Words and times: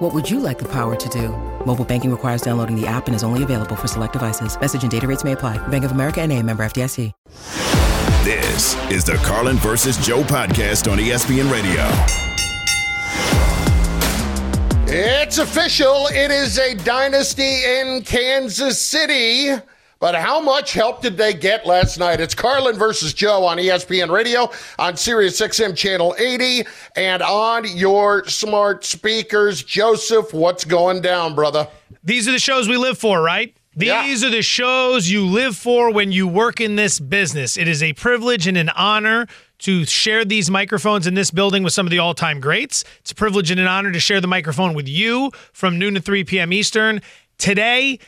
What 0.00 0.14
would 0.14 0.30
you 0.30 0.40
like 0.40 0.58
the 0.58 0.68
power 0.68 0.96
to 0.96 1.08
do? 1.10 1.28
Mobile 1.66 1.84
banking 1.84 2.10
requires 2.10 2.40
downloading 2.40 2.74
the 2.74 2.86
app 2.86 3.06
and 3.06 3.14
is 3.14 3.22
only 3.22 3.42
available 3.42 3.76
for 3.76 3.86
select 3.86 4.14
devices. 4.14 4.58
Message 4.58 4.80
and 4.80 4.90
data 4.90 5.06
rates 5.06 5.24
may 5.24 5.32
apply. 5.32 5.58
Bank 5.68 5.84
of 5.84 5.92
America 5.92 6.22
and 6.22 6.32
a 6.32 6.42
member 6.42 6.62
FDIC. 6.62 7.12
This 8.24 8.76
is 8.90 9.04
the 9.04 9.16
Carlin 9.16 9.58
versus 9.58 9.98
Joe 9.98 10.22
podcast 10.22 10.90
on 10.90 10.96
ESPN 10.96 11.52
Radio. 11.52 11.84
It's 14.86 15.36
official. 15.36 16.06
It 16.06 16.30
is 16.30 16.58
a 16.58 16.76
dynasty 16.76 17.62
in 17.64 18.02
Kansas 18.02 18.80
City. 18.80 19.50
But 20.00 20.14
how 20.14 20.40
much 20.40 20.72
help 20.72 21.02
did 21.02 21.18
they 21.18 21.34
get 21.34 21.66
last 21.66 21.98
night? 21.98 22.20
It's 22.20 22.34
Carlin 22.34 22.78
versus 22.78 23.12
Joe 23.12 23.44
on 23.44 23.58
ESPN 23.58 24.10
Radio, 24.10 24.50
on 24.78 24.96
Sirius 24.96 25.38
XM 25.38 25.76
Channel 25.76 26.14
80, 26.18 26.64
and 26.96 27.22
on 27.22 27.66
your 27.76 28.26
smart 28.26 28.82
speakers. 28.82 29.62
Joseph, 29.62 30.32
what's 30.32 30.64
going 30.64 31.02
down, 31.02 31.34
brother? 31.34 31.68
These 32.02 32.26
are 32.26 32.32
the 32.32 32.38
shows 32.38 32.66
we 32.66 32.78
live 32.78 32.96
for, 32.96 33.20
right? 33.20 33.54
These 33.76 33.88
yeah. 33.88 34.26
are 34.26 34.30
the 34.30 34.40
shows 34.40 35.10
you 35.10 35.26
live 35.26 35.54
for 35.54 35.92
when 35.92 36.12
you 36.12 36.26
work 36.26 36.62
in 36.62 36.76
this 36.76 36.98
business. 36.98 37.58
It 37.58 37.68
is 37.68 37.82
a 37.82 37.92
privilege 37.92 38.46
and 38.46 38.56
an 38.56 38.70
honor 38.70 39.26
to 39.58 39.84
share 39.84 40.24
these 40.24 40.50
microphones 40.50 41.06
in 41.06 41.12
this 41.12 41.30
building 41.30 41.62
with 41.62 41.74
some 41.74 41.86
of 41.86 41.90
the 41.90 41.98
all 41.98 42.14
time 42.14 42.40
greats. 42.40 42.84
It's 43.00 43.12
a 43.12 43.14
privilege 43.14 43.50
and 43.50 43.60
an 43.60 43.66
honor 43.66 43.92
to 43.92 44.00
share 44.00 44.22
the 44.22 44.26
microphone 44.26 44.72
with 44.72 44.88
you 44.88 45.30
from 45.52 45.78
noon 45.78 45.92
to 45.92 46.00
3 46.00 46.24
p.m. 46.24 46.54
Eastern. 46.54 47.02
Today, 47.36 47.98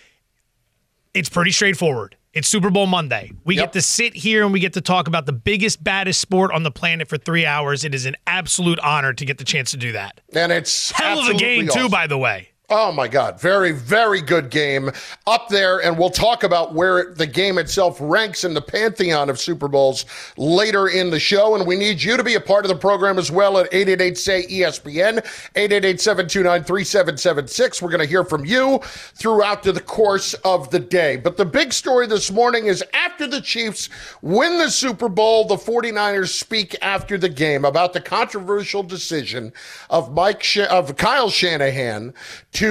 it's 1.15 1.29
pretty 1.29 1.51
straightforward. 1.51 2.17
It's 2.33 2.49
Super 2.49 2.71
Bowl 2.71 2.87
Monday. 2.87 3.31
We 3.45 3.57
yep. 3.57 3.67
get 3.67 3.73
to 3.75 3.83
sit 3.83 4.15
here 4.15 4.45
and 4.45 4.55
we 4.55 4.61
get 4.61 4.73
to 4.73 4.81
talk 4.81 5.07
about 5.07 5.27
the 5.27 5.35
biggest, 5.35 5.85
baddest 5.85 6.19
sport 6.19 6.51
on 6.53 6.63
the 6.63 6.71
planet 6.71 7.09
for 7.09 7.19
three 7.19 7.45
hours. 7.45 7.85
It 7.85 7.95
is 7.95 8.07
an 8.07 8.17
absolute 8.27 8.79
honor 8.79 9.13
to 9.13 9.25
get 9.27 9.37
the 9.37 9.45
chance 9.45 9.73
to 9.73 9.77
do 9.77 9.93
that. 9.93 10.23
And 10.33 10.51
it's 10.51 10.91
hell 10.93 11.19
of 11.19 11.29
a 11.29 11.35
game, 11.35 11.69
awesome. 11.69 11.83
too, 11.83 11.89
by 11.91 12.07
the 12.07 12.17
way. 12.17 12.52
Oh 12.75 12.91
my 12.91 13.07
God. 13.07 13.39
Very, 13.39 13.73
very 13.73 14.23
good 14.23 14.49
game 14.49 14.91
up 15.27 15.51
there. 15.51 15.83
And 15.83 15.99
we'll 15.99 16.09
talk 16.09 16.43
about 16.43 16.73
where 16.73 17.13
the 17.13 17.27
game 17.27 17.59
itself 17.59 17.99
ranks 18.01 18.45
in 18.45 18.55
the 18.55 18.63
pantheon 18.63 19.29
of 19.29 19.39
Super 19.39 19.69
Bowls 19.69 20.07
later 20.39 20.89
in 20.89 21.11
the 21.11 21.21
show. 21.21 21.55
And 21.55 21.67
we 21.67 21.77
need 21.77 22.03
you 22.03 22.17
to 22.17 22.25
be 22.25 22.37
a 22.37 22.41
part 22.41 22.65
of 22.65 22.71
the 22.71 22.79
program 22.79 23.19
as 23.19 23.31
well 23.31 23.59
at 23.59 23.67
888 23.75 24.17
say 24.17 24.47
ESPN, 24.47 25.19
888 25.55 26.01
729 26.01 26.65
3776. 26.65 27.83
We're 27.83 27.91
going 27.91 28.01
to 28.01 28.07
hear 28.07 28.25
from 28.25 28.47
you 28.47 28.81
throughout 28.83 29.63
the 29.63 29.79
course 29.79 30.33
of 30.43 30.71
the 30.71 30.81
day. 30.81 31.17
But 31.17 31.37
the 31.37 31.45
big 31.45 31.75
story 31.75 32.07
this 32.07 32.31
morning 32.31 32.69
is 32.69 32.83
after 32.95 33.27
the 33.27 33.43
Chiefs 33.43 33.91
win 34.23 34.57
the 34.57 34.71
Super 34.71 35.11
Bowl, 35.11 35.47
the 35.47 35.57
49ers 35.57 36.31
speak 36.31 36.75
after 36.81 37.19
the 37.19 37.29
game 37.29 37.67
about 37.67 37.93
the 37.93 38.01
controversial 38.01 38.83
decision 38.83 39.53
of 39.91 40.15
Mike, 40.15 40.47
of 40.71 40.97
Kyle 40.97 41.29
Shanahan 41.29 42.15
to 42.53 42.62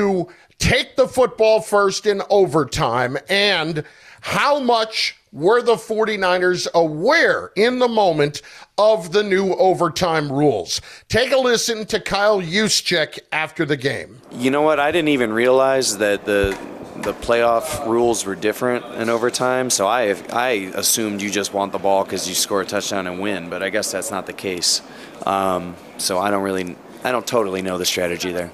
take 0.59 0.95
the 0.95 1.07
football 1.07 1.61
first 1.61 2.05
in 2.05 2.21
overtime 2.29 3.17
and 3.29 3.83
how 4.21 4.59
much 4.59 5.17
were 5.31 5.61
the 5.61 5.75
49ers 5.75 6.67
aware 6.73 7.51
in 7.55 7.79
the 7.79 7.87
moment 7.87 8.41
of 8.77 9.11
the 9.11 9.23
new 9.23 9.53
overtime 9.55 10.31
rules? 10.31 10.79
Take 11.09 11.31
a 11.31 11.37
listen 11.37 11.85
to 11.87 11.99
Kyle 11.99 12.41
Juszczyk 12.41 13.19
after 13.31 13.65
the 13.65 13.77
game. 13.77 14.21
You 14.31 14.51
know 14.51 14.61
what? 14.61 14.79
I 14.79 14.91
didn't 14.91 15.09
even 15.09 15.33
realize 15.33 15.97
that 15.97 16.25
the 16.25 16.57
the 17.01 17.13
playoff 17.13 17.87
rules 17.87 18.25
were 18.25 18.35
different 18.35 18.85
in 18.95 19.09
overtime, 19.09 19.71
so 19.71 19.87
I 19.87 20.15
I 20.31 20.71
assumed 20.75 21.21
you 21.21 21.31
just 21.31 21.51
want 21.53 21.71
the 21.71 21.79
ball 21.79 22.03
because 22.03 22.29
you 22.29 22.35
score 22.35 22.61
a 22.61 22.65
touchdown 22.65 23.07
and 23.07 23.19
win, 23.19 23.49
but 23.49 23.63
I 23.63 23.69
guess 23.69 23.91
that's 23.91 24.11
not 24.11 24.27
the 24.27 24.33
case. 24.33 24.83
Um, 25.25 25.75
so 25.97 26.19
I 26.19 26.29
don't 26.29 26.43
really 26.43 26.75
I 27.03 27.11
don't 27.11 27.25
totally 27.25 27.63
know 27.63 27.79
the 27.79 27.85
strategy 27.85 28.31
there. 28.31 28.51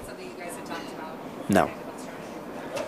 No. 1.48 1.70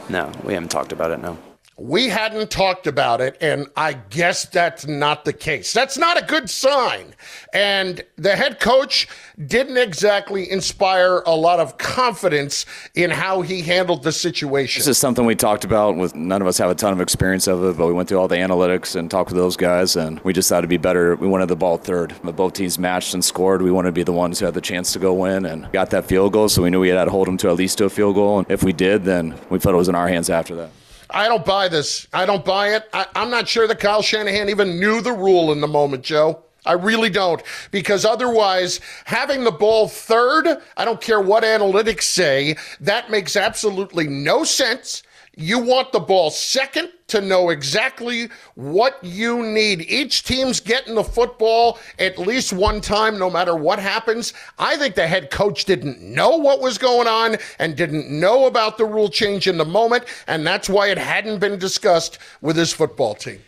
No, 0.08 0.30
we 0.44 0.54
haven't 0.54 0.70
talked 0.70 0.92
about 0.92 1.10
it, 1.12 1.20
no. 1.20 1.38
We 1.82 2.08
hadn't 2.08 2.50
talked 2.50 2.86
about 2.86 3.22
it, 3.22 3.38
and 3.40 3.66
I 3.74 3.94
guess 3.94 4.44
that's 4.44 4.86
not 4.86 5.24
the 5.24 5.32
case. 5.32 5.72
That's 5.72 5.96
not 5.96 6.22
a 6.22 6.26
good 6.26 6.50
sign. 6.50 7.14
And 7.54 8.04
the 8.16 8.36
head 8.36 8.60
coach 8.60 9.08
didn't 9.46 9.78
exactly 9.78 10.50
inspire 10.50 11.22
a 11.24 11.34
lot 11.34 11.58
of 11.58 11.78
confidence 11.78 12.66
in 12.94 13.10
how 13.10 13.40
he 13.40 13.62
handled 13.62 14.02
the 14.02 14.12
situation. 14.12 14.80
This 14.80 14.88
is 14.88 14.98
something 14.98 15.24
we 15.24 15.34
talked 15.34 15.64
about 15.64 15.96
with 15.96 16.14
none 16.14 16.42
of 16.42 16.48
us 16.48 16.58
have 16.58 16.68
a 16.68 16.74
ton 16.74 16.92
of 16.92 17.00
experience 17.00 17.46
of 17.46 17.64
it, 17.64 17.78
but 17.78 17.86
we 17.86 17.94
went 17.94 18.10
through 18.10 18.18
all 18.18 18.28
the 18.28 18.36
analytics 18.36 18.94
and 18.94 19.10
talked 19.10 19.30
with 19.30 19.38
those 19.38 19.56
guys, 19.56 19.96
and 19.96 20.20
we 20.20 20.34
just 20.34 20.50
thought 20.50 20.58
it'd 20.58 20.68
be 20.68 20.76
better. 20.76 21.16
We 21.16 21.28
wanted 21.28 21.48
the 21.48 21.56
ball 21.56 21.78
third. 21.78 22.14
But 22.22 22.36
both 22.36 22.52
teams 22.52 22.78
matched 22.78 23.14
and 23.14 23.24
scored. 23.24 23.62
We 23.62 23.72
wanted 23.72 23.88
to 23.88 23.92
be 23.92 24.02
the 24.02 24.12
ones 24.12 24.38
who 24.38 24.44
had 24.44 24.52
the 24.52 24.60
chance 24.60 24.92
to 24.92 24.98
go 24.98 25.14
win 25.14 25.46
and 25.46 25.72
got 25.72 25.88
that 25.90 26.04
field 26.04 26.34
goal, 26.34 26.50
so 26.50 26.60
we 26.60 26.68
knew 26.68 26.80
we 26.80 26.90
had 26.90 27.06
to 27.06 27.10
hold 27.10 27.26
them 27.26 27.38
to 27.38 27.48
at 27.48 27.56
least 27.56 27.78
to 27.78 27.86
a 27.86 27.90
field 27.90 28.16
goal. 28.16 28.40
And 28.40 28.50
if 28.50 28.62
we 28.62 28.74
did, 28.74 29.04
then 29.04 29.34
we 29.48 29.58
felt 29.58 29.74
it 29.74 29.78
was 29.78 29.88
in 29.88 29.94
our 29.94 30.08
hands 30.08 30.28
after 30.28 30.54
that. 30.56 30.72
I 31.12 31.28
don't 31.28 31.44
buy 31.44 31.68
this. 31.68 32.06
I 32.12 32.26
don't 32.26 32.44
buy 32.44 32.74
it. 32.74 32.88
I, 32.92 33.06
am 33.14 33.30
not 33.30 33.48
sure 33.48 33.66
that 33.66 33.80
Kyle 33.80 34.02
Shanahan 34.02 34.48
even 34.48 34.80
knew 34.80 35.00
the 35.00 35.12
rule 35.12 35.52
in 35.52 35.60
the 35.60 35.68
moment, 35.68 36.04
Joe. 36.04 36.42
I 36.66 36.72
really 36.72 37.10
don't. 37.10 37.42
Because 37.70 38.04
otherwise, 38.04 38.80
having 39.04 39.44
the 39.44 39.50
ball 39.50 39.88
third, 39.88 40.46
I 40.76 40.84
don't 40.84 41.00
care 41.00 41.20
what 41.20 41.42
analytics 41.42 42.02
say, 42.02 42.56
that 42.80 43.10
makes 43.10 43.36
absolutely 43.36 44.06
no 44.08 44.44
sense. 44.44 45.02
You 45.40 45.58
want 45.58 45.90
the 45.92 46.00
ball 46.00 46.30
second 46.30 46.90
to 47.06 47.22
know 47.22 47.48
exactly 47.48 48.28
what 48.56 49.02
you 49.02 49.42
need. 49.42 49.80
Each 49.88 50.22
team's 50.22 50.60
getting 50.60 50.94
the 50.94 51.02
football 51.02 51.78
at 51.98 52.18
least 52.18 52.52
one 52.52 52.82
time, 52.82 53.18
no 53.18 53.30
matter 53.30 53.56
what 53.56 53.78
happens. 53.78 54.34
I 54.58 54.76
think 54.76 54.96
the 54.96 55.06
head 55.06 55.30
coach 55.30 55.64
didn't 55.64 56.02
know 56.02 56.36
what 56.36 56.60
was 56.60 56.76
going 56.76 57.08
on 57.08 57.38
and 57.58 57.74
didn't 57.74 58.10
know 58.10 58.44
about 58.44 58.76
the 58.76 58.84
rule 58.84 59.08
change 59.08 59.48
in 59.48 59.56
the 59.56 59.64
moment, 59.64 60.04
and 60.26 60.46
that's 60.46 60.68
why 60.68 60.88
it 60.88 60.98
hadn't 60.98 61.38
been 61.38 61.58
discussed 61.58 62.18
with 62.42 62.56
his 62.56 62.74
football 62.74 63.14
team. 63.14 63.40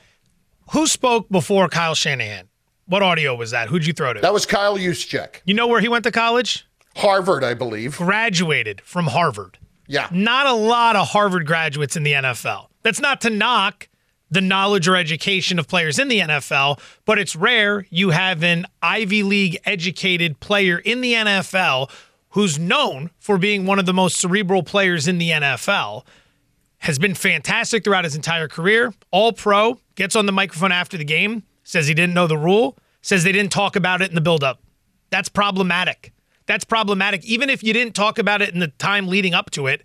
Who 0.72 0.86
spoke 0.86 1.28
before 1.28 1.68
Kyle 1.68 1.94
Shanahan? 1.94 2.48
What 2.86 3.02
audio 3.02 3.34
was 3.34 3.50
that? 3.50 3.68
Who'd 3.68 3.84
you 3.84 3.92
throw 3.92 4.14
to? 4.14 4.20
That 4.22 4.32
was 4.32 4.46
Kyle 4.46 4.78
Juszczyk. 4.78 5.42
You 5.44 5.52
know 5.52 5.66
where 5.66 5.82
he 5.82 5.88
went 5.88 6.04
to 6.04 6.10
college? 6.10 6.66
Harvard, 6.96 7.44
I 7.44 7.52
believe. 7.52 7.98
Graduated 7.98 8.80
from 8.80 9.08
Harvard. 9.08 9.58
Yeah. 9.92 10.08
Not 10.10 10.46
a 10.46 10.54
lot 10.54 10.96
of 10.96 11.08
Harvard 11.08 11.46
graduates 11.46 11.96
in 11.96 12.02
the 12.02 12.14
NFL. 12.14 12.68
That's 12.82 12.98
not 12.98 13.20
to 13.20 13.30
knock 13.30 13.88
the 14.30 14.40
knowledge 14.40 14.88
or 14.88 14.96
education 14.96 15.58
of 15.58 15.68
players 15.68 15.98
in 15.98 16.08
the 16.08 16.20
NFL, 16.20 16.80
but 17.04 17.18
it's 17.18 17.36
rare 17.36 17.86
you 17.90 18.08
have 18.08 18.42
an 18.42 18.64
Ivy 18.80 19.22
League 19.22 19.60
educated 19.66 20.40
player 20.40 20.78
in 20.78 21.02
the 21.02 21.12
NFL 21.12 21.90
who's 22.30 22.58
known 22.58 23.10
for 23.18 23.36
being 23.36 23.66
one 23.66 23.78
of 23.78 23.84
the 23.84 23.92
most 23.92 24.16
cerebral 24.16 24.62
players 24.62 25.06
in 25.06 25.18
the 25.18 25.28
NFL. 25.28 26.06
Has 26.78 26.98
been 26.98 27.14
fantastic 27.14 27.84
throughout 27.84 28.04
his 28.04 28.16
entire 28.16 28.48
career, 28.48 28.94
all 29.10 29.34
pro, 29.34 29.78
gets 29.94 30.16
on 30.16 30.24
the 30.24 30.32
microphone 30.32 30.72
after 30.72 30.96
the 30.96 31.04
game, 31.04 31.42
says 31.64 31.86
he 31.86 31.92
didn't 31.92 32.14
know 32.14 32.26
the 32.26 32.38
rule, 32.38 32.78
says 33.02 33.24
they 33.24 33.32
didn't 33.32 33.52
talk 33.52 33.76
about 33.76 34.00
it 34.00 34.08
in 34.08 34.14
the 34.14 34.22
buildup. 34.22 34.58
That's 35.10 35.28
problematic. 35.28 36.14
That's 36.52 36.66
problematic. 36.66 37.24
Even 37.24 37.48
if 37.48 37.64
you 37.64 37.72
didn't 37.72 37.94
talk 37.94 38.18
about 38.18 38.42
it 38.42 38.52
in 38.52 38.60
the 38.60 38.68
time 38.68 39.08
leading 39.08 39.32
up 39.32 39.50
to 39.52 39.68
it, 39.68 39.82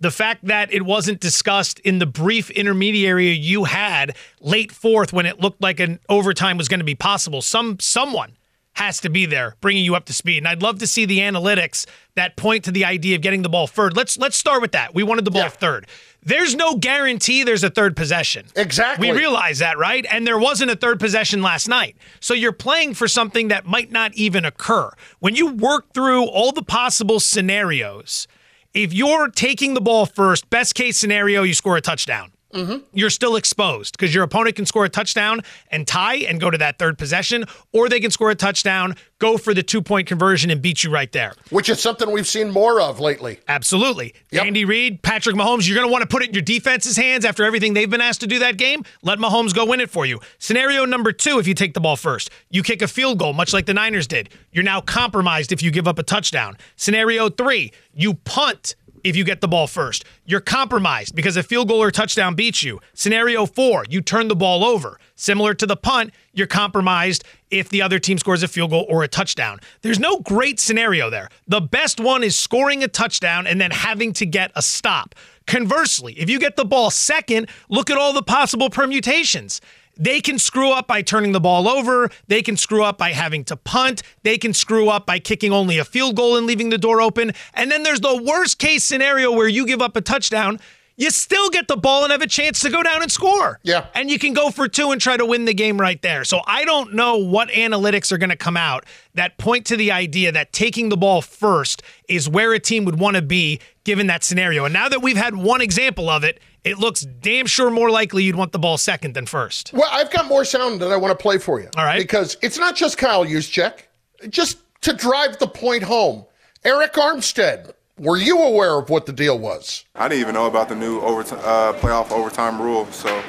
the 0.00 0.10
fact 0.10 0.42
that 0.46 0.72
it 0.72 0.86
wasn't 0.86 1.20
discussed 1.20 1.80
in 1.80 1.98
the 1.98 2.06
brief 2.06 2.48
intermediary 2.48 3.28
you 3.28 3.64
had 3.64 4.16
late 4.40 4.72
fourth 4.72 5.12
when 5.12 5.26
it 5.26 5.38
looked 5.38 5.60
like 5.60 5.80
an 5.80 6.00
overtime 6.08 6.56
was 6.56 6.66
going 6.66 6.80
to 6.80 6.84
be 6.84 6.94
possible. 6.94 7.42
Some 7.42 7.78
someone 7.78 8.37
has 8.78 9.00
to 9.00 9.10
be 9.10 9.26
there 9.26 9.56
bringing 9.60 9.84
you 9.84 9.96
up 9.96 10.04
to 10.04 10.12
speed. 10.12 10.38
And 10.38 10.46
I'd 10.46 10.62
love 10.62 10.78
to 10.78 10.86
see 10.86 11.04
the 11.04 11.18
analytics 11.18 11.84
that 12.14 12.36
point 12.36 12.62
to 12.64 12.70
the 12.70 12.84
idea 12.84 13.16
of 13.16 13.22
getting 13.22 13.42
the 13.42 13.48
ball 13.48 13.66
third. 13.66 13.96
Let's 13.96 14.16
let's 14.16 14.36
start 14.36 14.62
with 14.62 14.70
that. 14.72 14.94
We 14.94 15.02
wanted 15.02 15.24
the 15.24 15.32
ball 15.32 15.42
yeah. 15.42 15.48
third. 15.48 15.88
There's 16.22 16.54
no 16.54 16.76
guarantee 16.76 17.42
there's 17.42 17.64
a 17.64 17.70
third 17.70 17.96
possession. 17.96 18.46
Exactly. 18.54 19.10
We 19.10 19.18
realize 19.18 19.58
that, 19.58 19.78
right? 19.78 20.06
And 20.10 20.24
there 20.24 20.38
wasn't 20.38 20.70
a 20.70 20.76
third 20.76 21.00
possession 21.00 21.42
last 21.42 21.68
night. 21.68 21.96
So 22.20 22.34
you're 22.34 22.52
playing 22.52 22.94
for 22.94 23.08
something 23.08 23.48
that 23.48 23.66
might 23.66 23.90
not 23.90 24.14
even 24.14 24.44
occur. 24.44 24.90
When 25.18 25.34
you 25.34 25.48
work 25.48 25.92
through 25.92 26.26
all 26.26 26.52
the 26.52 26.62
possible 26.62 27.18
scenarios, 27.18 28.28
if 28.74 28.92
you're 28.92 29.28
taking 29.28 29.74
the 29.74 29.80
ball 29.80 30.06
first, 30.06 30.50
best 30.50 30.76
case 30.76 30.96
scenario, 30.96 31.42
you 31.42 31.54
score 31.54 31.76
a 31.76 31.80
touchdown. 31.80 32.30
Mm-hmm. 32.52 32.78
you're 32.92 33.10
still 33.10 33.36
exposed 33.36 33.96
because 33.96 34.14
your 34.14 34.24
opponent 34.24 34.56
can 34.56 34.66
score 34.66 34.84
a 34.84 34.88
touchdown 34.88 35.40
and 35.70 35.86
tie 35.86 36.16
and 36.16 36.40
go 36.40 36.50
to 36.50 36.58
that 36.58 36.78
third 36.78 36.98
possession, 36.98 37.44
or 37.72 37.88
they 37.88 38.00
can 38.00 38.10
score 38.10 38.30
a 38.30 38.34
touchdown, 38.34 38.96
go 39.18 39.36
for 39.36 39.54
the 39.54 39.62
two 39.62 39.82
point 39.82 40.06
conversion, 40.06 40.50
and 40.50 40.62
beat 40.62 40.84
you 40.84 40.90
right 40.90 41.12
there. 41.12 41.34
Which 41.50 41.68
is 41.68 41.80
something 41.80 42.10
we've 42.10 42.26
seen 42.26 42.50
more 42.50 42.80
of 42.80 43.00
lately. 43.00 43.40
Absolutely. 43.48 44.14
Yep. 44.30 44.44
Andy 44.44 44.64
Reid, 44.64 45.02
Patrick 45.02 45.36
Mahomes, 45.36 45.66
you're 45.66 45.76
going 45.76 45.86
to 45.86 45.92
want 45.92 46.02
to 46.02 46.08
put 46.08 46.22
it 46.22 46.28
in 46.28 46.34
your 46.34 46.42
defense's 46.42 46.96
hands 46.96 47.24
after 47.24 47.44
everything 47.44 47.74
they've 47.74 47.90
been 47.90 48.00
asked 48.00 48.20
to 48.20 48.26
do 48.26 48.38
that 48.40 48.56
game. 48.56 48.84
Let 49.02 49.18
Mahomes 49.18 49.54
go 49.54 49.66
win 49.66 49.80
it 49.80 49.90
for 49.90 50.06
you. 50.06 50.20
Scenario 50.38 50.84
number 50.84 51.12
two 51.12 51.38
if 51.38 51.46
you 51.46 51.54
take 51.54 51.74
the 51.74 51.80
ball 51.80 51.96
first, 51.96 52.30
you 52.50 52.62
kick 52.62 52.82
a 52.82 52.88
field 52.88 53.18
goal, 53.18 53.32
much 53.32 53.52
like 53.52 53.66
the 53.66 53.74
Niners 53.74 54.06
did. 54.06 54.30
You're 54.52 54.64
now 54.64 54.80
compromised 54.80 55.52
if 55.52 55.62
you 55.62 55.70
give 55.70 55.88
up 55.88 55.98
a 55.98 56.02
touchdown. 56.02 56.56
Scenario 56.76 57.28
three, 57.28 57.72
you 57.92 58.14
punt 58.14 58.74
if 59.04 59.16
you 59.16 59.24
get 59.24 59.40
the 59.40 59.48
ball 59.48 59.66
first. 59.66 60.04
You're 60.24 60.40
compromised 60.40 61.14
because 61.14 61.36
a 61.36 61.42
field 61.42 61.68
goal 61.68 61.82
or 61.82 61.90
touchdown 61.90 62.34
beats 62.34 62.62
you. 62.62 62.80
Scenario 62.94 63.46
four, 63.46 63.84
you 63.88 64.00
turn 64.00 64.28
the 64.28 64.36
ball 64.36 64.64
over. 64.64 64.98
Similar 65.14 65.54
to 65.54 65.66
the 65.66 65.76
punt, 65.76 66.12
you're 66.32 66.46
compromised 66.46 67.24
if 67.50 67.68
the 67.68 67.82
other 67.82 67.98
team 67.98 68.18
scores 68.18 68.42
a 68.42 68.48
field 68.48 68.70
goal 68.70 68.86
or 68.88 69.02
a 69.02 69.08
touchdown. 69.08 69.58
There's 69.82 69.98
no 69.98 70.20
great 70.20 70.60
scenario 70.60 71.10
there. 71.10 71.28
The 71.46 71.60
best 71.60 72.00
one 72.00 72.22
is 72.22 72.38
scoring 72.38 72.84
a 72.84 72.88
touchdown 72.88 73.46
and 73.46 73.60
then 73.60 73.70
having 73.70 74.12
to 74.14 74.26
get 74.26 74.52
a 74.54 74.62
stop. 74.62 75.14
Conversely, 75.46 76.12
if 76.18 76.28
you 76.28 76.38
get 76.38 76.56
the 76.56 76.64
ball 76.64 76.90
second, 76.90 77.48
look 77.68 77.90
at 77.90 77.96
all 77.96 78.12
the 78.12 78.22
possible 78.22 78.68
permutations. 78.68 79.60
They 79.98 80.20
can 80.20 80.38
screw 80.38 80.72
up 80.72 80.86
by 80.86 81.02
turning 81.02 81.32
the 81.32 81.40
ball 81.40 81.68
over. 81.68 82.10
They 82.28 82.42
can 82.42 82.56
screw 82.56 82.84
up 82.84 82.96
by 82.98 83.12
having 83.12 83.44
to 83.44 83.56
punt. 83.56 84.02
They 84.22 84.38
can 84.38 84.54
screw 84.54 84.88
up 84.88 85.06
by 85.06 85.18
kicking 85.18 85.52
only 85.52 85.78
a 85.78 85.84
field 85.84 86.16
goal 86.16 86.36
and 86.36 86.46
leaving 86.46 86.70
the 86.70 86.78
door 86.78 87.00
open. 87.00 87.32
And 87.54 87.70
then 87.70 87.82
there's 87.82 88.00
the 88.00 88.22
worst 88.22 88.58
case 88.58 88.84
scenario 88.84 89.32
where 89.32 89.48
you 89.48 89.66
give 89.66 89.82
up 89.82 89.96
a 89.96 90.00
touchdown 90.00 90.60
you 90.98 91.10
still 91.10 91.48
get 91.48 91.68
the 91.68 91.76
ball 91.76 92.02
and 92.02 92.10
have 92.10 92.22
a 92.22 92.26
chance 92.26 92.58
to 92.60 92.70
go 92.70 92.82
down 92.82 93.02
and 93.02 93.10
score. 93.10 93.60
Yeah. 93.62 93.86
And 93.94 94.10
you 94.10 94.18
can 94.18 94.32
go 94.32 94.50
for 94.50 94.66
two 94.66 94.90
and 94.90 95.00
try 95.00 95.16
to 95.16 95.24
win 95.24 95.44
the 95.44 95.54
game 95.54 95.80
right 95.80 96.02
there. 96.02 96.24
So 96.24 96.40
I 96.44 96.64
don't 96.64 96.92
know 96.92 97.16
what 97.16 97.50
analytics 97.50 98.10
are 98.10 98.18
going 98.18 98.30
to 98.30 98.36
come 98.36 98.56
out 98.56 98.84
that 99.14 99.38
point 99.38 99.64
to 99.66 99.76
the 99.76 99.92
idea 99.92 100.32
that 100.32 100.52
taking 100.52 100.88
the 100.88 100.96
ball 100.96 101.22
first 101.22 101.82
is 102.08 102.28
where 102.28 102.52
a 102.52 102.58
team 102.58 102.84
would 102.84 102.98
want 102.98 103.14
to 103.14 103.22
be 103.22 103.60
given 103.84 104.08
that 104.08 104.24
scenario. 104.24 104.64
And 104.64 104.74
now 104.74 104.88
that 104.88 105.00
we've 105.00 105.16
had 105.16 105.36
one 105.36 105.60
example 105.60 106.10
of 106.10 106.24
it, 106.24 106.40
it 106.64 106.78
looks 106.78 107.02
damn 107.02 107.46
sure 107.46 107.70
more 107.70 107.90
likely 107.90 108.24
you'd 108.24 108.36
want 108.36 108.52
the 108.52 108.58
ball 108.58 108.78
second 108.78 109.14
than 109.14 109.26
first. 109.26 109.72
Well, 109.72 109.88
I've 109.90 110.10
got 110.10 110.26
more 110.26 110.44
sound 110.44 110.80
that 110.80 110.90
I 110.90 110.96
want 110.96 111.18
to 111.18 111.22
play 111.22 111.38
for 111.38 111.60
you. 111.60 111.68
All 111.76 111.84
right. 111.84 111.98
Because 112.00 112.36
it's 112.42 112.58
not 112.58 112.76
just 112.76 112.98
Kyle 112.98 113.24
Juszczyk. 113.24 113.80
Just 114.28 114.58
to 114.82 114.92
drive 114.92 115.38
the 115.38 115.46
point 115.46 115.82
home, 115.82 116.24
Arik 116.64 116.92
Armstead 116.92 117.72
were 117.98 118.16
you 118.16 118.40
aware 118.40 118.78
of 118.78 118.90
what 118.90 119.06
the 119.06 119.12
deal 119.12 119.38
was? 119.38 119.84
I 119.94 120.08
didn't 120.08 120.20
even 120.22 120.34
know 120.34 120.46
about 120.46 120.68
the 120.68 120.76
new 120.76 121.00
overtime, 121.00 121.40
uh, 121.42 121.72
playoff 121.74 122.10
overtime 122.10 122.60
rule, 122.60 122.86
so 122.92 123.22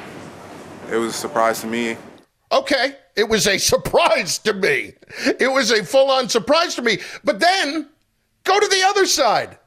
it 0.90 0.96
was 0.96 1.14
a 1.14 1.16
surprise 1.16 1.60
to 1.62 1.66
me. 1.66 1.96
Okay, 2.52 2.96
it 3.16 3.28
was 3.28 3.46
a 3.46 3.58
surprise 3.58 4.38
to 4.38 4.52
me. 4.52 4.94
It 5.38 5.50
was 5.52 5.70
a 5.70 5.84
full 5.84 6.10
on 6.10 6.28
surprise 6.28 6.74
to 6.76 6.82
me. 6.82 6.98
But 7.24 7.40
then 7.40 7.88
go 8.44 8.58
to 8.58 8.66
the 8.66 8.82
other 8.86 9.06
side. 9.06 9.58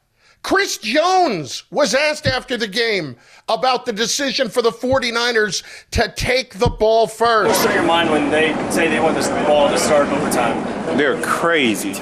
Chris 0.42 0.78
Jones 0.78 1.64
was 1.72 1.94
asked 1.94 2.28
after 2.28 2.58
the 2.58 2.68
game 2.68 3.16
about 3.50 3.86
the 3.86 3.94
decision 3.94 4.50
for 4.50 4.62
the 4.62 4.72
49ers 4.72 5.64
to 5.92 6.12
take 6.16 6.56
the 6.56 6.70
ball 6.70 7.08
first. 7.08 7.50
What's 7.50 7.66
on 7.66 7.74
your 7.74 7.84
mind 7.84 8.10
when 8.10 8.30
they 8.30 8.54
say 8.72 8.88
they 8.88 9.00
want 9.00 9.16
this 9.16 9.28
ball 9.46 9.70
to 9.70 9.78
start 9.78 10.08
overtime? 10.08 10.98
They're 10.98 11.22
crazy. 11.22 11.94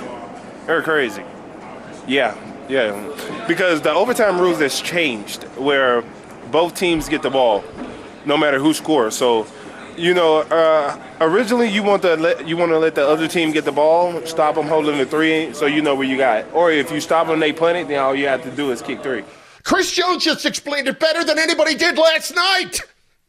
They're 0.67 0.83
crazy. 0.83 1.23
Yeah, 2.07 2.35
yeah, 2.69 3.45
because 3.47 3.81
the 3.81 3.91
overtime 3.91 4.39
rules 4.39 4.59
has 4.59 4.79
changed 4.79 5.43
where 5.57 6.03
both 6.51 6.75
teams 6.75 7.09
get 7.09 7.21
the 7.21 7.29
ball, 7.29 7.63
no 8.25 8.38
matter 8.38 8.59
who 8.59 8.73
scores. 8.73 9.15
So, 9.15 9.47
you 9.97 10.13
know, 10.13 10.38
uh, 10.38 10.97
originally 11.19 11.69
you 11.69 11.83
want 11.83 12.01
to 12.03 12.15
let 12.15 12.47
you 12.47 12.57
want 12.57 12.71
to 12.71 12.79
let 12.79 12.95
the 12.95 13.07
other 13.07 13.27
team 13.27 13.51
get 13.51 13.65
the 13.65 13.71
ball, 13.71 14.25
stop 14.25 14.55
them 14.55 14.67
holding 14.67 14.97
the 14.97 15.05
three, 15.05 15.53
so 15.53 15.65
you 15.65 15.81
know 15.81 15.95
where 15.95 16.07
you 16.07 16.17
got. 16.17 16.39
It. 16.39 16.53
Or 16.53 16.71
if 16.71 16.91
you 16.91 17.01
stop 17.01 17.27
them, 17.27 17.39
they 17.39 17.53
punt 17.53 17.77
it, 17.77 17.88
then 17.88 17.99
all 17.99 18.15
you 18.15 18.27
have 18.27 18.43
to 18.43 18.51
do 18.51 18.71
is 18.71 18.81
kick 18.81 19.01
three. 19.03 19.23
Chris 19.63 19.92
Jones 19.92 20.24
just 20.24 20.46
explained 20.46 20.88
it 20.88 21.00
better 21.00 21.24
than 21.24 21.40
anybody 21.40 21.75
did 21.75 21.98
last 21.98 22.36
night. 22.36 22.81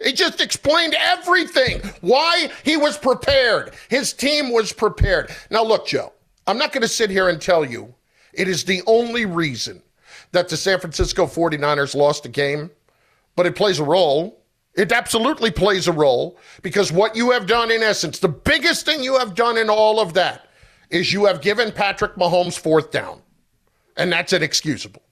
He 0.02 0.12
just 0.12 0.40
explained 0.40 0.96
everything. 0.98 1.80
Why 2.00 2.50
he 2.64 2.76
was 2.76 2.98
prepared. 2.98 3.74
His 3.88 4.12
team 4.12 4.52
was 4.52 4.72
prepared. 4.72 5.30
Now, 5.50 5.62
look, 5.62 5.86
Joe, 5.86 6.12
I'm 6.46 6.58
not 6.58 6.72
going 6.72 6.82
to 6.82 6.88
sit 6.88 7.10
here 7.10 7.28
and 7.28 7.40
tell 7.40 7.64
you 7.64 7.94
it 8.32 8.48
is 8.48 8.64
the 8.64 8.82
only 8.86 9.26
reason 9.26 9.82
that 10.32 10.48
the 10.48 10.56
San 10.56 10.80
Francisco 10.80 11.26
49ers 11.26 11.94
lost 11.94 12.24
the 12.24 12.28
game, 12.28 12.70
but 13.36 13.46
it 13.46 13.54
plays 13.54 13.78
a 13.78 13.84
role. 13.84 14.40
It 14.74 14.90
absolutely 14.90 15.50
plays 15.50 15.86
a 15.86 15.92
role 15.92 16.38
because 16.62 16.90
what 16.90 17.14
you 17.14 17.30
have 17.30 17.46
done, 17.46 17.70
in 17.70 17.82
essence, 17.82 18.18
the 18.18 18.28
biggest 18.28 18.86
thing 18.86 19.02
you 19.02 19.18
have 19.18 19.34
done 19.34 19.58
in 19.58 19.68
all 19.68 20.00
of 20.00 20.14
that 20.14 20.48
is 20.88 21.12
you 21.12 21.26
have 21.26 21.42
given 21.42 21.70
Patrick 21.70 22.16
Mahomes 22.16 22.58
fourth 22.58 22.90
down. 22.90 23.20
And 23.96 24.10
that's 24.10 24.32
inexcusable. 24.32 25.02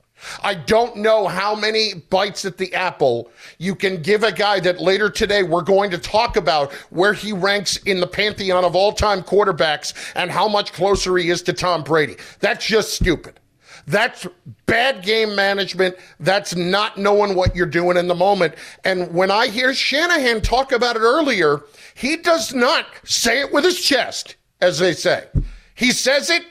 I 0.42 0.54
don't 0.54 0.96
know 0.96 1.28
how 1.28 1.54
many 1.54 1.94
bites 1.94 2.44
at 2.44 2.56
the 2.56 2.74
apple 2.74 3.30
you 3.58 3.74
can 3.74 4.02
give 4.02 4.22
a 4.22 4.32
guy 4.32 4.60
that 4.60 4.80
later 4.80 5.10
today 5.10 5.42
we're 5.42 5.62
going 5.62 5.90
to 5.90 5.98
talk 5.98 6.36
about 6.36 6.72
where 6.90 7.12
he 7.12 7.32
ranks 7.32 7.76
in 7.78 8.00
the 8.00 8.06
pantheon 8.06 8.64
of 8.64 8.74
all 8.74 8.92
time 8.92 9.22
quarterbacks 9.22 9.94
and 10.14 10.30
how 10.30 10.48
much 10.48 10.72
closer 10.72 11.16
he 11.16 11.30
is 11.30 11.42
to 11.42 11.52
Tom 11.52 11.82
Brady. 11.82 12.16
That's 12.40 12.66
just 12.66 12.94
stupid. 12.94 13.40
That's 13.86 14.26
bad 14.66 15.02
game 15.02 15.34
management. 15.34 15.96
That's 16.20 16.54
not 16.54 16.98
knowing 16.98 17.34
what 17.34 17.56
you're 17.56 17.66
doing 17.66 17.96
in 17.96 18.08
the 18.08 18.14
moment. 18.14 18.54
And 18.84 19.12
when 19.12 19.30
I 19.30 19.48
hear 19.48 19.74
Shanahan 19.74 20.42
talk 20.42 20.72
about 20.72 20.96
it 20.96 21.00
earlier, 21.00 21.62
he 21.94 22.16
does 22.16 22.54
not 22.54 22.86
say 23.04 23.40
it 23.40 23.52
with 23.52 23.64
his 23.64 23.80
chest, 23.80 24.36
as 24.60 24.78
they 24.78 24.92
say. 24.92 25.26
He 25.74 25.92
says 25.92 26.30
it 26.30 26.44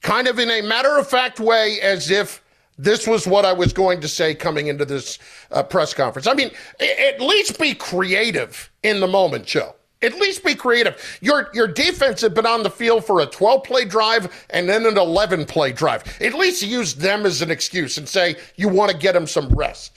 kind 0.00 0.26
of 0.26 0.38
in 0.38 0.50
a 0.50 0.62
matter 0.62 0.98
of 0.98 1.08
fact 1.08 1.38
way, 1.40 1.80
as 1.80 2.10
if 2.10 2.41
this 2.82 3.06
was 3.06 3.26
what 3.26 3.44
I 3.44 3.52
was 3.52 3.72
going 3.72 4.00
to 4.00 4.08
say 4.08 4.34
coming 4.34 4.66
into 4.66 4.84
this 4.84 5.18
uh, 5.50 5.62
press 5.62 5.94
conference. 5.94 6.26
I 6.26 6.34
mean, 6.34 6.50
at 6.80 7.20
least 7.20 7.58
be 7.58 7.74
creative 7.74 8.70
in 8.82 9.00
the 9.00 9.06
moment, 9.06 9.46
Joe. 9.46 9.74
At 10.02 10.14
least 10.14 10.44
be 10.44 10.56
creative. 10.56 11.18
Your 11.20 11.48
your 11.54 11.68
defense 11.68 12.20
had 12.22 12.34
been 12.34 12.46
on 12.46 12.64
the 12.64 12.70
field 12.70 13.04
for 13.04 13.20
a 13.20 13.26
12 13.26 13.62
play 13.62 13.84
drive 13.84 14.46
and 14.50 14.68
then 14.68 14.84
an 14.84 14.98
11 14.98 15.44
play 15.44 15.70
drive. 15.72 16.02
At 16.20 16.34
least 16.34 16.62
use 16.62 16.94
them 16.94 17.24
as 17.24 17.40
an 17.40 17.52
excuse 17.52 17.98
and 17.98 18.08
say 18.08 18.34
you 18.56 18.68
want 18.68 18.90
to 18.90 18.96
get 18.96 19.12
them 19.12 19.28
some 19.28 19.48
rest. 19.50 19.96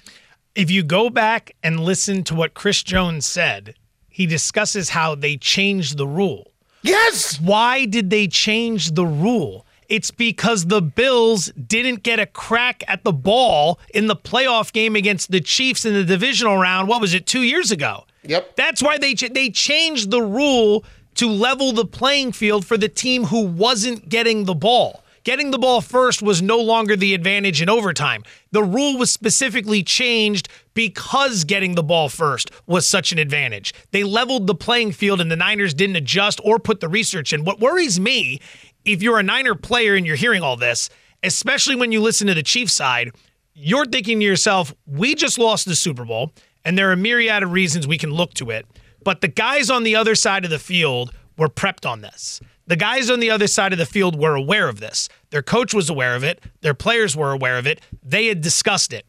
If 0.54 0.70
you 0.70 0.84
go 0.84 1.10
back 1.10 1.56
and 1.64 1.80
listen 1.80 2.24
to 2.26 2.36
what 2.36 2.54
Chris 2.54 2.84
Jones 2.84 3.26
said, 3.26 3.74
he 4.08 4.28
discusses 4.28 4.90
how 4.90 5.16
they 5.16 5.38
changed 5.38 5.98
the 5.98 6.08
rule. 6.08 6.52
Yes. 6.84 7.42
Why 7.42 7.86
did 7.86 8.12
they 8.12 8.28
change 8.28 8.92
the 8.92 9.08
rule? 9.08 9.66
It's 9.90 10.12
because 10.12 10.66
the 10.66 10.82
Bills 10.82 11.52
didn't 11.52 12.04
get 12.04 12.20
a 12.20 12.26
crack 12.26 12.84
at 12.88 13.04
the 13.04 13.14
ball 13.14 13.80
in 13.94 14.08
the 14.08 14.16
playoff 14.16 14.74
game 14.74 14.96
against 14.96 15.32
the 15.32 15.42
Chiefs 15.42 15.86
in 15.86 15.94
the 15.94 16.04
divisional 16.04 16.58
round. 16.58 16.88
What 16.88 17.02
was 17.02 17.14
it, 17.14 17.26
two 17.26 17.44
years 17.44 17.72
ago? 17.72 18.06
Yep. 18.24 18.56
That's 18.56 18.82
why 18.82 18.98
they 18.98 19.14
they 19.14 19.50
changed 19.50 20.10
the 20.10 20.22
rule 20.22 20.84
to 21.16 21.30
level 21.30 21.72
the 21.72 21.86
playing 21.86 22.32
field 22.32 22.66
for 22.66 22.78
the 22.78 22.90
team 22.90 23.26
who 23.26 23.42
wasn't 23.46 24.10
getting 24.10 24.46
the 24.46 24.56
ball. 24.56 25.02
Getting 25.24 25.50
the 25.50 25.58
ball 25.58 25.82
first 25.82 26.22
was 26.22 26.44
no 26.44 26.60
longer 26.60 26.96
the 26.96 27.16
advantage 27.16 27.60
in 27.60 27.68
overtime. 27.68 28.24
The 28.52 28.64
rule 28.64 28.96
was 28.96 29.10
specifically 29.10 29.82
changed 29.82 30.50
because 30.76 31.46
getting 31.46 31.74
the 31.74 31.82
ball 31.82 32.10
first 32.10 32.52
was 32.68 32.88
such 32.88 33.12
an 33.12 33.18
advantage. 33.18 33.74
They 33.90 34.04
leveled 34.04 34.46
the 34.46 34.54
playing 34.54 34.92
field 34.92 35.20
and 35.20 35.32
the 35.32 35.36
Niners 35.36 35.74
didn't 35.74 35.96
adjust 35.96 36.40
or 36.44 36.60
put 36.60 36.80
the 36.80 36.88
research 36.88 37.34
in. 37.34 37.44
What 37.44 37.60
worries 37.60 38.00
me 38.00 38.40
if 38.86 39.02
you're 39.02 39.20
a 39.20 39.24
Niner 39.24 39.56
player 39.56 39.96
and 39.96 40.06
you're 40.06 40.16
hearing 40.16 40.42
all 40.42 40.56
this, 40.56 40.90
especially 41.24 41.76
when 41.76 41.92
you 41.92 42.02
listen 42.02 42.28
to 42.28 42.34
the 42.34 42.44
Chiefs 42.44 42.74
side, 42.74 43.12
you're 43.54 43.86
thinking 43.86 44.20
to 44.20 44.26
yourself, 44.26 44.74
we 44.86 45.16
just 45.16 45.40
lost 45.40 45.66
the 45.66 45.76
Super 45.76 46.06
Bowl, 46.06 46.32
and 46.64 46.78
there 46.78 46.90
are 46.90 46.94
a 46.94 46.98
myriad 46.98 47.44
of 47.44 47.52
reasons 47.52 47.88
we 47.88 47.98
can 47.98 48.12
look 48.12 48.34
to 48.36 48.52
it. 48.52 48.66
But 49.04 49.22
the 49.22 49.28
guys 49.28 49.70
on 49.70 49.84
the 49.84 49.96
other 49.96 50.16
side 50.16 50.46
of 50.46 50.52
the 50.52 50.60
field 50.60 51.14
were 51.38 51.50
prepped 51.50 51.90
on 51.90 52.02
this. 52.02 52.42
The 52.68 52.76
guys 52.76 53.10
on 53.10 53.20
the 53.20 53.30
other 53.30 53.48
side 53.48 53.74
of 53.74 53.80
the 53.80 53.86
field 53.86 54.20
were 54.20 54.36
aware 54.36 54.68
of 54.68 54.80
this. 54.80 55.08
Their 55.30 55.44
coach 55.44 55.74
was 55.74 55.90
aware 55.90 56.16
of 56.16 56.24
it. 56.24 56.44
Their 56.62 56.74
players 56.74 57.16
were 57.16 57.32
aware 57.32 57.58
of 57.58 57.68
it. 57.68 57.82
They 58.04 58.28
had 58.28 58.42
discussed 58.42 58.92
it. 58.92 59.06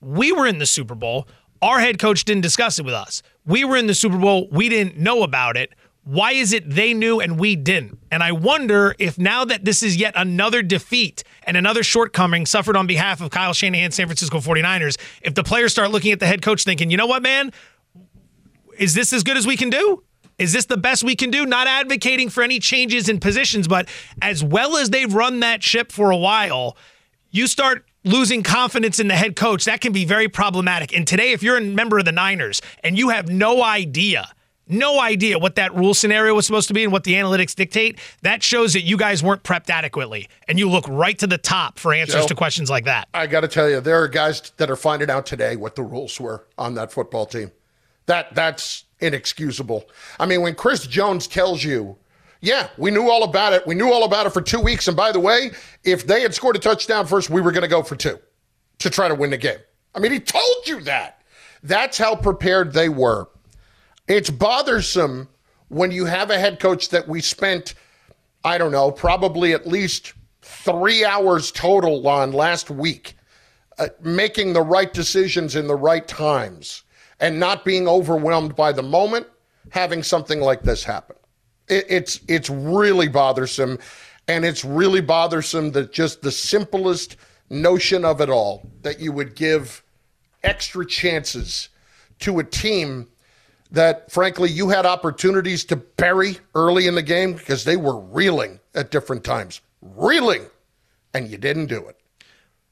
We 0.00 0.32
were 0.32 0.46
in 0.46 0.58
the 0.58 0.66
Super 0.66 0.94
Bowl. 0.94 1.26
Our 1.60 1.80
head 1.80 1.98
coach 1.98 2.24
didn't 2.24 2.42
discuss 2.42 2.78
it 2.78 2.84
with 2.84 2.94
us. 2.94 3.22
We 3.44 3.64
were 3.64 3.76
in 3.76 3.86
the 3.86 3.94
Super 3.94 4.16
Bowl. 4.16 4.48
We 4.50 4.68
didn't 4.68 4.96
know 4.96 5.22
about 5.24 5.56
it. 5.56 5.74
Why 6.04 6.32
is 6.32 6.52
it 6.52 6.68
they 6.68 6.94
knew 6.94 7.20
and 7.20 7.38
we 7.38 7.56
didn't? 7.56 7.98
And 8.10 8.22
I 8.22 8.32
wonder 8.32 8.94
if 8.98 9.18
now 9.18 9.44
that 9.44 9.64
this 9.64 9.82
is 9.82 9.96
yet 9.96 10.14
another 10.16 10.62
defeat 10.62 11.22
and 11.44 11.56
another 11.56 11.82
shortcoming 11.82 12.46
suffered 12.46 12.76
on 12.76 12.86
behalf 12.86 13.20
of 13.20 13.30
Kyle 13.30 13.52
Shanahan, 13.52 13.90
San 13.90 14.06
Francisco 14.06 14.38
49ers, 14.38 14.98
if 15.22 15.34
the 15.34 15.44
players 15.44 15.72
start 15.72 15.90
looking 15.90 16.12
at 16.12 16.20
the 16.20 16.26
head 16.26 16.42
coach 16.42 16.64
thinking, 16.64 16.90
you 16.90 16.96
know 16.96 17.06
what, 17.06 17.22
man, 17.22 17.52
is 18.78 18.94
this 18.94 19.12
as 19.12 19.22
good 19.22 19.36
as 19.36 19.46
we 19.46 19.56
can 19.56 19.70
do? 19.70 20.02
Is 20.38 20.54
this 20.54 20.64
the 20.64 20.78
best 20.78 21.04
we 21.04 21.14
can 21.14 21.30
do? 21.30 21.44
Not 21.44 21.66
advocating 21.66 22.30
for 22.30 22.42
any 22.42 22.58
changes 22.58 23.10
in 23.10 23.20
positions, 23.20 23.68
but 23.68 23.86
as 24.22 24.42
well 24.42 24.78
as 24.78 24.88
they've 24.88 25.12
run 25.12 25.40
that 25.40 25.62
ship 25.62 25.92
for 25.92 26.10
a 26.10 26.16
while, 26.16 26.78
you 27.30 27.46
start 27.46 27.84
losing 28.04 28.42
confidence 28.42 28.98
in 28.98 29.08
the 29.08 29.14
head 29.14 29.36
coach, 29.36 29.66
that 29.66 29.82
can 29.82 29.92
be 29.92 30.06
very 30.06 30.28
problematic. 30.28 30.96
And 30.96 31.06
today, 31.06 31.32
if 31.32 31.42
you're 31.42 31.58
a 31.58 31.60
member 31.60 31.98
of 31.98 32.06
the 32.06 32.12
Niners 32.12 32.62
and 32.82 32.96
you 32.96 33.10
have 33.10 33.28
no 33.28 33.62
idea, 33.62 34.30
no 34.70 35.00
idea 35.00 35.38
what 35.38 35.56
that 35.56 35.74
rule 35.74 35.94
scenario 35.94 36.34
was 36.34 36.46
supposed 36.46 36.68
to 36.68 36.74
be 36.74 36.84
and 36.84 36.92
what 36.92 37.04
the 37.04 37.14
analytics 37.14 37.54
dictate, 37.54 37.98
that 38.22 38.42
shows 38.42 38.72
that 38.72 38.82
you 38.82 38.96
guys 38.96 39.22
weren't 39.22 39.42
prepped 39.42 39.70
adequately. 39.70 40.28
And 40.48 40.58
you 40.58 40.68
look 40.68 40.86
right 40.88 41.18
to 41.18 41.26
the 41.26 41.38
top 41.38 41.78
for 41.78 41.92
answers 41.92 42.22
Joe, 42.22 42.28
to 42.28 42.34
questions 42.34 42.70
like 42.70 42.84
that. 42.84 43.08
I 43.14 43.26
got 43.26 43.40
to 43.40 43.48
tell 43.48 43.68
you, 43.68 43.80
there 43.80 44.02
are 44.02 44.08
guys 44.08 44.52
that 44.56 44.70
are 44.70 44.76
finding 44.76 45.10
out 45.10 45.26
today 45.26 45.56
what 45.56 45.74
the 45.74 45.82
rules 45.82 46.20
were 46.20 46.46
on 46.58 46.74
that 46.74 46.92
football 46.92 47.26
team. 47.26 47.50
That 48.06 48.34
that's 48.34 48.84
inexcusable. 49.00 49.88
I 50.18 50.26
mean, 50.26 50.42
when 50.42 50.54
Chris 50.54 50.86
Jones 50.86 51.26
tells 51.26 51.62
you, 51.62 51.96
yeah, 52.40 52.68
we 52.78 52.90
knew 52.90 53.10
all 53.10 53.22
about 53.22 53.52
it. 53.52 53.66
We 53.66 53.74
knew 53.74 53.92
all 53.92 54.04
about 54.04 54.26
it 54.26 54.30
for 54.32 54.40
two 54.40 54.60
weeks. 54.60 54.88
And 54.88 54.96
by 54.96 55.12
the 55.12 55.20
way, 55.20 55.50
if 55.84 56.06
they 56.06 56.22
had 56.22 56.34
scored 56.34 56.56
a 56.56 56.58
touchdown 56.58 57.06
first, 57.06 57.30
we 57.30 57.40
were 57.40 57.52
going 57.52 57.62
to 57.62 57.68
go 57.68 57.82
for 57.82 57.96
two 57.96 58.18
to 58.78 58.90
try 58.90 59.08
to 59.08 59.14
win 59.14 59.30
the 59.30 59.36
game. 59.36 59.58
I 59.94 59.98
mean, 59.98 60.12
he 60.12 60.20
told 60.20 60.66
you 60.66 60.80
that. 60.82 61.22
That's 61.62 61.98
how 61.98 62.16
prepared 62.16 62.72
they 62.72 62.88
were. 62.88 63.28
It's 64.10 64.28
bothersome 64.28 65.28
when 65.68 65.92
you 65.92 66.04
have 66.04 66.30
a 66.30 66.38
head 66.38 66.58
coach 66.58 66.88
that 66.88 67.06
we 67.06 67.20
spent, 67.20 67.74
I 68.42 68.58
don't 68.58 68.72
know, 68.72 68.90
probably 68.90 69.52
at 69.52 69.68
least 69.68 70.14
three 70.42 71.04
hours 71.04 71.52
total 71.52 72.08
on 72.08 72.32
last 72.32 72.70
week, 72.70 73.14
uh, 73.78 73.86
making 74.02 74.52
the 74.52 74.62
right 74.62 74.92
decisions 74.92 75.54
in 75.54 75.68
the 75.68 75.76
right 75.76 76.08
times 76.08 76.82
and 77.20 77.38
not 77.38 77.64
being 77.64 77.86
overwhelmed 77.86 78.56
by 78.56 78.72
the 78.72 78.82
moment, 78.82 79.28
having 79.68 80.02
something 80.02 80.40
like 80.40 80.64
this 80.64 80.82
happen. 80.82 81.14
It, 81.68 81.84
it's 81.88 82.20
it's 82.26 82.50
really 82.50 83.06
bothersome, 83.06 83.78
and 84.26 84.44
it's 84.44 84.64
really 84.64 85.02
bothersome 85.02 85.70
that 85.70 85.92
just 85.92 86.20
the 86.20 86.32
simplest 86.32 87.16
notion 87.48 88.04
of 88.04 88.20
it 88.20 88.28
all 88.28 88.68
that 88.82 88.98
you 88.98 89.12
would 89.12 89.36
give 89.36 89.84
extra 90.42 90.84
chances 90.84 91.68
to 92.18 92.40
a 92.40 92.44
team 92.44 93.06
that 93.72 94.10
frankly 94.10 94.50
you 94.50 94.68
had 94.68 94.86
opportunities 94.86 95.64
to 95.64 95.76
bury 95.76 96.38
early 96.54 96.86
in 96.86 96.94
the 96.94 97.02
game 97.02 97.34
because 97.34 97.64
they 97.64 97.76
were 97.76 97.98
reeling 97.98 98.58
at 98.74 98.90
different 98.90 99.24
times 99.24 99.60
reeling 99.80 100.46
and 101.14 101.28
you 101.28 101.38
didn't 101.38 101.66
do 101.66 101.86
it 101.88 101.96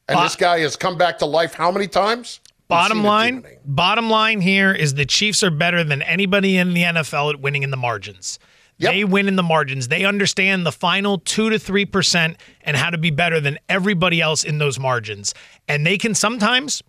and 0.08 0.18
this 0.20 0.36
guy 0.36 0.58
has 0.60 0.76
come 0.76 0.96
back 0.96 1.18
to 1.18 1.26
life 1.26 1.54
how 1.54 1.70
many 1.70 1.86
times 1.86 2.40
Bottom 2.68 3.02
line, 3.02 3.46
bottom 3.64 4.10
line 4.10 4.42
here 4.42 4.72
is 4.72 4.92
the 4.92 5.06
Chiefs 5.06 5.42
are 5.42 5.50
better 5.50 5.82
than 5.82 6.02
anybody 6.02 6.58
in 6.58 6.74
the 6.74 6.82
NFL 6.82 7.32
at 7.32 7.40
winning 7.40 7.62
in 7.62 7.70
the 7.70 7.78
margins. 7.78 8.38
Yep. 8.76 8.92
They 8.92 9.04
win 9.04 9.26
in 9.26 9.36
the 9.36 9.42
margins. 9.42 9.88
They 9.88 10.04
understand 10.04 10.66
the 10.66 10.72
final 10.72 11.18
two 11.18 11.48
to 11.48 11.58
three 11.58 11.86
percent 11.86 12.36
and 12.60 12.76
how 12.76 12.90
to 12.90 12.98
be 12.98 13.10
better 13.10 13.40
than 13.40 13.58
everybody 13.70 14.20
else 14.20 14.44
in 14.44 14.58
those 14.58 14.78
margins. 14.78 15.34
And 15.66 15.86
they 15.86 15.96
can 15.96 16.14
sometimes 16.14 16.82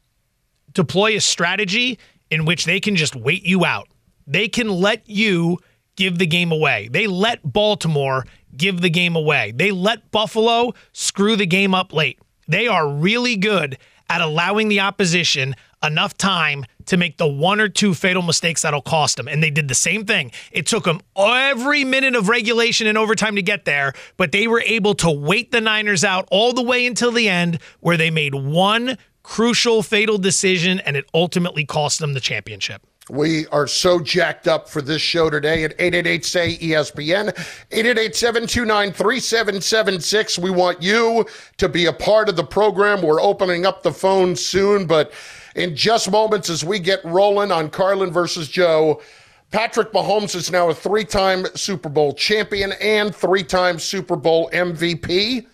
deploy 0.74 1.16
a 1.16 1.22
strategy 1.22 1.98
in 2.30 2.44
which 2.44 2.66
they 2.66 2.82
can 2.82 2.98
just 2.98 3.16
wait 3.16 3.44
you 3.44 3.66
out. 3.66 3.88
They 4.30 4.48
can 4.48 4.70
let 4.70 5.10
you 5.10 5.58
give 5.96 6.20
the 6.20 6.28
game 6.28 6.52
away. 6.52 6.88
They 6.92 7.08
let 7.08 7.40
Baltimore 7.44 8.26
give 8.56 8.82
the 8.82 8.90
game 8.90 9.16
away. 9.16 9.52
They 9.56 9.72
let 9.72 10.12
Buffalo 10.12 10.74
screw 10.94 11.36
the 11.36 11.46
game 11.46 11.74
up 11.74 11.92
late. 11.92 12.20
They 12.48 12.68
are 12.68 12.88
really 12.88 13.36
good 13.36 13.78
at 14.10 14.22
allowing 14.22 14.70
the 14.70 14.80
opposition 14.80 15.56
enough 15.84 16.16
time 16.18 16.66
to 16.86 16.98
make 16.98 17.18
the 17.18 17.28
one 17.28 17.60
or 17.60 17.70
two 17.70 17.94
fatal 17.94 18.22
mistakes 18.22 18.62
that'll 18.62 18.82
cost 18.82 19.18
them. 19.18 19.28
And 19.28 19.42
they 19.42 19.50
did 19.50 19.68
the 19.68 19.76
same 19.76 20.06
thing. 20.06 20.32
It 20.52 20.66
took 20.66 20.84
them 20.84 21.02
every 21.16 21.84
minute 21.84 22.16
of 22.16 22.30
regulation 22.30 22.88
and 22.88 22.98
overtime 22.98 23.36
to 23.36 23.42
get 23.42 23.66
there, 23.66 23.94
but 24.18 24.32
they 24.32 24.48
were 24.48 24.62
able 24.66 24.94
to 24.96 25.12
wait 25.12 25.52
the 25.52 25.62
Niners 25.62 26.04
out 26.04 26.28
all 26.32 26.54
the 26.54 26.64
way 26.64 26.86
until 26.86 27.12
the 27.12 27.30
end, 27.30 27.60
where 27.80 27.98
they 27.98 28.10
made 28.10 28.36
one 28.36 28.98
crucial 29.24 29.84
fatal 29.84 30.18
decision 30.18 30.80
and 30.80 30.98
it 30.98 31.06
ultimately 31.14 31.66
cost 31.66 32.00
them 32.00 32.14
the 32.14 32.20
championship. 32.20 32.86
We 33.10 33.48
are 33.48 33.66
so 33.66 34.00
jacked 34.00 34.48
up 34.48 34.70
for 34.70 34.82
this 34.82 35.02
show 35.02 35.32
today 35.32 35.64
at 35.64 35.72
888 35.80 36.26
say 36.26 36.58
ESPN, 36.58 37.30
888 37.72 38.16
729 38.16 38.92
3776. 38.94 40.38
We 40.38 40.52
want 40.52 40.84
you 40.84 41.26
to 41.58 41.68
be 41.68 41.88
a 41.88 41.94
part 41.94 42.30
of 42.30 42.36
the 42.36 42.44
program. 42.44 43.02
We're 43.02 43.22
opening 43.22 43.66
up 43.66 43.82
the 43.82 43.92
phone 43.92 44.36
soon, 44.36 44.86
but 44.86 45.12
in 45.56 45.76
just 45.76 46.12
moments 46.12 46.50
as 46.52 46.64
we 46.64 46.78
get 46.78 47.04
rolling 47.04 47.52
on 47.52 47.72
Carlin 47.72 48.12
versus 48.12 48.48
Joe, 48.48 49.02
Patrick 49.50 49.92
Mahomes 49.92 50.36
is 50.36 50.52
now 50.52 50.70
a 50.70 50.76
three 50.76 51.06
time 51.06 51.46
Super 51.56 51.90
Bowl 51.90 52.14
champion 52.14 52.74
and 52.74 53.16
three 53.16 53.44
time 53.44 53.80
Super 53.80 54.16
Bowl 54.16 54.52
MVP. 54.54 55.48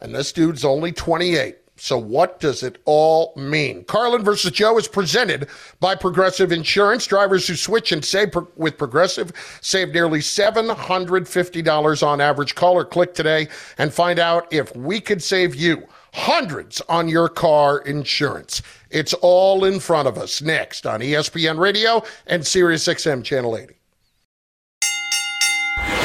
And 0.00 0.14
this 0.14 0.32
dude's 0.32 0.64
only 0.64 0.92
28. 0.92 1.56
So, 1.80 1.96
what 1.96 2.40
does 2.40 2.62
it 2.62 2.78
all 2.84 3.32
mean? 3.36 3.84
Carlin 3.84 4.24
versus 4.24 4.50
Joe 4.50 4.76
is 4.78 4.88
presented 4.88 5.48
by 5.80 5.94
Progressive 5.94 6.52
Insurance. 6.52 7.06
Drivers 7.06 7.46
who 7.46 7.54
switch 7.54 7.92
and 7.92 8.04
save 8.04 8.34
with 8.56 8.76
Progressive 8.76 9.32
save 9.60 9.92
nearly 9.92 10.18
$750 10.18 12.06
on 12.06 12.20
average. 12.20 12.54
Call 12.54 12.74
or 12.74 12.84
click 12.84 13.14
today 13.14 13.48
and 13.78 13.92
find 13.92 14.18
out 14.18 14.52
if 14.52 14.74
we 14.76 15.00
could 15.00 15.22
save 15.22 15.54
you 15.54 15.86
hundreds 16.12 16.80
on 16.88 17.08
your 17.08 17.28
car 17.28 17.78
insurance. 17.78 18.62
It's 18.90 19.14
all 19.14 19.64
in 19.64 19.80
front 19.80 20.08
of 20.08 20.18
us 20.18 20.42
next 20.42 20.86
on 20.86 21.00
ESPN 21.00 21.58
Radio 21.58 22.02
and 22.26 22.42
SiriusXM 22.42 23.24
Channel 23.24 23.56
80. 23.56 23.74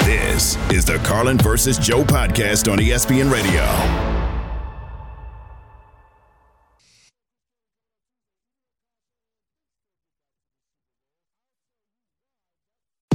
This 0.05 0.57
is 0.69 0.85
the 0.85 0.97
Carlin 1.05 1.37
versus 1.37 1.77
Joe 1.77 2.03
podcast 2.03 2.71
on 2.71 2.77
ESPN 2.77 3.31
Radio. 3.31 4.12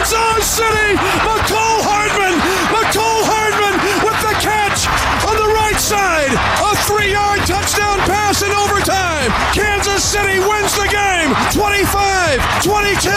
Kansas 0.00 0.48
city. 0.48 0.96
Mecole 1.28 1.84
Hardman. 1.84 2.40
Mecole 2.72 3.20
Hardman 3.28 3.76
with 4.00 4.16
the 4.24 4.32
catch 4.40 4.88
on 5.28 5.36
the 5.36 5.52
right 5.52 5.76
side. 5.76 6.32
A 6.32 6.72
three-yard 6.88 7.40
touchdown 7.44 7.98
pass 8.08 8.40
in 8.40 8.48
overtime. 8.48 9.28
Kansas 9.52 10.02
City 10.02 10.40
wins 10.40 10.72
the 10.72 10.88
game. 10.88 11.36
25, 11.52 12.40
22. 12.64 13.10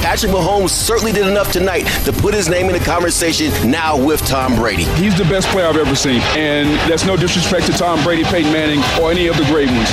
Patrick 0.00 0.32
Mahomes 0.32 0.70
certainly 0.70 1.12
did 1.12 1.26
enough 1.26 1.52
tonight 1.52 1.84
to 2.06 2.12
put 2.14 2.32
his 2.32 2.48
name 2.48 2.64
in 2.64 2.72
the 2.72 2.84
conversation 2.84 3.52
now 3.70 4.02
with 4.02 4.24
Tom 4.24 4.56
Brady. 4.56 4.84
He's 4.96 5.16
the 5.18 5.24
best 5.24 5.48
player 5.48 5.66
I've 5.66 5.76
ever 5.76 5.94
seen, 5.94 6.22
and 6.32 6.70
that's 6.88 7.04
no 7.04 7.14
disrespect 7.14 7.66
to 7.66 7.72
Tom 7.72 8.02
Brady, 8.02 8.24
Peyton 8.24 8.50
Manning, 8.50 8.80
or 9.02 9.10
any 9.10 9.26
of 9.26 9.36
the 9.36 9.44
great 9.44 9.68
ones. 9.68 9.90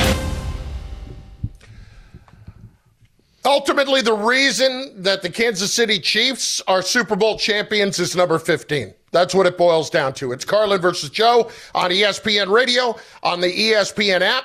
Ultimately, 3.46 4.02
the 4.02 4.14
reason 4.14 5.02
that 5.02 5.22
the 5.22 5.30
Kansas 5.30 5.74
City 5.74 6.00
Chiefs 6.00 6.62
are 6.68 6.82
Super 6.82 7.16
Bowl 7.16 7.38
champions 7.38 7.98
is 8.00 8.16
number 8.16 8.38
15. 8.38 8.94
That's 9.12 9.34
what 9.34 9.46
it 9.46 9.58
boils 9.58 9.90
down 9.90 10.14
to. 10.16 10.32
It's 10.34 10.46
Carlin 10.46 10.82
versus 10.82 11.10
Joe 11.10 11.50
on 11.74 11.90
ESPN 11.90 12.52
Radio, 12.52 12.96
on 13.24 13.40
the 13.40 13.48
ESPN 13.48 14.22
app. 14.22 14.44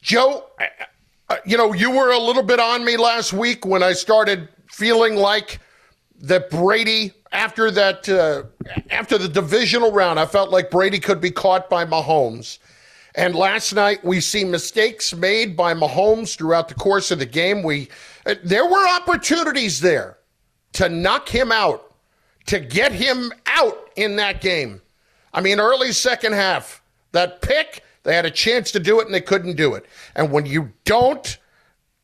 Joe, 0.00 0.46
you 1.44 1.56
know, 1.56 1.72
you 1.72 1.90
were 1.90 2.10
a 2.10 2.18
little 2.18 2.42
bit 2.42 2.60
on 2.60 2.84
me 2.84 2.96
last 2.96 3.32
week 3.32 3.66
when 3.66 3.82
I 3.82 3.92
started 3.92 4.48
feeling 4.70 5.16
like 5.16 5.58
that 6.20 6.48
Brady 6.50 7.12
after 7.32 7.70
that 7.70 8.08
uh, 8.08 8.44
after 8.90 9.18
the 9.18 9.28
divisional 9.28 9.92
round, 9.92 10.20
I 10.20 10.26
felt 10.26 10.50
like 10.50 10.70
Brady 10.70 10.98
could 10.98 11.20
be 11.20 11.30
caught 11.30 11.68
by 11.68 11.84
Mahomes. 11.84 12.58
And 13.14 13.34
last 13.34 13.74
night 13.74 14.02
we 14.04 14.20
see 14.20 14.44
mistakes 14.44 15.14
made 15.14 15.56
by 15.56 15.74
Mahomes 15.74 16.36
throughout 16.36 16.68
the 16.68 16.74
course 16.74 17.10
of 17.10 17.18
the 17.18 17.26
game. 17.26 17.62
We 17.62 17.88
there 18.44 18.66
were 18.66 18.88
opportunities 18.88 19.80
there 19.80 20.18
to 20.74 20.88
knock 20.88 21.28
him 21.28 21.52
out, 21.52 21.94
to 22.46 22.60
get 22.60 22.92
him 22.92 23.32
out 23.46 23.90
in 23.96 24.16
that 24.16 24.40
game. 24.40 24.80
I 25.32 25.40
mean, 25.40 25.60
early 25.60 25.92
second 25.92 26.32
half, 26.32 26.82
that 27.12 27.42
pick, 27.42 27.84
they 28.02 28.14
had 28.14 28.26
a 28.26 28.30
chance 28.30 28.70
to 28.72 28.80
do 28.80 29.00
it 29.00 29.06
and 29.06 29.14
they 29.14 29.20
couldn't 29.20 29.56
do 29.56 29.74
it. 29.74 29.86
And 30.14 30.30
when 30.30 30.46
you 30.46 30.72
don't 30.84 31.38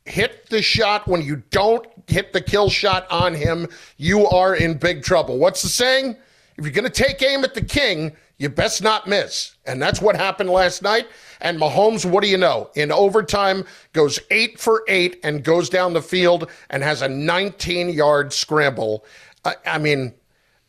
hit 0.04 0.48
the 0.48 0.62
shot, 0.62 1.06
when 1.06 1.22
you 1.22 1.42
don't 1.50 1.86
hit 2.06 2.32
the 2.32 2.40
kill 2.40 2.70
shot 2.70 3.06
on 3.10 3.34
him, 3.34 3.68
you 3.96 4.26
are 4.26 4.54
in 4.54 4.78
big 4.78 5.02
trouble. 5.02 5.38
What's 5.38 5.62
the 5.62 5.68
saying? 5.68 6.16
If 6.56 6.64
you're 6.64 6.72
going 6.72 6.90
to 6.90 6.90
take 6.90 7.22
aim 7.22 7.44
at 7.44 7.54
the 7.54 7.64
king, 7.64 8.16
you 8.38 8.48
best 8.48 8.82
not 8.82 9.06
miss. 9.08 9.56
And 9.66 9.82
that's 9.82 10.00
what 10.00 10.14
happened 10.16 10.50
last 10.50 10.80
night. 10.80 11.08
And 11.40 11.58
Mahomes, 11.60 12.08
what 12.08 12.22
do 12.22 12.28
you 12.28 12.38
know? 12.38 12.70
In 12.74 12.92
overtime, 12.92 13.64
goes 13.92 14.18
eight 14.30 14.60
for 14.60 14.84
eight 14.88 15.18
and 15.24 15.42
goes 15.42 15.68
down 15.68 15.92
the 15.92 16.02
field 16.02 16.48
and 16.70 16.82
has 16.82 17.02
a 17.02 17.08
19 17.08 17.90
yard 17.90 18.32
scramble. 18.32 19.04
I, 19.44 19.56
I 19.66 19.78
mean, 19.78 20.14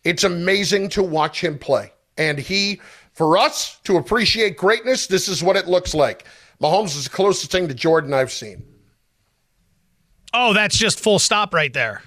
it's 0.03 0.23
amazing 0.23 0.89
to 0.89 1.03
watch 1.03 1.43
him 1.43 1.59
play. 1.59 1.93
And 2.17 2.39
he, 2.39 2.81
for 3.13 3.37
us 3.37 3.79
to 3.83 3.97
appreciate 3.97 4.57
greatness, 4.57 5.07
this 5.07 5.27
is 5.27 5.43
what 5.43 5.55
it 5.55 5.67
looks 5.67 5.93
like. 5.93 6.25
Mahomes 6.59 6.97
is 6.97 7.05
the 7.05 7.09
closest 7.11 7.51
thing 7.51 7.67
to 7.67 7.73
Jordan 7.73 8.13
I've 8.13 8.31
seen. 8.31 8.65
Oh, 10.33 10.53
that's 10.53 10.77
just 10.77 10.99
full 10.99 11.19
stop 11.19 11.53
right 11.53 11.73
there. 11.73 12.01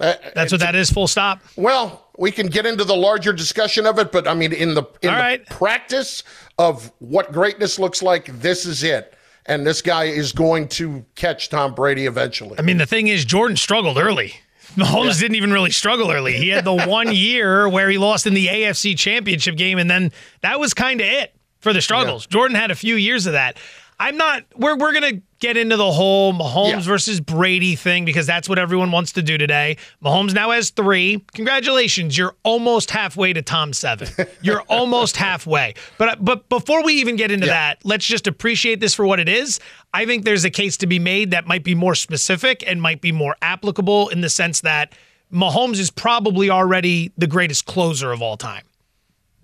Uh, 0.00 0.14
that's 0.34 0.52
what 0.52 0.60
that 0.60 0.74
is, 0.74 0.90
full 0.90 1.08
stop. 1.08 1.42
Well, 1.56 2.08
we 2.16 2.30
can 2.30 2.46
get 2.46 2.66
into 2.66 2.84
the 2.84 2.96
larger 2.96 3.32
discussion 3.32 3.86
of 3.86 3.98
it, 3.98 4.12
but 4.12 4.28
I 4.28 4.34
mean, 4.34 4.52
in 4.52 4.74
the 4.74 4.82
in 5.02 5.10
the 5.10 5.18
right. 5.18 5.46
practice 5.46 6.22
of 6.58 6.92
what 6.98 7.32
greatness 7.32 7.78
looks 7.78 8.02
like, 8.02 8.26
this 8.40 8.64
is 8.64 8.82
it. 8.82 9.14
And 9.46 9.66
this 9.66 9.80
guy 9.80 10.04
is 10.04 10.32
going 10.32 10.68
to 10.68 11.04
catch 11.14 11.48
Tom 11.48 11.74
Brady 11.74 12.04
eventually. 12.06 12.58
I 12.58 12.62
mean, 12.62 12.76
the 12.76 12.86
thing 12.86 13.08
is, 13.08 13.24
Jordan 13.24 13.56
struggled 13.56 13.96
early. 13.96 14.34
Mahomes 14.76 15.14
yeah. 15.14 15.20
didn't 15.20 15.36
even 15.36 15.52
really 15.52 15.70
struggle 15.70 16.10
early. 16.10 16.34
He 16.34 16.48
had 16.48 16.64
the 16.64 16.74
one 16.86 17.12
year 17.12 17.68
where 17.68 17.88
he 17.88 17.96
lost 17.96 18.26
in 18.26 18.34
the 18.34 18.46
AFC 18.46 18.96
Championship 18.96 19.56
game, 19.56 19.78
and 19.78 19.90
then 19.90 20.12
that 20.42 20.60
was 20.60 20.74
kind 20.74 21.00
of 21.00 21.06
it 21.06 21.34
for 21.60 21.72
the 21.72 21.80
struggles. 21.80 22.26
Yeah. 22.26 22.34
Jordan 22.34 22.56
had 22.56 22.70
a 22.70 22.74
few 22.74 22.96
years 22.96 23.26
of 23.26 23.32
that. 23.32 23.56
I'm 24.00 24.16
not. 24.16 24.44
We're 24.56 24.76
we're 24.76 24.92
gonna 24.92 25.20
get 25.40 25.56
into 25.56 25.76
the 25.76 25.90
whole 25.90 26.32
Mahomes 26.32 26.70
yeah. 26.70 26.80
versus 26.80 27.20
Brady 27.20 27.74
thing 27.74 28.04
because 28.04 28.26
that's 28.26 28.48
what 28.48 28.58
everyone 28.58 28.92
wants 28.92 29.12
to 29.12 29.22
do 29.22 29.36
today. 29.36 29.76
Mahomes 30.04 30.32
now 30.34 30.52
has 30.52 30.70
three. 30.70 31.24
Congratulations, 31.34 32.16
you're 32.16 32.34
almost 32.44 32.90
halfway 32.90 33.32
to 33.32 33.42
Tom 33.42 33.72
seven. 33.72 34.08
You're 34.42 34.62
almost 34.62 35.16
halfway. 35.16 35.74
But 35.96 36.24
but 36.24 36.48
before 36.48 36.84
we 36.84 36.94
even 36.94 37.16
get 37.16 37.30
into 37.30 37.46
yeah. 37.46 37.52
that, 37.52 37.78
let's 37.84 38.06
just 38.06 38.26
appreciate 38.26 38.78
this 38.78 38.94
for 38.94 39.04
what 39.04 39.18
it 39.18 39.28
is. 39.28 39.58
I 39.92 40.06
think 40.06 40.24
there's 40.24 40.44
a 40.44 40.50
case 40.50 40.76
to 40.78 40.86
be 40.86 40.98
made 40.98 41.32
that 41.32 41.46
might 41.46 41.64
be 41.64 41.74
more 41.74 41.94
specific 41.94 42.62
and 42.66 42.80
might 42.80 43.00
be 43.00 43.10
more 43.10 43.34
applicable 43.42 44.10
in 44.10 44.20
the 44.20 44.30
sense 44.30 44.60
that 44.60 44.94
Mahomes 45.32 45.78
is 45.78 45.90
probably 45.90 46.50
already 46.50 47.12
the 47.18 47.26
greatest 47.26 47.66
closer 47.66 48.12
of 48.12 48.22
all 48.22 48.36
time 48.36 48.62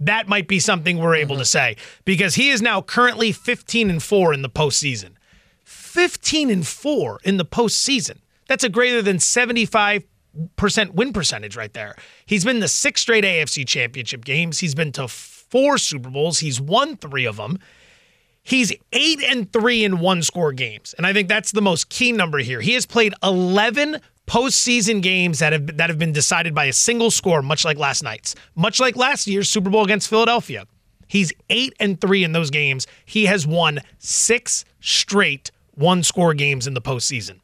that 0.01 0.29
might 0.29 0.49
be 0.49 0.59
something 0.59 0.99
we're 0.99 1.15
able 1.15 1.37
mm-hmm. 1.37 1.43
to 1.43 1.47
say 1.47 1.77
because 2.05 2.35
he 2.35 2.51
is 2.51 2.61
now 2.61 2.83
currently 2.83 3.33
15 3.33 3.91
and 3.91 4.03
4 4.03 4.35
in 4.35 4.43
the 4.43 4.51
postseason. 4.51 5.13
15 5.65 6.51
and 6.51 6.67
4 6.67 7.21
in 7.25 7.37
the 7.37 7.45
postseason. 7.45 8.19
That's 8.49 8.65
a 8.65 8.69
greater 8.69 9.01
than 9.01 9.17
75% 9.17 10.05
win 10.93 11.13
percentage 11.13 11.57
right 11.57 11.73
there. 11.73 11.95
He's 12.27 12.45
been 12.45 12.61
to 12.61 12.69
six 12.69 13.01
straight 13.01 13.25
AFC 13.25 13.67
championship 13.67 14.25
games. 14.25 14.59
He's 14.59 14.75
been 14.75 14.93
to 14.93 15.09
four 15.09 15.79
Super 15.79 16.11
Bowls. 16.11 16.41
He's 16.41 16.61
won 16.61 16.97
three 16.97 17.25
of 17.25 17.37
them. 17.37 17.59
He's 18.43 18.75
eight 18.93 19.23
and 19.23 19.51
three 19.51 19.85
in 19.85 20.01
one 20.01 20.23
score 20.23 20.53
games. 20.53 20.95
And 20.99 21.07
I 21.07 21.15
think 21.15 21.29
that's 21.29 21.53
the 21.53 21.63
most 21.63 21.89
key 21.89 22.13
number 22.13 22.39
here. 22.39 22.61
He 22.61 22.75
has 22.75 22.85
played 22.85 23.15
11 23.23 24.01
postseason 24.27 25.03
games 25.03 25.39
that 25.41 25.53
have 25.53 25.77
that 25.77 25.91
have 25.91 25.99
been 25.99 26.13
decided 26.13 26.55
by 26.55 26.67
a 26.67 26.73
single 26.73 27.11
score, 27.11 27.43
much 27.43 27.65
like 27.65 27.77
last 27.77 28.03
night's, 28.03 28.35
much 28.55 28.81
like 28.81 28.97
last 28.97 29.27
year's 29.27 29.49
Super 29.49 29.71
Bowl 29.71 29.85
against 29.85 30.09
Philadelphia. 30.09 30.67
He's 31.09 31.33
eight 31.51 31.75
and 31.79 32.01
three 32.01 32.25
in 32.25 32.33
those 32.33 32.51
games. 32.51 32.87
He 33.05 33.27
has 33.27 33.47
won 33.47 33.81
six 33.99 34.65
straight 34.81 35.51
one 35.75 36.03
score 36.03 36.35
games 36.35 36.67
in 36.67 36.75
the 36.75 36.81
postseason. 36.81 37.41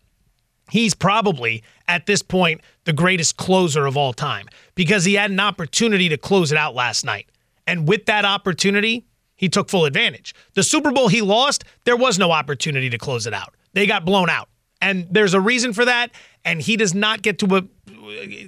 He's 0.71 0.95
probably, 0.95 1.65
at 1.89 2.07
this 2.07 2.23
point, 2.23 2.61
the 2.85 2.93
greatest 2.93 3.37
closer 3.37 3.87
of 3.87 3.97
all 3.97 4.13
time 4.13 4.49
because 4.77 5.05
he 5.05 5.15
had 5.15 5.31
an 5.31 5.41
opportunity 5.41 6.09
to 6.09 6.17
close 6.17 6.53
it 6.53 6.59
out 6.59 6.75
last 6.75 7.05
night. 7.05 7.29
And 7.67 7.89
with 7.89 8.07
that 8.07 8.25
opportunity, 8.25 9.05
he 9.37 9.49
took 9.49 9.69
full 9.69 9.85
advantage. 9.85 10.35
The 10.55 10.63
Super 10.63 10.93
Bowl 10.93 11.09
he 11.09 11.23
lost, 11.23 11.65
there 11.85 11.97
was 11.97 12.19
no 12.19 12.31
opportunity 12.31 12.89
to 12.91 12.99
close 12.99 13.27
it 13.27 13.35
out. 13.35 13.55
They 13.73 13.87
got 13.87 14.05
blown 14.05 14.31
out. 14.31 14.49
And 14.81 15.07
there's 15.11 15.35
a 15.35 15.41
reason 15.41 15.73
for 15.73 15.85
that 15.85 16.13
and 16.45 16.61
he 16.61 16.77
does 16.77 16.95
not 16.95 17.23
get 17.23 17.39
to 17.41 17.57
a, 17.57 17.63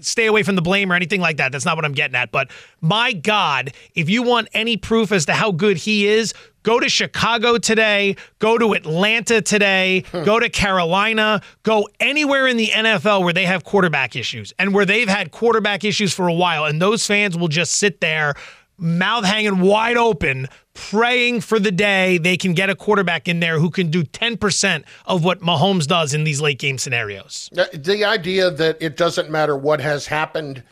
stay 0.01 0.27
away 0.27 0.43
from 0.43 0.57
the 0.57 0.63
blame 0.63 0.91
or 0.91 0.95
anything 0.95 1.21
like 1.21 1.37
that. 1.37 1.53
That's 1.53 1.65
not 1.65 1.77
what 1.77 1.85
I'm 1.85 1.93
getting 1.93 2.17
at. 2.17 2.33
But 2.33 2.51
my 2.81 3.13
God, 3.13 3.73
if 3.95 4.09
you 4.09 4.23
want 4.23 4.49
any 4.53 4.77
proof 4.77 5.13
as 5.13 5.27
to 5.27 5.33
how 5.33 5.53
good 5.53 5.77
he 5.77 6.07
is, 6.07 6.35
go 6.63 6.81
to 6.81 6.89
Chicago 6.89 7.59
today, 7.59 8.17
go 8.39 8.59
to 8.59 8.73
Atlanta 8.73 9.41
today, 9.41 10.05
hmm. 10.11 10.25
go 10.25 10.39
to 10.41 10.49
Carolina, 10.49 11.43
go 11.63 11.89
anywhere 12.01 12.47
in 12.47 12.57
the 12.57 12.69
NFL 12.69 13.25
where 13.25 13.33
they 13.33 13.47
have 13.47 13.65
quarterback 13.65 14.17
issues 14.17 14.53
and 14.59 14.75
where 14.75 14.85
they've 14.85 15.09
had 15.09 15.31
quarterback 15.31 15.85
issues 15.85 16.13
for 16.13 16.29
a 16.29 16.35
while. 16.35 16.65
And 16.65 16.81
those 16.81 17.07
fans 17.07 17.37
will 17.37 17.49
just 17.49 17.75
sit 17.75 18.01
there 18.01 18.35
mouth 18.79 19.25
hanging 19.25 19.61
wide 19.61 19.97
open, 19.97 20.49
praying 20.75 21.41
for 21.41 21.59
the 21.59 21.71
day 21.71 22.19
they 22.19 22.37
can 22.37 22.55
get 22.55 22.71
a 22.71 22.75
quarterback 22.75 23.29
in 23.29 23.41
there 23.41 23.59
who 23.59 23.71
can 23.71 23.91
do 23.91 24.03
10% 24.03 24.85
of 25.07 25.25
what 25.25 25.41
Mahomes 25.41 25.87
does 25.87 26.15
in 26.15 26.25
these 26.25 26.41
late 26.41 26.59
game 26.59 26.79
scenarios. 26.79 27.51
Uh, 27.57 27.65
the 27.75 28.05
idea 28.05 28.51
that 28.51 28.77
it 28.81 28.97
doesn't 28.97 29.31
matter 29.31 29.57
what 29.57 29.81
has 29.81 30.07
happened 30.07 30.63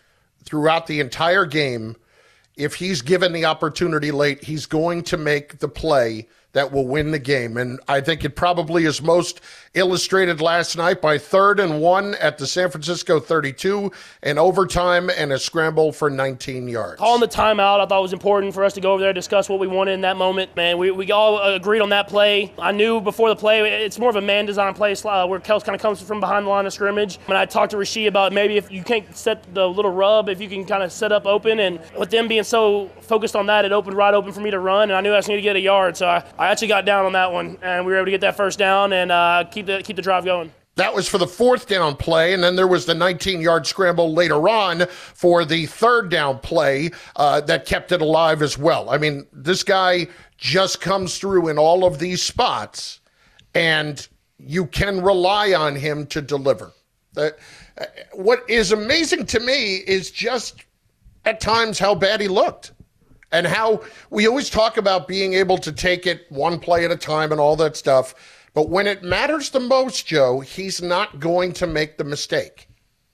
throughout 0.45 0.87
the 0.87 1.01
entire 1.01 1.45
game, 1.45 1.97
if 2.57 2.75
he's 2.75 3.03
given 3.03 3.33
the 3.33 3.45
opportunity 3.45 4.11
late, 4.11 4.43
he's 4.45 4.67
going 4.67 5.03
to 5.03 5.17
make 5.17 5.59
the 5.59 5.69
play 5.69 6.27
that 6.53 6.73
will 6.73 6.87
win 6.87 7.11
the 7.11 7.19
game. 7.19 7.57
And 7.57 7.79
I 7.89 8.01
think 8.01 8.25
it 8.25 8.37
probably 8.37 8.85
is 8.85 9.01
most 9.01 9.41
illustrated 9.75 10.41
last 10.41 10.77
night 10.77 11.01
by 11.01 11.17
third 11.17 11.61
and 11.61 11.81
one 11.81 12.17
at 12.17 12.39
the 12.39 12.47
San 12.47 12.69
Francisco 12.71 13.21
32 13.21 13.93
and 14.25 14.37
overtime 14.37 15.09
and 15.11 15.33
a 15.33 15.39
scramble 15.39 15.93
for 15.93 16.11
19 16.11 16.67
yards. 16.67 16.99
Calling 16.99 17.21
the 17.21 17.29
timeout, 17.29 17.79
I 17.79 17.87
thought 17.87 18.01
it 18.01 18.03
was 18.03 18.13
important 18.13 18.53
for 18.53 18.65
us 18.65 18.73
to 18.75 18.81
go 18.81 18.93
over 18.93 19.01
there 19.01 19.11
and 19.11 19.15
discuss 19.15 19.49
what 19.49 19.61
we 19.61 19.69
wanted 19.69 19.93
in 19.93 20.01
that 20.01 20.17
moment. 20.17 20.57
Man, 20.57 20.77
we, 20.77 20.91
we 20.91 21.13
all 21.13 21.41
agreed 21.41 21.81
on 21.81 21.91
that 21.91 22.09
play. 22.09 22.53
I 22.59 22.73
knew 22.73 23.01
before 23.01 23.29
the 23.29 23.37
play, 23.37 23.85
it's 23.85 23.97
more 23.97 24.11
of 24.11 24.17
a 24.17 24.21
man 24.21 24.45
design 24.45 24.75
play 24.75 24.97
uh, 25.05 25.27
where 25.29 25.39
Kelce 25.39 25.65
kind 25.65 25.77
of 25.77 25.81
comes 25.81 26.03
from 26.03 26.19
behind 26.19 26.47
the 26.47 26.51
line 26.51 26.67
of 26.67 26.73
scrimmage. 26.73 27.21
And 27.29 27.39
I 27.39 27.47
talked 27.47 27.71
to 27.71 27.77
Rashee 27.77 28.09
about 28.09 28.33
maybe 28.33 28.57
if 28.57 28.73
you 28.73 28.83
can't 28.83 29.17
set 29.17 29.55
the 29.55 29.69
little 29.69 29.93
rub, 29.93 30.29
if 30.29 30.41
you 30.41 30.49
can 30.49 30.65
kind 30.65 30.83
of 30.83 30.91
set 30.91 31.13
up 31.13 31.27
open. 31.27 31.61
And 31.61 31.79
with 31.97 32.11
them 32.11 32.27
being 32.27 32.43
so 32.43 32.91
focused 33.03 33.37
on 33.37 33.47
that, 33.47 33.65
it 33.65 33.71
opened 33.71 33.97
right 33.97 34.15
open 34.15 34.33
for 34.33 34.41
me 34.41 34.51
to 34.51 34.59
run. 34.59 34.91
And 34.91 34.95
I 34.95 35.01
knew 35.01 35.13
I 35.13 35.17
was 35.17 35.29
going 35.29 35.39
to 35.39 35.43
get 35.43 35.55
a 35.55 35.61
yard. 35.61 35.97
So 35.97 36.09
I, 36.09 36.25
I 36.37 36.49
actually 36.49 36.69
got 36.69 36.85
down 36.85 37.07
on 37.07 37.13
that 37.13 37.31
one. 37.31 37.57
And 37.63 37.87
we 37.87 37.93
were 37.93 37.99
able 37.99 38.07
to 38.07 38.11
get 38.11 38.23
that 38.23 38.37
first 38.37 38.59
down 38.59 38.93
and 38.93 39.13
uh, 39.13 39.45
keep, 39.49 39.60
the, 39.67 39.83
keep 39.83 39.97
the 39.97 40.03
drive 40.03 40.25
going. 40.25 40.53
That 40.77 40.95
was 40.95 41.09
for 41.09 41.19
the 41.19 41.27
fourth 41.27 41.67
down 41.67 41.97
play, 41.97 42.33
and 42.33 42.43
then 42.43 42.57
there 42.57 42.69
was 42.69 42.87
the 42.87 42.95
19 42.95 43.41
yard 43.41 43.67
scramble 43.67 44.15
later 44.15 44.49
on 44.49 44.87
for 44.87 45.45
the 45.45 45.67
third 45.67 46.11
down 46.11 46.39
play 46.39 46.91
uh, 47.17 47.41
that 47.43 47.67
kept 47.67 47.93
it 47.93 48.01
alive 48.01 48.41
as 48.41 48.57
well. 48.57 48.89
I 48.89 48.97
mean, 48.97 49.27
this 49.33 49.63
guy 49.63 50.07
just 50.39 50.81
comes 50.81 51.19
through 51.19 51.49
in 51.49 51.59
all 51.59 51.85
of 51.85 51.99
these 51.99 52.23
spots, 52.23 53.01
and 53.55 54.07
you 54.39 54.67
can 54.67 55.03
rely 55.03 55.53
on 55.53 55.77
him 55.77 56.07
to 56.07 56.23
deliver. 56.23 56.73
Uh, 57.17 57.31
what 58.13 58.49
is 58.49 58.73
amazing 58.73 59.27
to 59.27 59.41
me 59.41 59.77
is 59.87 60.11
just 60.11 60.65
at 61.25 61.41
times 61.41 61.79
how 61.79 61.95
bad 61.95 62.21
he 62.21 62.29
looked 62.29 62.73
and 63.33 63.47
how 63.47 63.83
we 64.11 64.27
always 64.27 64.51
talk 64.51 64.77
about 64.77 65.07
being 65.07 65.35
able 65.35 65.59
to 65.59 65.73
take 65.73 66.07
it 66.07 66.27
one 66.31 66.59
play 66.59 66.85
at 66.85 66.91
a 66.91 66.97
time 66.97 67.33
and 67.33 67.41
all 67.41 67.57
that 67.57 67.77
stuff. 67.77 68.15
But 68.55 68.69
when 68.69 68.87
it 68.87 69.03
matters 69.03 69.51
the 69.51 69.61
most, 69.61 70.07
Joe, 70.07 70.41
he's 70.41 70.83
not 70.83 71.21
going 71.21 71.53
to 71.55 71.67
make 71.67 71.99
the 71.99 72.05
mistake. 72.05 72.69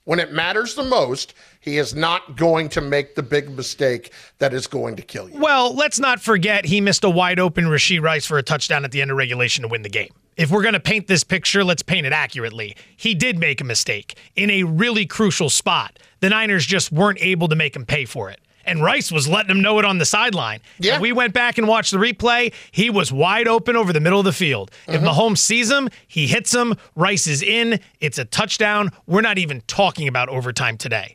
When 0.05 0.21
it 0.21 0.33
matters 0.33 0.75
the 0.75 0.85
most, 0.85 1.35
he 1.61 1.79
is 1.79 1.95
not 1.95 2.37
going 2.37 2.69
to 2.71 2.81
make 2.81 3.17
the 3.17 3.25
big 3.25 3.51
mistake 3.51 4.13
that 4.39 4.55
is 4.55 4.69
going 4.69 4.95
to 4.97 5.03
kill 5.03 5.29
you. 5.29 5.39
Well, 5.41 5.75
let's 5.75 5.99
not 5.99 6.21
forget 6.21 6.65
he 6.65 6.81
missed 6.81 7.03
a 7.03 7.11
wide 7.11 7.41
open 7.41 7.65
Rashee 7.65 8.01
Rice 8.01 8.25
for 8.25 8.39
a 8.39 8.43
touchdown 8.43 8.85
at 8.85 8.93
the 8.93 9.03
end 9.03 9.11
of 9.11 9.17
regulation 9.17 9.63
to 9.63 9.69
win 9.69 9.83
the 9.83 9.89
game. 9.89 10.13
If 10.37 10.51
we're 10.51 10.63
going 10.63 10.75
to 10.75 10.81
paint 10.81 11.09
this 11.09 11.25
picture, 11.25 11.65
let's 11.65 11.83
paint 11.83 12.07
it 12.07 12.13
accurately. 12.13 12.77
He 12.97 13.15
did 13.15 13.39
make 13.39 13.61
a 13.61 13.65
mistake 13.65 14.17
in 14.37 14.49
a 14.49 14.63
really 14.63 15.07
crucial 15.07 15.51
spot. 15.51 15.99
The 16.21 16.31
Niners 16.31 16.67
just 16.67 16.93
weren't 16.93 17.19
able 17.21 17.49
to 17.49 17.57
make 17.57 17.75
him 17.75 17.85
pay 17.85 18.05
for 18.05 18.31
it 18.31 18.41
and 18.67 18.83
Rice 18.83 19.11
was 19.13 19.29
letting 19.29 19.51
him 19.51 19.63
know 19.63 19.79
it 19.79 19.85
on 19.85 19.99
the 19.99 20.05
sideline. 20.05 20.61
Yeah. 20.79 20.95
And 20.95 21.03
we 21.03 21.13
went 21.13 21.33
back 21.33 21.59
and 21.59 21.67
watched 21.67 21.93
the 21.93 21.99
replay. 21.99 22.53
He 22.71 22.91
was 22.91 23.13
wide 23.13 23.49
open 23.49 23.77
over 23.77 23.93
the 23.93 24.01
middle 24.01 24.19
of 24.19 24.25
the 24.25 24.33
field. 24.33 24.71
Mm-hmm. 24.87 24.95
If 24.95 25.03
Mahomes 25.03 25.39
sees 25.39 25.71
him, 25.71 25.89
he 26.07 26.27
hits 26.27 26.55
him. 26.55 26.75
Rice 26.95 27.27
is 27.27 27.43
in. 27.43 27.81
It's 28.01 28.19
a 28.19 28.25
touchdown. 28.25 28.91
We're 29.07 29.21
not 29.23 29.39
even 29.39 29.63
talking 29.67 30.09
about 30.09 30.29
overtime 30.29 30.77
today. 30.77 31.15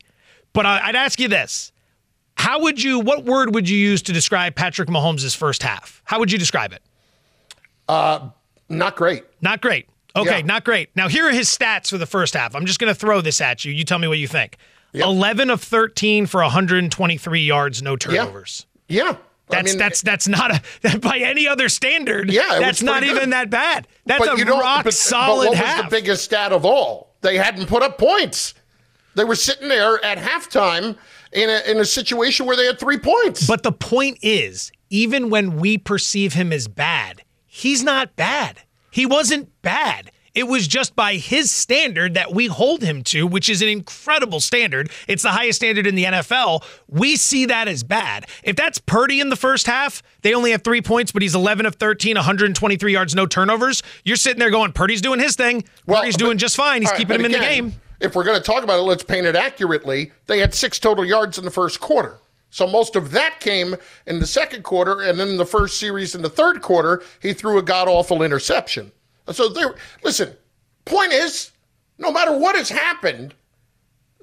But 0.52 0.66
I'd 0.66 0.96
ask 0.96 1.18
you 1.18 1.28
this. 1.28 1.72
How 2.36 2.60
would 2.62 2.82
you, 2.82 2.98
what 2.98 3.24
word 3.24 3.54
would 3.54 3.68
you 3.68 3.76
use 3.76 4.02
to 4.02 4.12
describe 4.12 4.54
Patrick 4.54 4.88
Mahomes' 4.88 5.36
first 5.36 5.62
half? 5.62 6.02
How 6.04 6.18
would 6.18 6.32
you 6.32 6.38
describe 6.38 6.72
it? 6.72 6.82
Uh, 7.88 8.30
not 8.68 8.96
great. 8.96 9.24
Not 9.40 9.60
great. 9.60 9.86
Okay, 10.14 10.38
yeah. 10.38 10.46
not 10.46 10.64
great. 10.64 10.90
Now, 10.94 11.08
here 11.08 11.26
are 11.28 11.32
his 11.32 11.48
stats 11.48 11.88
for 11.88 11.98
the 11.98 12.06
first 12.06 12.34
half. 12.34 12.54
I'm 12.54 12.66
just 12.66 12.78
going 12.78 12.92
to 12.92 12.98
throw 12.98 13.20
this 13.20 13.40
at 13.40 13.64
you. 13.64 13.72
You 13.72 13.84
tell 13.84 13.98
me 13.98 14.08
what 14.08 14.18
you 14.18 14.28
think. 14.28 14.56
Yep. 14.92 15.06
11 15.06 15.50
of 15.50 15.62
13 15.62 16.26
for 16.26 16.42
123 16.42 17.40
yards, 17.40 17.82
no 17.82 17.96
turnovers. 17.96 18.66
Yeah. 18.88 19.04
yeah. 19.04 19.16
That's 19.48 19.70
I 19.70 19.72
mean, 19.72 19.78
that's 19.78 20.02
that's 20.02 20.28
not 20.28 20.62
a 20.84 20.98
by 21.00 21.18
any 21.18 21.46
other 21.46 21.68
standard. 21.68 22.30
Yeah, 22.30 22.58
that's 22.58 22.82
not 22.82 23.02
good. 23.02 23.16
even 23.16 23.30
that 23.30 23.50
bad. 23.50 23.86
That's 24.06 24.26
but 24.26 24.40
a 24.40 24.44
rock 24.44 24.84
but, 24.84 24.94
solid 24.94 25.46
but 25.46 25.48
what 25.50 25.58
half. 25.58 25.84
was 25.84 25.90
the 25.90 25.96
biggest 25.96 26.24
stat 26.24 26.52
of 26.52 26.64
all? 26.64 27.14
They 27.20 27.36
hadn't 27.36 27.66
put 27.66 27.82
up 27.82 27.98
points. 27.98 28.54
They 29.14 29.24
were 29.24 29.34
sitting 29.34 29.68
there 29.68 30.02
at 30.04 30.16
halftime 30.16 30.96
in 31.32 31.50
a, 31.50 31.70
in 31.70 31.78
a 31.78 31.84
situation 31.84 32.46
where 32.46 32.56
they 32.56 32.64
had 32.64 32.78
three 32.78 32.98
points. 32.98 33.46
But 33.46 33.62
the 33.62 33.72
point 33.72 34.18
is, 34.22 34.72
even 34.88 35.28
when 35.28 35.58
we 35.58 35.76
perceive 35.76 36.32
him 36.32 36.52
as 36.52 36.66
bad, 36.66 37.22
he's 37.46 37.82
not 37.82 38.16
bad. 38.16 38.60
He 38.90 39.04
wasn't 39.06 39.50
bad. 39.62 40.10
It 40.34 40.48
was 40.48 40.66
just 40.66 40.96
by 40.96 41.16
his 41.16 41.50
standard 41.50 42.14
that 42.14 42.32
we 42.32 42.46
hold 42.46 42.82
him 42.82 43.04
to, 43.04 43.26
which 43.26 43.50
is 43.50 43.60
an 43.60 43.68
incredible 43.68 44.40
standard. 44.40 44.90
It's 45.06 45.22
the 45.22 45.30
highest 45.30 45.58
standard 45.58 45.86
in 45.86 45.94
the 45.94 46.04
NFL. 46.04 46.64
We 46.88 47.16
see 47.16 47.44
that 47.46 47.68
as 47.68 47.82
bad. 47.82 48.26
If 48.42 48.56
that's 48.56 48.78
Purdy 48.78 49.20
in 49.20 49.28
the 49.28 49.36
first 49.36 49.66
half, 49.66 50.02
they 50.22 50.32
only 50.32 50.52
have 50.52 50.62
three 50.62 50.80
points, 50.80 51.12
but 51.12 51.20
he's 51.20 51.34
11 51.34 51.66
of 51.66 51.74
13, 51.74 52.16
123 52.16 52.92
yards, 52.92 53.14
no 53.14 53.26
turnovers. 53.26 53.82
You're 54.04 54.16
sitting 54.16 54.38
there 54.38 54.50
going, 54.50 54.72
Purdy's 54.72 55.02
doing 55.02 55.20
his 55.20 55.36
thing. 55.36 55.64
Well, 55.86 56.00
Purdy's 56.00 56.16
doing 56.16 56.38
just 56.38 56.56
fine. 56.56 56.80
He's 56.80 56.92
keeping 56.92 57.20
him 57.20 57.26
in 57.26 57.32
the 57.32 57.38
game. 57.38 57.74
If 58.00 58.16
we're 58.16 58.24
going 58.24 58.38
to 58.38 58.44
talk 58.44 58.64
about 58.64 58.78
it, 58.78 58.82
let's 58.82 59.04
paint 59.04 59.26
it 59.26 59.36
accurately. 59.36 60.12
They 60.26 60.38
had 60.38 60.54
six 60.54 60.78
total 60.78 61.04
yards 61.04 61.38
in 61.38 61.44
the 61.44 61.50
first 61.50 61.78
quarter. 61.78 62.18
So 62.50 62.66
most 62.66 62.96
of 62.96 63.12
that 63.12 63.40
came 63.40 63.76
in 64.06 64.18
the 64.18 64.26
second 64.26 64.62
quarter, 64.62 65.02
and 65.02 65.18
then 65.20 65.28
in 65.28 65.36
the 65.36 65.46
first 65.46 65.78
series 65.78 66.14
in 66.14 66.22
the 66.22 66.28
third 66.28 66.62
quarter, 66.62 67.02
he 67.20 67.32
threw 67.32 67.58
a 67.58 67.62
god 67.62 67.88
awful 67.88 68.22
interception. 68.22 68.92
So 69.30 69.48
there, 69.48 69.74
listen. 70.02 70.36
Point 70.84 71.12
is, 71.12 71.52
no 71.98 72.10
matter 72.10 72.36
what 72.36 72.56
has 72.56 72.68
happened, 72.68 73.34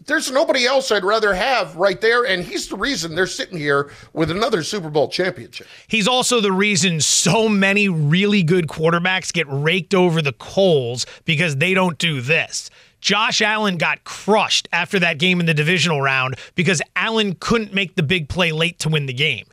there's 0.06 0.32
nobody 0.32 0.66
else 0.66 0.92
I'd 0.92 1.04
rather 1.04 1.34
have 1.34 1.76
right 1.76 2.00
there, 2.02 2.26
and 2.26 2.44
he's 2.44 2.68
the 2.68 2.76
reason 2.76 3.16
they're 3.16 3.28
sitting 3.28 3.58
here 3.58 3.92
with 4.14 4.32
another 4.32 4.64
Super 4.64 4.90
Bowl 4.90 5.08
championship. 5.08 5.68
He's 5.88 6.08
also 6.08 6.42
the 6.42 6.52
reason 6.52 7.00
so 7.00 7.48
many 7.48 7.88
really 7.88 8.44
good 8.44 8.68
quarterbacks 8.68 9.32
get 9.32 9.46
raked 9.50 9.94
over 9.94 10.22
the 10.22 10.34
coals 10.34 11.06
because 11.26 11.58
they 11.58 11.74
don't 11.74 11.98
do 11.98 12.22
this. 12.22 12.70
Josh 13.02 13.42
Allen 13.42 13.78
got 13.78 14.04
crushed 14.04 14.68
after 14.74 15.00
that 15.00 15.20
game 15.20 15.40
in 15.40 15.46
the 15.46 15.54
divisional 15.54 16.02
round 16.02 16.36
because 16.56 16.82
Allen 16.96 17.36
couldn't 17.40 17.74
make 17.74 17.96
the 17.96 18.04
big 18.04 18.28
play 18.28 18.52
late 18.52 18.80
to 18.80 18.90
win 18.90 19.06
the 19.06 19.14
game. 19.14 19.46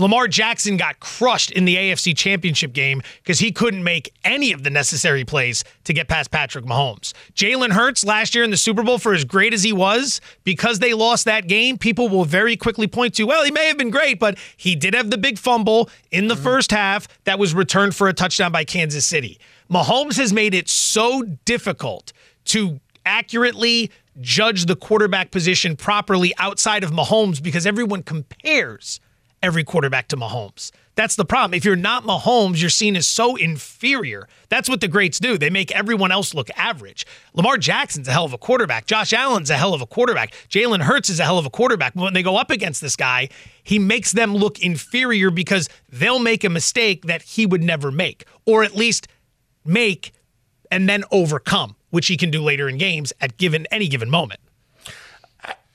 Lamar 0.00 0.26
Jackson 0.26 0.78
got 0.78 0.98
crushed 0.98 1.50
in 1.50 1.66
the 1.66 1.76
AFC 1.76 2.16
Championship 2.16 2.72
game 2.72 3.02
because 3.22 3.38
he 3.38 3.52
couldn't 3.52 3.84
make 3.84 4.12
any 4.24 4.52
of 4.52 4.64
the 4.64 4.70
necessary 4.70 5.24
plays 5.24 5.62
to 5.84 5.92
get 5.92 6.08
past 6.08 6.30
Patrick 6.30 6.64
Mahomes. 6.64 7.12
Jalen 7.34 7.72
Hurts 7.72 8.02
last 8.02 8.34
year 8.34 8.42
in 8.42 8.50
the 8.50 8.56
Super 8.56 8.82
Bowl, 8.82 8.98
for 8.98 9.12
as 9.12 9.24
great 9.24 9.52
as 9.52 9.62
he 9.62 9.74
was, 9.74 10.22
because 10.42 10.78
they 10.78 10.94
lost 10.94 11.26
that 11.26 11.46
game, 11.48 11.76
people 11.76 12.08
will 12.08 12.24
very 12.24 12.56
quickly 12.56 12.86
point 12.86 13.14
to, 13.14 13.24
well, 13.24 13.44
he 13.44 13.50
may 13.50 13.66
have 13.66 13.76
been 13.76 13.90
great, 13.90 14.18
but 14.18 14.38
he 14.56 14.74
did 14.74 14.94
have 14.94 15.10
the 15.10 15.18
big 15.18 15.38
fumble 15.38 15.90
in 16.10 16.28
the 16.28 16.34
mm-hmm. 16.34 16.44
first 16.44 16.70
half 16.70 17.06
that 17.24 17.38
was 17.38 17.54
returned 17.54 17.94
for 17.94 18.08
a 18.08 18.14
touchdown 18.14 18.50
by 18.50 18.64
Kansas 18.64 19.04
City. 19.04 19.38
Mahomes 19.70 20.16
has 20.16 20.32
made 20.32 20.54
it 20.54 20.68
so 20.68 21.22
difficult 21.44 22.12
to 22.46 22.80
accurately 23.04 23.90
judge 24.20 24.66
the 24.66 24.76
quarterback 24.76 25.30
position 25.30 25.76
properly 25.76 26.32
outside 26.38 26.84
of 26.84 26.90
Mahomes 26.90 27.42
because 27.42 27.66
everyone 27.66 28.02
compares 28.02 29.00
every 29.42 29.64
quarterback 29.64 30.08
to 30.08 30.16
Mahomes. 30.16 30.70
That's 30.96 31.16
the 31.16 31.24
problem. 31.24 31.54
If 31.54 31.64
you're 31.64 31.76
not 31.76 32.04
Mahomes, 32.04 32.60
you're 32.60 32.68
seen 32.68 32.94
as 32.94 33.06
so 33.06 33.36
inferior. 33.36 34.28
That's 34.50 34.68
what 34.68 34.80
the 34.80 34.88
greats 34.88 35.18
do. 35.18 35.38
They 35.38 35.48
make 35.48 35.70
everyone 35.72 36.12
else 36.12 36.34
look 36.34 36.50
average. 36.56 37.06
Lamar 37.32 37.56
Jackson's 37.56 38.06
a 38.06 38.12
hell 38.12 38.26
of 38.26 38.34
a 38.34 38.38
quarterback. 38.38 38.86
Josh 38.86 39.12
Allen's 39.12 39.48
a 39.48 39.56
hell 39.56 39.72
of 39.72 39.80
a 39.80 39.86
quarterback. 39.86 40.34
Jalen 40.50 40.82
Hurts 40.82 41.08
is 41.08 41.18
a 41.18 41.24
hell 41.24 41.38
of 41.38 41.46
a 41.46 41.50
quarterback. 41.50 41.94
But 41.94 42.02
when 42.02 42.12
they 42.12 42.22
go 42.22 42.36
up 42.36 42.50
against 42.50 42.82
this 42.82 42.96
guy, 42.96 43.30
he 43.62 43.78
makes 43.78 44.12
them 44.12 44.34
look 44.34 44.58
inferior 44.60 45.30
because 45.30 45.68
they'll 45.88 46.18
make 46.18 46.44
a 46.44 46.50
mistake 46.50 47.06
that 47.06 47.22
he 47.22 47.46
would 47.46 47.62
never 47.62 47.90
make, 47.90 48.26
or 48.44 48.62
at 48.62 48.74
least 48.74 49.08
make 49.64 50.12
and 50.70 50.88
then 50.88 51.04
overcome, 51.10 51.76
which 51.88 52.08
he 52.08 52.16
can 52.16 52.30
do 52.30 52.42
later 52.42 52.68
in 52.68 52.76
games 52.76 53.12
at 53.20 53.38
given 53.38 53.66
any 53.70 53.88
given 53.88 54.10
moment. 54.10 54.40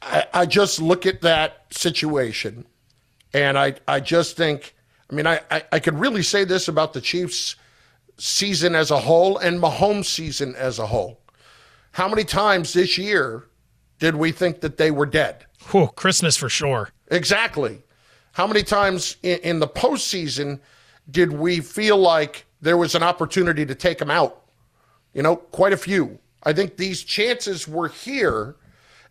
I, 0.01 0.25
I 0.33 0.45
just 0.45 0.79
look 0.79 1.07
at 1.07 1.21
that 1.21 1.65
situation 1.71 2.65
and 3.35 3.59
I, 3.59 3.73
I 3.85 3.99
just 3.99 4.37
think, 4.37 4.73
I 5.11 5.13
mean, 5.13 5.27
I, 5.27 5.41
I, 5.51 5.63
I 5.73 5.79
could 5.79 5.99
really 5.99 6.23
say 6.23 6.45
this 6.45 6.69
about 6.69 6.93
the 6.93 7.01
Chiefs 7.01 7.57
season 8.17 8.75
as 8.75 8.91
a 8.91 8.99
whole 8.99 9.37
and 9.39 9.59
Mahomes 9.61 10.05
season 10.05 10.55
as 10.55 10.79
a 10.79 10.87
whole. 10.87 11.19
How 11.91 12.07
many 12.07 12.23
times 12.23 12.71
this 12.71 12.97
year 12.97 13.43
did 13.99 14.15
we 14.15 14.31
think 14.31 14.61
that 14.61 14.77
they 14.77 14.89
were 14.89 15.05
dead? 15.05 15.45
Whew, 15.71 15.87
Christmas 15.97 16.37
for 16.37 16.47
sure. 16.47 16.91
Exactly. 17.11 17.83
How 18.31 18.47
many 18.47 18.63
times 18.63 19.17
in, 19.21 19.39
in 19.39 19.59
the 19.59 19.67
postseason 19.67 20.61
did 21.11 21.33
we 21.33 21.59
feel 21.59 21.97
like 21.97 22.45
there 22.61 22.77
was 22.77 22.95
an 22.95 23.03
opportunity 23.03 23.65
to 23.65 23.75
take 23.75 23.97
them 23.97 24.09
out? 24.09 24.45
You 25.13 25.23
know, 25.23 25.35
quite 25.35 25.73
a 25.73 25.77
few. 25.77 26.19
I 26.43 26.53
think 26.53 26.77
these 26.77 27.03
chances 27.03 27.67
were 27.67 27.89
here, 27.89 28.55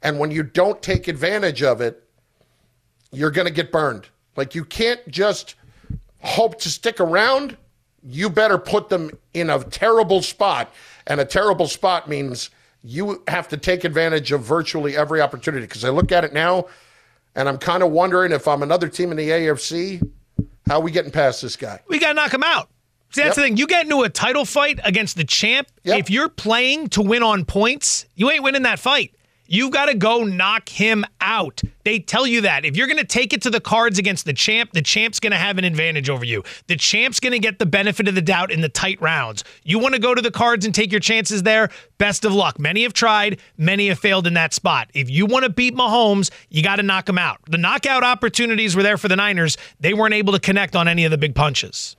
and 0.03 0.19
when 0.19 0.31
you 0.31 0.43
don't 0.43 0.81
take 0.81 1.09
advantage 1.09 1.63
of 1.63 1.83
it, 1.83 2.01
you're 3.15 3.31
going 3.31 3.47
to 3.47 3.53
get 3.53 3.71
burned. 3.71 4.09
Like 4.37 4.55
you 4.55 4.65
can't 4.65 5.07
just 5.09 5.55
hope 6.21 6.59
to 6.61 6.71
stick 6.71 7.01
around. 7.01 7.57
You 8.03 8.29
better 8.31 8.59
put 8.59 8.89
them 8.89 9.11
in 9.33 9.51
a 9.51 9.63
terrible 9.63 10.23
spot. 10.23 10.73
And 11.07 11.21
a 11.21 11.25
terrible 11.25 11.69
spot 11.69 12.09
means 12.09 12.51
you 12.83 13.23
have 13.29 13.49
to 13.49 13.57
take 13.57 13.85
advantage 13.85 14.33
of 14.33 14.43
virtually 14.43 14.97
every 14.97 15.21
opportunity. 15.21 15.67
Because 15.67 15.85
I 15.85 15.91
look 15.91 16.13
at 16.13 16.25
it 16.25 16.33
now 16.33 16.67
and 17.35 17.49
I'm 17.49 17.59
kind 17.59 17.83
of 17.83 17.91
wondering 17.91 18.33
if 18.33 18.47
I'm 18.47 18.63
another 18.63 18.89
team 18.89 19.11
in 19.11 19.17
the 19.17 19.29
AFC, 19.29 20.03
how 20.67 20.77
are 20.77 20.83
we 20.83 20.91
getting 20.91 21.11
past 21.11 21.43
this 21.43 21.57
guy? 21.57 21.81
We 21.89 21.99
got 21.99 22.09
to 22.09 22.15
knock 22.15 22.33
him 22.33 22.43
out. 22.43 22.69
See, 23.11 23.23
that's 23.23 23.29
yep. 23.29 23.35
the 23.37 23.43
thing. 23.43 23.57
You 23.57 23.67
get 23.67 23.85
into 23.85 24.03
a 24.03 24.09
title 24.09 24.45
fight 24.45 24.81
against 24.83 25.17
the 25.17 25.25
champ. 25.25 25.69
Yep. 25.85 25.99
If 26.01 26.11
you're 26.11 26.29
playing 26.29 26.89
to 26.91 27.03
win 27.03 27.23
on 27.23 27.45
points, 27.45 28.07
you 28.17 28.31
ain't 28.31 28.43
winning 28.43 28.63
that 28.63 28.79
fight. 28.79 29.15
You've 29.47 29.73
got 29.73 29.87
to 29.87 29.95
go 29.95 30.25
knock 30.25 30.69
him 30.69 31.05
out. 31.21 31.61
They 31.85 31.99
tell 31.99 32.27
you 32.27 32.41
that. 32.43 32.65
If 32.65 32.77
you're 32.77 32.87
going 32.87 32.99
to 32.99 33.05
take 33.05 33.33
it 33.33 33.43
to 33.43 33.51
the 33.51 33.61
cards 33.61 33.99
against 33.99 34.25
the 34.25 34.33
champ, 34.33 34.73
the 34.73 34.81
champ's 34.81 35.21
going 35.21 35.33
to 35.33 35.37
have 35.39 35.59
an 35.59 35.65
advantage 35.65 36.09
over 36.09 36.25
you. 36.25 36.43
The 36.67 36.77
champ's 36.77 37.21
going 37.21 37.33
to 37.33 37.39
get 37.39 37.59
the 37.59 37.67
benefit 37.67 38.09
of 38.09 38.15
the 38.15 38.23
doubt 38.23 38.51
in 38.51 38.63
the 38.63 38.71
tight 38.71 39.01
rounds. 39.03 39.45
You 39.63 39.79
want 39.79 39.95
to 39.95 40.01
go 40.01 40.15
to 40.15 40.23
the 40.23 40.31
cards 40.31 40.65
and 40.65 40.75
take 40.75 40.91
your 40.91 41.01
chances 41.01 41.43
there? 41.43 41.69
Best 41.99 42.25
of 42.25 42.33
luck. 42.33 42.59
Many 42.59 42.85
have 42.85 42.95
tried, 42.95 43.39
many 43.59 43.89
have 43.89 43.99
failed 43.99 44.27
in 44.27 44.35
that 44.35 44.55
spot. 44.55 44.89
If 44.95 45.11
you 45.11 45.27
want 45.27 45.45
to 45.45 45.51
beat 45.51 45.75
Mahomes, 45.75 46.31
you 46.49 46.63
got 46.63 46.77
to 46.77 46.83
knock 46.83 47.09
him 47.09 47.19
out. 47.19 47.41
The 47.49 47.59
knockout 47.59 48.03
opportunities 48.03 48.75
were 48.75 48.83
there 48.83 48.97
for 48.97 49.09
the 49.09 49.17
Niners. 49.17 49.59
They 49.79 49.93
weren't 49.93 50.15
able 50.15 50.33
to 50.33 50.41
connect 50.41 50.75
on 50.75 50.89
any 50.89 51.05
of 51.05 51.11
the 51.11 51.19
big 51.19 51.35
punches. 51.35 51.97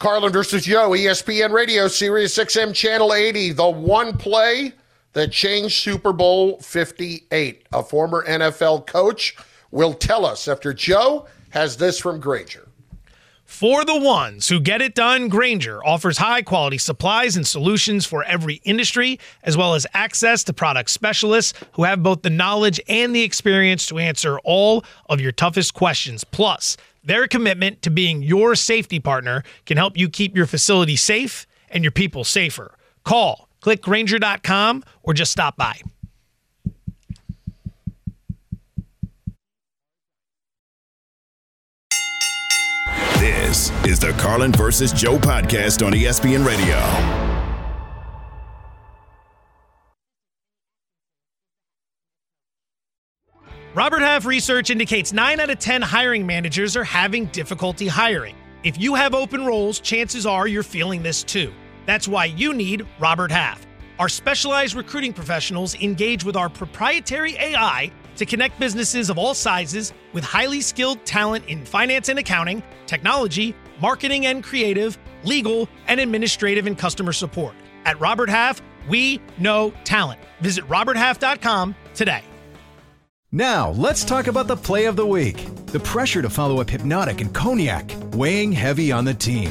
Carlin 0.00 0.32
versus 0.32 0.64
Joe, 0.64 0.90
ESPN 0.90 1.52
Radio, 1.52 1.86
Sirius 1.86 2.36
XM 2.36 2.74
Channel 2.74 3.14
80. 3.14 3.52
The 3.52 3.70
one 3.70 4.16
play 4.16 4.72
that 5.14 5.32
changed 5.32 5.76
Super 5.76 6.12
Bowl 6.12 6.58
58. 6.58 7.66
A 7.72 7.82
former 7.82 8.24
NFL 8.26 8.86
coach 8.86 9.36
will 9.70 9.94
tell 9.94 10.24
us 10.26 10.46
after 10.46 10.72
Joe 10.72 11.26
has 11.50 11.76
this 11.76 11.98
from 11.98 12.20
Grainger. 12.20 12.68
For 13.44 13.84
the 13.84 13.98
ones 13.98 14.48
who 14.48 14.58
get 14.58 14.82
it 14.82 14.96
done, 14.96 15.28
Grainger 15.28 15.84
offers 15.84 16.18
high 16.18 16.42
quality 16.42 16.78
supplies 16.78 17.36
and 17.36 17.46
solutions 17.46 18.04
for 18.04 18.24
every 18.24 18.60
industry, 18.64 19.20
as 19.44 19.56
well 19.56 19.74
as 19.74 19.86
access 19.94 20.42
to 20.44 20.52
product 20.52 20.90
specialists 20.90 21.52
who 21.74 21.84
have 21.84 22.02
both 22.02 22.22
the 22.22 22.30
knowledge 22.30 22.80
and 22.88 23.14
the 23.14 23.22
experience 23.22 23.86
to 23.86 23.98
answer 23.98 24.40
all 24.40 24.84
of 25.08 25.20
your 25.20 25.30
toughest 25.30 25.74
questions. 25.74 26.24
Plus, 26.24 26.76
their 27.04 27.28
commitment 27.28 27.82
to 27.82 27.90
being 27.90 28.22
your 28.22 28.56
safety 28.56 28.98
partner 28.98 29.44
can 29.66 29.76
help 29.76 29.96
you 29.96 30.08
keep 30.08 30.36
your 30.36 30.46
facility 30.46 30.96
safe 30.96 31.46
and 31.68 31.84
your 31.84 31.92
people 31.92 32.24
safer. 32.24 32.76
Call, 33.04 33.48
click 33.64 33.80
Grainger.com, 33.80 34.84
or 35.02 35.14
just 35.14 35.32
stop 35.32 35.56
by. 35.56 35.80
This 43.18 43.70
is 43.86 43.98
the 43.98 44.14
Carlin 44.18 44.52
versus 44.52 44.92
Joe 44.92 45.16
podcast 45.16 45.84
on 45.84 45.94
ESPN 45.94 46.46
Radio. 46.46 46.76
Robert 53.74 54.00
Half 54.00 54.26
research 54.26 54.68
indicates 54.68 55.14
9 55.14 55.40
out 55.40 55.48
of 55.48 55.58
10 55.58 55.80
hiring 55.80 56.26
managers 56.26 56.76
are 56.76 56.84
having 56.84 57.24
difficulty 57.26 57.86
hiring. 57.86 58.36
If 58.62 58.78
you 58.78 58.94
have 58.94 59.14
open 59.14 59.46
roles, 59.46 59.80
chances 59.80 60.26
are 60.26 60.46
you're 60.46 60.62
feeling 60.62 61.02
this 61.02 61.22
too. 61.22 61.50
That's 61.86 62.08
why 62.08 62.26
you 62.26 62.54
need 62.54 62.86
Robert 62.98 63.30
Half. 63.30 63.66
Our 63.98 64.08
specialized 64.08 64.74
recruiting 64.74 65.12
professionals 65.12 65.74
engage 65.76 66.24
with 66.24 66.36
our 66.36 66.48
proprietary 66.48 67.36
AI 67.36 67.92
to 68.16 68.26
connect 68.26 68.58
businesses 68.58 69.10
of 69.10 69.18
all 69.18 69.34
sizes 69.34 69.92
with 70.12 70.24
highly 70.24 70.60
skilled 70.60 71.04
talent 71.04 71.46
in 71.46 71.64
finance 71.64 72.08
and 72.08 72.18
accounting, 72.18 72.62
technology, 72.86 73.54
marketing 73.80 74.26
and 74.26 74.42
creative, 74.42 74.98
legal, 75.24 75.68
and 75.88 76.00
administrative 76.00 76.66
and 76.66 76.78
customer 76.78 77.12
support. 77.12 77.54
At 77.84 78.00
Robert 78.00 78.28
Half, 78.28 78.62
we 78.88 79.20
know 79.38 79.72
talent. 79.84 80.20
Visit 80.40 80.66
roberthalf.com 80.68 81.74
today. 81.94 82.22
Now, 83.32 83.70
let's 83.70 84.04
talk 84.04 84.28
about 84.28 84.46
the 84.46 84.56
play 84.56 84.84
of 84.84 84.94
the 84.94 85.06
week. 85.06 85.48
The 85.66 85.80
pressure 85.80 86.22
to 86.22 86.30
follow 86.30 86.60
up 86.60 86.68
Hpnotiq 86.68 87.20
and 87.20 87.34
Cognac, 87.34 87.90
weighing 88.12 88.52
heavy 88.52 88.92
on 88.92 89.04
the 89.04 89.14
team. 89.14 89.50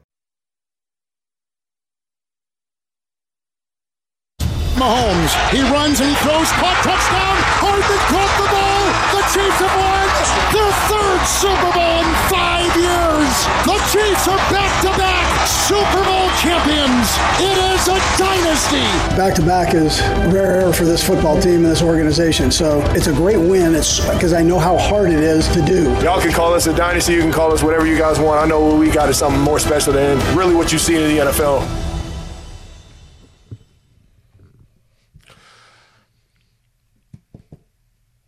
Mahomes. 4.81 5.29
He 5.53 5.61
runs 5.69 6.01
and 6.01 6.09
he 6.09 6.15
throws. 6.25 6.49
Caught 6.57 6.81
touchdown. 6.81 7.37
Hardman 7.61 8.01
caught 8.09 8.33
the 8.41 8.49
ball. 8.49 8.83
The 9.13 9.21
Chiefs 9.29 9.59
have 9.61 9.75
won 9.77 10.07
their 10.49 10.73
third 10.89 11.21
Super 11.29 11.69
Bowl 11.77 12.01
in 12.01 12.09
five 12.33 12.73
years. 12.73 13.29
The 13.69 13.77
Chiefs 13.93 14.25
are 14.25 14.41
back 14.49 14.73
to 14.81 14.89
back 14.97 15.29
Super 15.45 16.01
Bowl 16.01 16.25
champions. 16.41 17.13
It 17.37 17.57
is 17.77 17.93
a 17.93 18.01
dynasty. 18.17 18.81
Back 19.15 19.35
to 19.35 19.45
back 19.45 19.75
is 19.75 20.01
rare 20.33 20.73
for 20.73 20.85
this 20.85 21.05
football 21.05 21.39
team 21.39 21.61
and 21.61 21.65
this 21.65 21.83
organization. 21.83 22.49
So 22.49 22.81
it's 22.97 23.05
a 23.05 23.13
great 23.13 23.37
win. 23.37 23.75
It's 23.75 23.99
because 24.09 24.33
I 24.33 24.41
know 24.41 24.57
how 24.57 24.79
hard 24.79 25.11
it 25.11 25.19
is 25.19 25.47
to 25.49 25.61
do. 25.61 25.93
Y'all 26.01 26.19
can 26.19 26.31
call 26.31 26.55
us 26.55 26.65
a 26.65 26.73
dynasty. 26.73 27.13
You 27.13 27.21
can 27.21 27.31
call 27.31 27.53
us 27.53 27.61
whatever 27.61 27.85
you 27.85 27.99
guys 27.99 28.19
want. 28.19 28.41
I 28.41 28.47
know 28.47 28.59
what 28.65 28.79
we 28.79 28.89
got 28.89 29.09
is 29.09 29.17
something 29.19 29.41
more 29.41 29.59
special 29.59 29.93
than 29.93 30.17
really 30.35 30.55
what 30.55 30.71
you 30.71 30.79
see 30.79 30.95
in 30.95 31.07
the 31.07 31.31
NFL. 31.31 31.90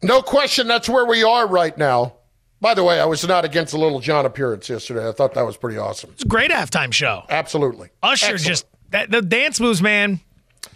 No 0.04 0.22
question, 0.22 0.68
that's 0.68 0.90
where 0.90 1.06
we 1.06 1.24
are 1.24 1.48
right 1.48 1.78
now. 1.78 2.14
By 2.60 2.74
the 2.74 2.84
way, 2.84 3.00
I 3.00 3.06
was 3.06 3.28
not 3.28 3.44
against 3.44 3.74
the 3.74 3.78
Lil 3.78 4.00
Jon 4.00 4.26
appearance 4.26 4.70
yesterday. 4.70 5.08
I 5.08 5.12
thought 5.12 5.34
that 5.34 5.46
was 5.46 5.58
pretty 5.58 5.78
awesome. 5.78 6.12
It's 6.14 6.24
a 6.24 6.28
great 6.28 6.50
halftime 6.50 6.94
show. 6.94 7.24
Absolutely. 7.30 7.90
Usher 8.02 8.34
Excellent. 8.34 8.48
just 8.48 8.66
that 8.92 9.12
the 9.12 9.22
dance 9.22 9.60
moves, 9.60 9.82
man. 9.82 10.22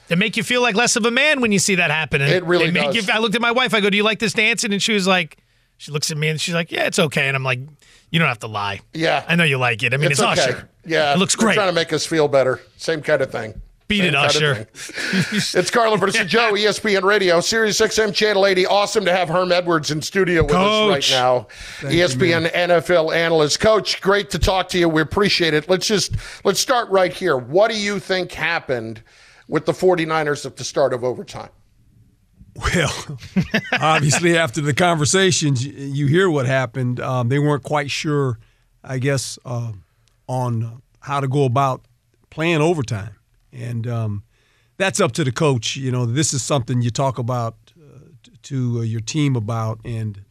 They 0.09 0.15
make 0.15 0.35
you 0.35 0.43
feel 0.43 0.61
like 0.61 0.75
less 0.75 0.95
of 0.95 1.05
a 1.05 1.11
man 1.11 1.39
when 1.39 1.51
you 1.51 1.59
see 1.59 1.75
that 1.75 1.91
happening. 1.91 2.29
It 2.29 2.43
really 2.43 2.71
does. 2.71 2.95
You, 2.95 3.13
I 3.13 3.19
looked 3.19 3.35
at 3.35 3.41
my 3.41 3.51
wife. 3.51 3.73
I 3.73 3.79
go, 3.79 3.89
"Do 3.89 3.97
you 3.97 4.03
like 4.03 4.19
this 4.19 4.33
dancing?" 4.33 4.73
And 4.73 4.81
she 4.81 4.93
was 4.93 5.07
like, 5.07 5.37
she 5.77 5.91
looks 5.91 6.11
at 6.11 6.17
me 6.17 6.27
and 6.27 6.41
she's 6.41 6.55
like, 6.55 6.71
"Yeah, 6.71 6.85
it's 6.87 6.99
okay." 6.99 7.27
And 7.27 7.35
I'm 7.35 7.43
like, 7.43 7.59
"You 8.09 8.19
don't 8.19 8.27
have 8.27 8.39
to 8.39 8.47
lie. 8.47 8.81
Yeah. 8.93 9.23
I 9.27 9.35
know 9.35 9.43
you 9.43 9.57
like 9.57 9.83
it. 9.83 9.93
I 9.93 9.97
mean, 9.97 10.11
it's, 10.11 10.19
okay. 10.19 10.31
Usher. 10.31 10.69
Yeah, 10.85 11.13
it 11.13 11.19
looks 11.19 11.35
they're 11.35 11.45
great. 11.45 11.55
trying 11.55 11.69
to 11.69 11.73
make 11.73 11.93
us 11.93 12.05
feel 12.05 12.27
better. 12.27 12.59
Same 12.77 13.01
kind 13.01 13.21
of 13.21 13.31
thing. 13.31 13.61
Beat 13.87 14.03
it, 14.03 14.15
Usher. 14.15 14.67
it's 14.73 15.71
Carlin 15.71 15.99
versus 15.99 16.25
Joe, 16.25 16.51
ESPN 16.55 17.03
Radio, 17.03 17.39
Sirius 17.39 17.79
XM 17.79 18.13
Channel 18.13 18.45
80. 18.45 18.65
Awesome 18.65 19.05
to 19.05 19.15
have 19.15 19.29
Herm 19.29 19.51
Edwards 19.51 19.91
in 19.91 20.01
studio 20.01 20.43
with 20.43 20.51
Coach. 20.51 21.11
us 21.11 21.11
right 21.11 21.17
now. 21.17 21.47
E 21.89 21.95
ESPN 21.99 22.51
NFL 22.51 23.15
analyst. 23.15 23.61
Coach, 23.61 24.01
great 24.01 24.29
to 24.31 24.39
talk 24.39 24.67
to 24.69 24.77
you. 24.77 24.89
We 24.89 25.01
appreciate 25.01 25.53
it. 25.53 25.69
Let's 25.69 25.87
just 25.87 26.15
let's 26.43 26.59
start 26.59 26.89
right 26.89 27.13
here. 27.13 27.37
What 27.37 27.71
do 27.71 27.79
you 27.79 27.99
think 27.99 28.33
happened 28.33 29.01
with 29.47 29.65
the 29.65 29.71
49ers 29.71 30.45
at 30.45 30.57
the 30.57 30.63
start 30.65 30.93
of 30.93 31.03
overtime? 31.05 31.49
Well, 32.55 33.17
obviously, 33.79 34.37
after 34.37 34.61
the 34.61 34.73
conversations, 34.73 35.65
you 35.65 36.07
hear 36.07 36.29
what 36.29 36.45
happened. 36.45 36.99
Um, 36.99 37.29
they 37.29 37.39
weren't 37.39 37.63
quite 37.63 37.91
sure, 37.91 38.39
I 38.83 38.97
guess, 38.97 39.37
uh, 39.45 39.73
on 40.27 40.81
how 41.01 41.19
to 41.19 41.27
go 41.27 41.45
about 41.45 41.85
playing 42.29 42.61
overtime, 42.61 43.15
and 43.57 43.87
um, 43.87 44.23
that's 44.77 44.99
up 44.99 45.11
to 45.13 45.23
the 45.23 45.31
coach. 45.31 45.75
You 45.75 45.91
know, 45.91 46.05
this 46.05 46.33
is 46.33 46.43
something 46.43 46.81
you 46.81 46.89
talk 46.89 47.17
about 47.17 47.55
uh, 47.77 47.99
to 48.43 48.79
uh, 48.79 48.81
your 48.81 49.01
team 49.01 49.35
about, 49.35 49.79
and 49.83 50.23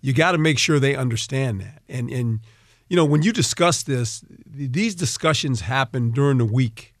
you 0.00 0.12
got 0.12 0.32
to 0.32 0.38
make 0.38 0.58
sure 0.58 0.78
they 0.78 0.96
understand 0.96 1.60
that. 1.60 1.82
And 1.88 2.10
and 2.10 2.40
you 2.88 2.96
know, 2.96 3.04
when 3.04 3.22
you 3.22 3.32
discuss 3.32 3.82
this, 3.82 4.24
th- 4.56 4.72
these 4.72 4.94
discussions 4.94 5.62
happen 5.62 6.10
during 6.10 6.38
the 6.38 6.44
week 6.44 6.94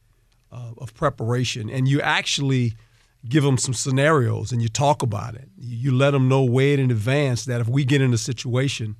uh, 0.50 0.72
of 0.78 0.94
preparation, 0.94 1.68
and 1.68 1.88
you 1.88 2.00
actually 2.00 2.74
give 3.28 3.42
them 3.42 3.56
some 3.56 3.74
scenarios 3.74 4.52
and 4.52 4.60
you 4.60 4.68
talk 4.68 5.02
about 5.02 5.34
it. 5.34 5.48
You 5.58 5.92
let 5.92 6.10
them 6.10 6.28
know 6.28 6.44
way 6.44 6.74
in 6.74 6.90
advance 6.90 7.46
that 7.46 7.60
if 7.60 7.68
we 7.68 7.84
get 7.84 8.02
in 8.02 8.12
a 8.12 8.18
situation, 8.18 8.96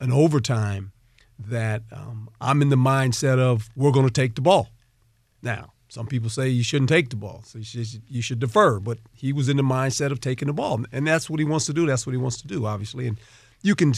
an 0.00 0.12
overtime, 0.12 0.92
that 1.38 1.82
um, 1.92 2.30
I'm 2.40 2.62
in 2.62 2.68
the 2.70 2.76
mindset 2.76 3.38
of 3.38 3.68
we're 3.76 3.92
going 3.92 4.06
to 4.06 4.12
take 4.12 4.34
the 4.34 4.40
ball. 4.40 4.68
Now, 5.42 5.72
some 5.90 6.06
people 6.06 6.30
say 6.30 6.48
you 6.48 6.62
shouldn't 6.62 6.88
take 6.88 7.10
the 7.10 7.16
ball, 7.16 7.42
so 7.44 7.58
you 7.58 7.64
should, 7.64 8.02
you 8.08 8.22
should 8.22 8.38
defer. 8.38 8.78
But 8.78 8.98
he 9.12 9.32
was 9.32 9.48
in 9.48 9.56
the 9.56 9.62
mindset 9.62 10.10
of 10.10 10.20
taking 10.20 10.46
the 10.46 10.54
ball, 10.54 10.84
and 10.92 11.06
that's 11.06 11.28
what 11.28 11.40
he 11.40 11.44
wants 11.44 11.66
to 11.66 11.72
do. 11.72 11.86
That's 11.86 12.06
what 12.06 12.12
he 12.12 12.18
wants 12.18 12.40
to 12.42 12.46
do, 12.46 12.64
obviously. 12.66 13.06
And 13.06 13.18
you 13.62 13.74
can, 13.74 13.92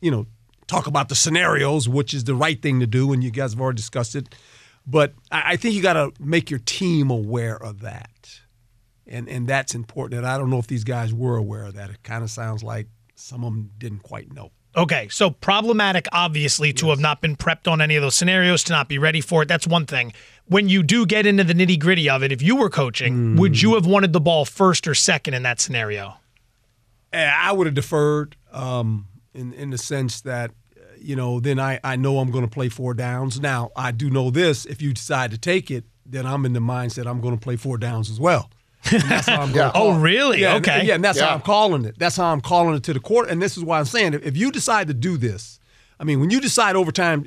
you 0.00 0.10
know, 0.10 0.26
talk 0.66 0.86
about 0.86 1.08
the 1.08 1.14
scenarios, 1.14 1.88
which 1.88 2.14
is 2.14 2.24
the 2.24 2.34
right 2.34 2.60
thing 2.60 2.80
to 2.80 2.86
do, 2.86 3.12
and 3.12 3.22
you 3.22 3.30
guys 3.30 3.52
have 3.52 3.60
already 3.60 3.76
discussed 3.76 4.16
it. 4.16 4.34
But 4.86 5.14
I, 5.30 5.52
I 5.52 5.56
think 5.56 5.74
you 5.74 5.82
got 5.82 5.94
to 5.94 6.12
make 6.18 6.50
your 6.50 6.60
team 6.60 7.10
aware 7.10 7.62
of 7.62 7.80
that 7.82 8.40
and 9.06 9.28
and 9.28 9.46
that's 9.46 9.74
important. 9.74 10.18
And 10.18 10.26
I 10.26 10.38
don't 10.38 10.50
know 10.50 10.58
if 10.58 10.66
these 10.66 10.84
guys 10.84 11.12
were 11.12 11.36
aware 11.36 11.64
of 11.64 11.74
that. 11.74 11.90
It 11.90 12.02
kind 12.02 12.24
of 12.24 12.30
sounds 12.30 12.62
like 12.62 12.88
some 13.14 13.44
of 13.44 13.52
them 13.52 13.70
didn't 13.78 14.02
quite 14.02 14.32
know. 14.32 14.50
Okay, 14.74 15.08
so 15.10 15.30
problematic, 15.30 16.06
obviously, 16.12 16.72
to 16.74 16.88
have 16.90 16.98
not 16.98 17.20
been 17.20 17.36
prepped 17.36 17.70
on 17.70 17.82
any 17.82 17.94
of 17.96 18.02
those 18.02 18.14
scenarios, 18.14 18.64
to 18.64 18.72
not 18.72 18.88
be 18.88 18.98
ready 18.98 19.20
for 19.20 19.42
it. 19.42 19.48
That's 19.48 19.66
one 19.66 19.84
thing. 19.84 20.14
When 20.46 20.68
you 20.68 20.82
do 20.82 21.04
get 21.04 21.26
into 21.26 21.44
the 21.44 21.52
nitty 21.52 21.78
gritty 21.78 22.08
of 22.08 22.22
it, 22.22 22.32
if 22.32 22.40
you 22.40 22.56
were 22.56 22.70
coaching, 22.70 23.36
would 23.36 23.60
you 23.60 23.74
have 23.74 23.84
wanted 23.86 24.12
the 24.12 24.20
ball 24.20 24.44
first 24.44 24.88
or 24.88 24.94
second 24.94 25.34
in 25.34 25.42
that 25.42 25.60
scenario? 25.60 26.14
Eh, 27.12 27.30
I 27.32 27.52
would 27.52 27.66
have 27.66 27.74
deferred 27.74 28.36
um, 28.50 29.06
in 29.34 29.52
in 29.52 29.70
the 29.70 29.78
sense 29.78 30.22
that 30.22 30.50
uh, 30.76 30.80
you 30.98 31.14
know 31.14 31.40
then 31.40 31.60
I 31.60 31.78
I 31.84 31.96
know 31.96 32.18
I'm 32.18 32.30
going 32.30 32.44
to 32.44 32.50
play 32.50 32.70
four 32.70 32.94
downs. 32.94 33.40
Now 33.40 33.70
I 33.76 33.92
do 33.92 34.08
know 34.08 34.30
this: 34.30 34.64
if 34.64 34.80
you 34.80 34.94
decide 34.94 35.30
to 35.32 35.38
take 35.38 35.70
it, 35.70 35.84
then 36.06 36.24
I'm 36.26 36.46
in 36.46 36.54
the 36.54 36.60
mindset 36.60 37.06
I'm 37.06 37.20
going 37.20 37.36
to 37.36 37.40
play 37.40 37.56
four 37.56 37.76
downs 37.76 38.10
as 38.10 38.18
well. 38.18 38.50
And 38.92 39.02
that's 39.04 39.26
how 39.28 39.40
I'm 39.42 39.52
going 39.52 39.72
to 39.72 39.76
Oh, 39.78 39.98
really? 39.98 40.40
Yeah, 40.40 40.56
and- 40.56 40.66
Okay. 40.66 40.86
Yeah, 40.86 40.94
and 40.94 41.04
that's 41.04 41.18
Yeah. 41.18 41.26
how 41.28 41.34
I'm 41.34 41.40
calling 41.40 41.84
it. 41.84 41.98
That's 41.98 42.16
how 42.16 42.32
I'm 42.32 42.40
calling 42.40 42.74
it 42.76 42.82
to 42.84 42.92
the 42.92 43.00
court. 43.00 43.28
And 43.30 43.40
this 43.40 43.56
is 43.56 43.64
why 43.64 43.78
I'm 43.78 43.84
saying 43.84 44.14
if, 44.14 44.22
if 44.24 44.36
you 44.36 44.50
decide 44.50 44.88
to 44.88 44.94
do 44.94 45.16
this, 45.16 45.58
I 46.00 46.04
mean, 46.04 46.20
when 46.20 46.30
you 46.30 46.40
decide 46.40 46.76
overtime 46.76 47.26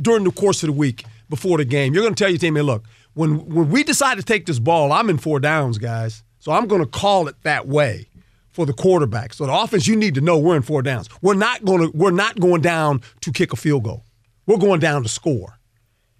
during 0.00 0.24
the 0.24 0.30
course 0.32 0.62
of 0.62 0.68
the 0.68 0.72
week 0.72 1.04
before 1.28 1.58
the 1.58 1.64
game, 1.64 1.94
you're 1.94 2.02
going 2.02 2.14
to 2.14 2.22
tell 2.22 2.30
your 2.30 2.38
team, 2.38 2.56
hey, 2.56 2.62
look, 2.62 2.84
when 3.14 3.46
when 3.48 3.70
we 3.70 3.84
decide 3.84 4.16
to 4.16 4.22
take 4.24 4.46
this 4.46 4.58
ball, 4.58 4.90
I'm 4.92 5.08
in 5.10 5.18
four 5.18 5.38
downs, 5.40 5.78
guys. 5.78 6.22
So 6.40 6.52
I'm 6.52 6.66
going 6.66 6.80
to 6.82 6.86
call 6.86 7.28
it 7.28 7.36
that 7.42 7.66
way 7.68 8.08
for 8.50 8.66
the 8.66 8.72
quarterback. 8.72 9.32
So 9.34 9.46
the 9.46 9.52
offense, 9.54 9.86
you 9.86 9.96
need 9.96 10.14
to 10.16 10.20
know 10.20 10.38
we're 10.38 10.56
in 10.56 10.62
four 10.62 10.82
downs. 10.82 11.08
We're 11.22 11.34
not 11.34 11.64
going 11.64 11.80
to 11.90 11.96
we're 11.96 12.10
not 12.10 12.38
going 12.40 12.60
down 12.62 13.02
to 13.20 13.32
kick 13.32 13.52
a 13.52 13.56
field 13.56 13.84
goal. 13.84 14.04
We're 14.46 14.58
going 14.58 14.80
down 14.80 15.02
to 15.04 15.08
score. 15.08 15.58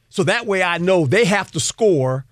So 0.09 0.23
that 0.25 0.47
way 0.47 0.63
I 0.63 0.79
know 0.79 1.07
they 1.07 1.25
have 1.25 1.51
to 1.53 1.61
score. 1.61 2.25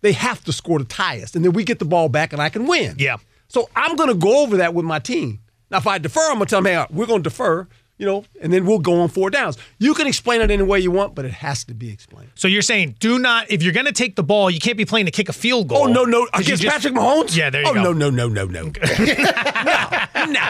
They 0.00 0.12
have 0.12 0.44
to 0.44 0.52
score 0.52 0.78
to 0.78 0.84
tie 0.84 1.20
us. 1.22 1.34
And 1.34 1.44
then 1.44 1.52
we 1.52 1.64
get 1.64 1.78
the 1.78 1.84
ball 1.84 2.08
back 2.08 2.32
and 2.32 2.40
I 2.40 2.48
can 2.48 2.66
win. 2.66 2.96
Yeah. 2.98 3.16
So 3.48 3.68
I'm 3.74 3.96
going 3.96 4.08
to 4.10 4.14
go 4.14 4.42
over 4.42 4.56
that 4.58 4.74
with 4.74 4.84
my 4.84 4.98
team. 4.98 5.40
Now, 5.70 5.78
if 5.78 5.86
I 5.86 5.98
defer, 5.98 6.20
I'm 6.30 6.36
going 6.36 6.46
to 6.46 6.50
tell 6.50 6.62
them, 6.62 6.72
hey, 6.72 6.86
we're 6.94 7.06
going 7.06 7.22
to 7.22 7.28
defer. 7.28 7.66
you 7.98 8.06
know, 8.06 8.24
and 8.40 8.52
then 8.52 8.64
we'll 8.64 8.78
go 8.78 9.00
on 9.00 9.08
four 9.08 9.28
downs. 9.28 9.58
You 9.78 9.92
can 9.92 10.06
explain 10.06 10.40
it 10.40 10.50
any 10.52 10.62
way 10.62 10.78
you 10.78 10.90
want, 10.92 11.14
but 11.16 11.24
it 11.24 11.32
has 11.32 11.64
to 11.64 11.74
be 11.74 11.90
explained. 11.90 12.30
So 12.36 12.46
you're 12.46 12.62
saying 12.62 12.94
do 13.00 13.18
not 13.18 13.50
if 13.50 13.62
you're 13.62 13.72
going 13.72 13.86
to 13.86 13.92
take 13.92 14.14
the 14.14 14.22
ball, 14.22 14.50
you 14.50 14.60
can't 14.60 14.76
be 14.78 14.84
playing 14.84 15.06
to 15.06 15.12
kick 15.12 15.28
a 15.28 15.32
field 15.32 15.66
goal. 15.68 15.78
Oh 15.78 15.86
no, 15.86 16.04
no, 16.04 16.26
'Cause 16.26 16.46
you 16.46 16.54
against 16.54 16.62
just- 16.62 16.74
Patrick 16.76 16.94
Mahomes? 16.94 17.36
Yeah, 17.36 17.50
there 17.50 17.62
you 17.62 17.68
oh, 17.68 17.74
go. 17.74 17.80
Oh, 17.80 17.92
no, 17.92 18.08
no, 18.10 18.28
no, 18.28 18.28
no, 18.28 18.44
no. 18.46 18.72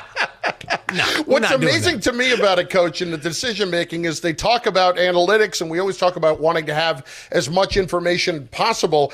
What's 1.26 1.50
not 1.50 1.60
doing 1.60 1.62
amazing 1.62 2.00
to 2.00 2.12
me 2.12 2.32
about 2.32 2.58
it, 2.58 2.70
coach, 2.70 3.02
in 3.02 3.10
the 3.10 3.18
decision 3.18 3.70
making 3.70 4.04
is 4.06 4.20
they 4.20 4.32
talk 4.32 4.66
about 4.66 4.96
analytics, 4.96 5.60
and 5.60 5.70
we 5.70 5.78
always 5.78 5.98
talk 5.98 6.16
about 6.16 6.40
wanting 6.40 6.64
to 6.66 6.74
have 6.74 7.04
as 7.30 7.50
much 7.50 7.76
information 7.76 8.48
possible. 8.48 9.12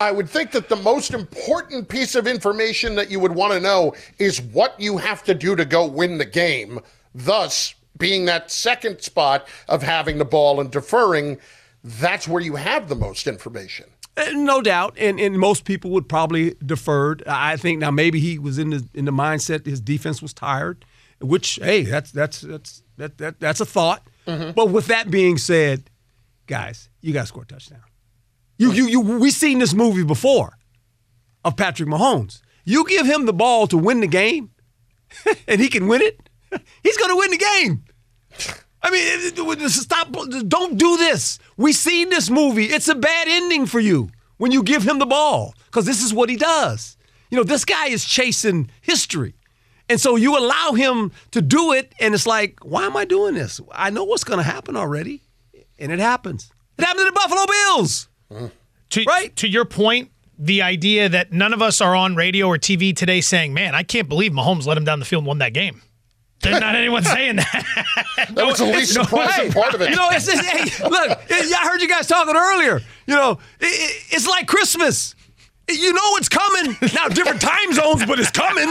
I 0.00 0.10
would 0.10 0.28
think 0.28 0.50
that 0.52 0.68
the 0.68 0.76
most 0.76 1.14
important 1.14 1.88
piece 1.88 2.14
of 2.14 2.26
information 2.26 2.94
that 2.96 3.10
you 3.10 3.20
would 3.20 3.32
want 3.32 3.52
to 3.52 3.60
know 3.60 3.94
is 4.18 4.40
what 4.42 4.78
you 4.78 4.98
have 4.98 5.22
to 5.24 5.34
do 5.34 5.54
to 5.56 5.64
go 5.64 5.86
win 5.86 6.18
the 6.18 6.24
game. 6.24 6.80
Thus, 7.14 7.74
being 7.96 8.24
that 8.24 8.50
second 8.50 9.00
spot 9.00 9.46
of 9.68 9.82
having 9.82 10.18
the 10.18 10.24
ball 10.24 10.60
and 10.60 10.70
deferring, 10.70 11.38
that's 11.84 12.26
where 12.26 12.42
you 12.42 12.56
have 12.56 12.88
the 12.88 12.96
most 12.96 13.26
information. 13.26 13.86
Uh, 14.16 14.30
No 14.32 14.62
doubt, 14.62 14.96
and 14.98 15.18
and 15.20 15.38
most 15.38 15.64
people 15.64 15.90
would 15.92 16.08
probably 16.08 16.54
deferred. 16.64 17.22
I 17.26 17.56
think 17.56 17.80
now 17.80 17.90
maybe 17.90 18.20
he 18.20 18.38
was 18.38 18.58
in 18.58 18.70
the 18.70 18.88
in 18.94 19.04
the 19.04 19.12
mindset 19.12 19.64
his 19.66 19.80
defense 19.80 20.20
was 20.22 20.32
tired, 20.32 20.84
which 21.20 21.56
hey, 21.62 21.82
that's 21.82 22.10
that's 22.10 22.40
that's 22.40 22.82
that, 22.96 23.18
that 23.18 23.40
that's 23.40 23.60
a 23.60 23.66
thought. 23.66 24.06
But 24.26 24.70
with 24.70 24.86
that 24.86 25.10
being 25.10 25.36
said, 25.36 25.90
guys, 26.46 26.88
you 27.00 27.12
got 27.12 27.22
to 27.22 27.26
score 27.26 27.42
a 27.42 27.46
touchdown. 27.46 27.80
You 28.58 28.72
you 28.72 28.86
you 28.86 29.00
we 29.00 29.30
seen 29.30 29.58
this 29.58 29.74
movie 29.74 30.04
before 30.04 30.56
of 31.44 31.56
Patrick 31.56 31.88
Mahomes. 31.88 32.40
You 32.64 32.86
give 32.86 33.06
him 33.06 33.26
the 33.26 33.32
ball 33.32 33.66
to 33.68 33.76
win 33.76 34.00
the 34.00 34.06
game, 34.06 34.50
and 35.48 35.60
he 35.60 35.68
can 35.68 35.86
win 35.86 36.02
it. 36.02 36.28
He's 36.82 36.96
going 36.96 37.10
to 37.10 37.16
win 37.16 37.30
the 37.30 37.36
game. 37.36 37.84
I 38.82 38.90
mean, 38.90 39.68
stop. 39.68 40.12
Don't 40.46 40.76
do 40.76 40.96
this. 40.96 41.38
We've 41.56 41.74
seen 41.74 42.10
this 42.10 42.30
movie. 42.30 42.66
It's 42.66 42.88
a 42.88 42.94
bad 42.94 43.28
ending 43.28 43.66
for 43.66 43.80
you 43.80 44.10
when 44.36 44.52
you 44.52 44.62
give 44.62 44.82
him 44.82 44.98
the 44.98 45.06
ball 45.06 45.54
because 45.66 45.86
this 45.86 46.02
is 46.02 46.12
what 46.12 46.28
he 46.28 46.36
does. 46.36 46.96
You 47.30 47.38
know, 47.38 47.44
this 47.44 47.64
guy 47.64 47.86
is 47.88 48.04
chasing 48.04 48.70
history. 48.82 49.34
And 49.88 50.00
so 50.00 50.16
you 50.16 50.38
allow 50.38 50.72
him 50.72 51.12
to 51.32 51.42
do 51.42 51.72
it, 51.72 51.94
and 52.00 52.14
it's 52.14 52.26
like, 52.26 52.58
why 52.62 52.84
am 52.86 52.96
I 52.96 53.04
doing 53.04 53.34
this? 53.34 53.60
I 53.72 53.90
know 53.90 54.04
what's 54.04 54.24
going 54.24 54.38
to 54.38 54.44
happen 54.44 54.76
already. 54.76 55.22
And 55.78 55.92
it 55.92 55.98
happens. 55.98 56.50
It 56.78 56.84
happened 56.84 57.00
to 57.00 57.04
the 57.06 57.12
Buffalo 57.12 57.44
Bills. 57.46 58.08
To, 58.30 59.04
right. 59.04 59.34
To 59.36 59.48
your 59.48 59.64
point, 59.64 60.10
the 60.38 60.62
idea 60.62 61.08
that 61.08 61.32
none 61.32 61.52
of 61.52 61.62
us 61.62 61.80
are 61.80 61.94
on 61.96 62.16
radio 62.16 62.46
or 62.48 62.58
TV 62.58 62.94
today 62.94 63.20
saying, 63.20 63.54
"Man, 63.54 63.74
I 63.74 63.82
can't 63.82 64.08
believe 64.08 64.32
Mahomes 64.32 64.66
let 64.66 64.76
him 64.76 64.84
down 64.84 64.98
the 64.98 65.04
field 65.04 65.20
and 65.22 65.26
won 65.28 65.38
that 65.38 65.52
game." 65.52 65.82
There's 66.42 66.60
not 66.60 66.74
anyone 66.74 67.02
saying 67.04 67.36
that. 67.36 67.64
That 68.34 68.44
was 68.46 68.58
the 68.58 68.66
least 68.66 68.92
surprising 68.92 69.50
part 69.52 69.72
of 69.74 69.80
it. 69.80 69.88
You 69.90 69.96
know, 69.96 70.08
it's, 70.10 70.28
it's, 70.28 70.44
hey, 70.44 70.88
look, 70.88 71.18
I 71.30 71.60
heard 71.66 71.80
you 71.80 71.88
guys 71.88 72.06
talking 72.06 72.36
earlier. 72.36 72.80
You 73.06 73.14
know, 73.16 73.38
it, 73.60 73.64
it- 73.66 74.02
it's 74.10 74.26
like 74.26 74.46
Christmas. 74.46 75.14
You 75.70 75.92
know 75.92 76.16
it's 76.16 76.28
coming. 76.28 76.76
Now, 76.94 77.08
different 77.08 77.40
time 77.40 77.72
zones, 77.72 78.04
but 78.06 78.20
it's 78.20 78.30
coming. 78.30 78.68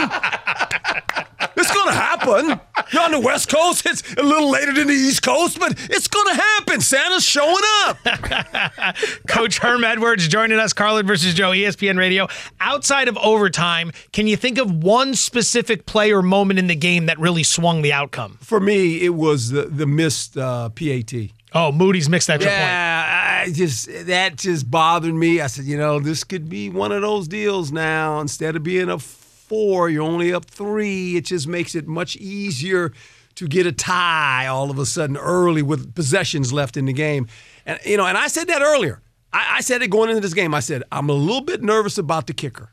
It's 1.56 1.72
going 1.72 1.88
to 1.88 1.94
happen. 1.94 2.60
You're 2.92 3.02
on 3.02 3.10
the 3.12 3.20
West 3.20 3.48
Coast. 3.48 3.86
It's 3.86 4.02
a 4.14 4.22
little 4.22 4.50
later 4.50 4.72
than 4.72 4.86
the 4.86 4.94
East 4.94 5.22
Coast, 5.22 5.58
but 5.58 5.72
it's 5.90 6.08
going 6.08 6.34
to 6.34 6.40
happen. 6.40 6.80
Santa's 6.80 7.24
showing 7.24 7.62
up. 7.86 7.98
Coach 9.28 9.58
Herm 9.58 9.84
Edwards 9.84 10.28
joining 10.28 10.58
us, 10.58 10.72
Carlin 10.72 11.06
versus 11.06 11.34
Joe, 11.34 11.50
ESPN 11.50 11.96
Radio. 11.98 12.28
Outside 12.60 13.08
of 13.08 13.16
overtime, 13.18 13.92
can 14.12 14.26
you 14.26 14.36
think 14.36 14.58
of 14.58 14.70
one 14.82 15.14
specific 15.14 15.86
play 15.86 16.12
or 16.12 16.22
moment 16.22 16.58
in 16.58 16.66
the 16.66 16.74
game 16.76 17.06
that 17.06 17.18
really 17.18 17.42
swung 17.42 17.82
the 17.82 17.92
outcome? 17.92 18.38
For 18.40 18.60
me, 18.60 19.02
it 19.02 19.14
was 19.14 19.50
the, 19.50 19.62
the 19.62 19.86
missed 19.86 20.36
uh, 20.36 20.68
PAT. 20.70 21.12
Oh, 21.56 21.70
Moody's 21.70 22.08
mixed 22.08 22.28
extra 22.28 22.50
point. 22.50 22.60
Yeah, 22.60 23.46
just 23.52 23.88
that 24.06 24.36
just 24.36 24.68
bothered 24.68 25.14
me. 25.14 25.40
I 25.40 25.46
said, 25.46 25.66
you 25.66 25.78
know, 25.78 26.00
this 26.00 26.24
could 26.24 26.48
be 26.48 26.68
one 26.68 26.90
of 26.90 27.02
those 27.02 27.28
deals 27.28 27.70
now. 27.70 28.20
Instead 28.20 28.56
of 28.56 28.64
being 28.64 28.88
a 28.88 28.98
four, 28.98 29.88
you're 29.88 30.02
only 30.02 30.34
up 30.34 30.46
three. 30.46 31.16
It 31.16 31.26
just 31.26 31.46
makes 31.46 31.76
it 31.76 31.86
much 31.86 32.16
easier 32.16 32.92
to 33.36 33.46
get 33.46 33.66
a 33.66 33.72
tie 33.72 34.46
all 34.46 34.70
of 34.70 34.78
a 34.78 34.86
sudden 34.86 35.16
early 35.16 35.62
with 35.62 35.94
possessions 35.94 36.52
left 36.52 36.76
in 36.76 36.86
the 36.86 36.92
game. 36.92 37.28
And 37.64 37.78
you 37.84 37.96
know, 37.96 38.06
and 38.06 38.18
I 38.18 38.26
said 38.26 38.48
that 38.48 38.60
earlier. 38.60 39.00
I, 39.32 39.58
I 39.58 39.60
said 39.60 39.80
it 39.82 39.88
going 39.90 40.10
into 40.10 40.20
this 40.20 40.34
game. 40.34 40.54
I 40.54 40.60
said 40.60 40.82
I'm 40.90 41.08
a 41.08 41.14
little 41.14 41.40
bit 41.40 41.62
nervous 41.62 41.98
about 41.98 42.26
the 42.26 42.34
kicker. 42.34 42.72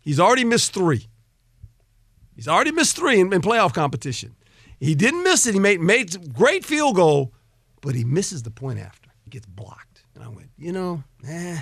He's 0.00 0.18
already 0.18 0.44
missed 0.44 0.72
three. 0.72 1.06
He's 2.34 2.48
already 2.48 2.72
missed 2.72 2.96
three 2.96 3.20
in, 3.20 3.32
in 3.32 3.42
playoff 3.42 3.74
competition. 3.74 4.34
He 4.80 4.94
didn't 4.94 5.22
miss 5.22 5.46
it. 5.46 5.54
He 5.54 5.60
made 5.60 5.80
made 5.80 6.32
great 6.32 6.64
field 6.64 6.96
goal, 6.96 7.32
but 7.82 7.94
he 7.94 8.04
misses 8.04 8.42
the 8.42 8.50
point 8.50 8.78
after. 8.78 9.10
He 9.24 9.30
gets 9.30 9.44
blocked. 9.44 10.04
And 10.14 10.24
I 10.24 10.28
went, 10.28 10.48
you 10.56 10.72
know, 10.72 11.04
eh. 11.28 11.60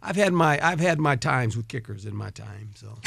I've 0.00 0.16
had 0.16 0.32
my 0.32 0.64
I've 0.64 0.78
had 0.78 1.00
my 1.00 1.16
times 1.16 1.56
with 1.56 1.66
kickers 1.66 2.06
in 2.06 2.14
my 2.14 2.30
time. 2.30 2.70
So 2.76 2.86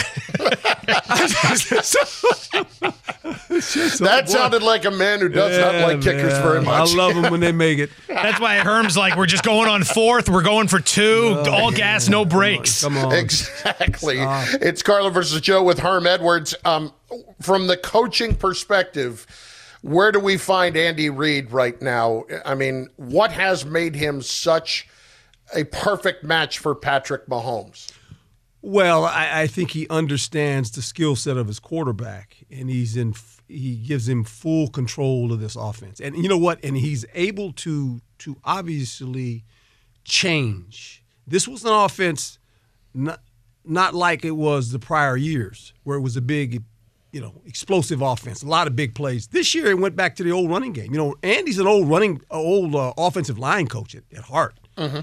that 4.03 4.23
sounded 4.27 4.61
like 4.61 4.83
a 4.83 4.91
man 4.91 5.21
who 5.21 5.29
does 5.29 5.57
not 5.57 5.75
like 5.75 6.01
kickers 6.01 6.33
man. 6.33 6.43
very 6.43 6.61
much. 6.61 6.91
I 6.91 6.95
love 6.95 7.15
them 7.15 7.31
when 7.31 7.39
they 7.39 7.53
make 7.53 7.79
it. 7.79 7.91
That's 8.07 8.41
why 8.41 8.57
Herm's 8.57 8.97
like, 8.97 9.15
we're 9.15 9.25
just 9.25 9.45
going 9.45 9.69
on 9.69 9.83
fourth. 9.83 10.27
We're 10.27 10.41
going 10.41 10.67
for 10.67 10.81
two. 10.81 11.41
all 11.49 11.71
gas, 11.71 12.09
no 12.09 12.25
brakes. 12.25 12.83
Come 12.83 12.97
on. 12.97 13.13
Exactly. 13.13 14.17
It's 14.19 14.83
Carlin 14.83 15.13
versus 15.13 15.39
Joe 15.39 15.63
with 15.63 15.79
Herm 15.79 16.05
Edwards. 16.05 16.55
Um, 16.65 16.91
from 17.41 17.67
the 17.67 17.77
coaching 17.77 18.35
perspective, 18.35 19.25
where 19.81 20.11
do 20.11 20.19
we 20.19 20.37
find 20.37 20.77
Andy 20.77 21.09
Reid 21.09 21.51
right 21.51 21.79
now? 21.81 22.23
I 22.45 22.55
mean, 22.55 22.87
what 22.97 23.31
has 23.31 23.65
made 23.65 23.95
him 23.95 24.21
such 24.21 24.87
a 25.55 25.63
perfect 25.65 26.23
match 26.23 26.59
for 26.59 26.75
Patrick 26.75 27.27
Mahomes? 27.27 27.91
Well, 28.61 29.05
I, 29.05 29.41
I 29.41 29.47
think 29.47 29.71
he 29.71 29.87
understands 29.89 30.71
the 30.71 30.83
skill 30.83 31.15
set 31.15 31.35
of 31.35 31.47
his 31.47 31.59
quarterback, 31.59 32.37
and 32.51 32.69
he's 32.69 32.95
in. 32.95 33.15
He 33.47 33.75
gives 33.75 34.07
him 34.07 34.23
full 34.23 34.69
control 34.69 35.33
of 35.33 35.39
this 35.39 35.55
offense, 35.55 35.99
and 35.99 36.15
you 36.15 36.29
know 36.29 36.37
what? 36.37 36.63
And 36.63 36.77
he's 36.77 37.03
able 37.15 37.53
to 37.53 38.01
to 38.19 38.37
obviously 38.45 39.43
change. 40.03 41.03
This 41.25 41.47
was 41.47 41.65
an 41.65 41.73
offense, 41.73 42.37
not 42.93 43.21
not 43.65 43.95
like 43.95 44.23
it 44.23 44.31
was 44.31 44.71
the 44.71 44.79
prior 44.79 45.17
years, 45.17 45.73
where 45.83 45.97
it 45.97 46.01
was 46.01 46.15
a 46.15 46.21
big, 46.21 46.63
you 47.11 47.19
know, 47.21 47.33
explosive 47.45 48.01
offense, 48.01 48.41
a 48.43 48.47
lot 48.47 48.67
of 48.67 48.75
big 48.75 48.95
plays. 48.95 49.27
This 49.27 49.53
year, 49.53 49.67
it 49.67 49.77
went 49.79 49.95
back 49.95 50.15
to 50.17 50.23
the 50.23 50.31
old 50.31 50.49
running 50.49 50.71
game. 50.73 50.91
You 50.91 50.97
know, 50.97 51.15
Andy's 51.23 51.59
an 51.59 51.67
old 51.67 51.89
running, 51.89 52.21
old 52.31 52.75
uh, 52.75 52.93
offensive 52.97 53.37
line 53.37 53.67
coach 53.67 53.95
at, 53.95 54.03
at 54.15 54.23
heart, 54.23 54.55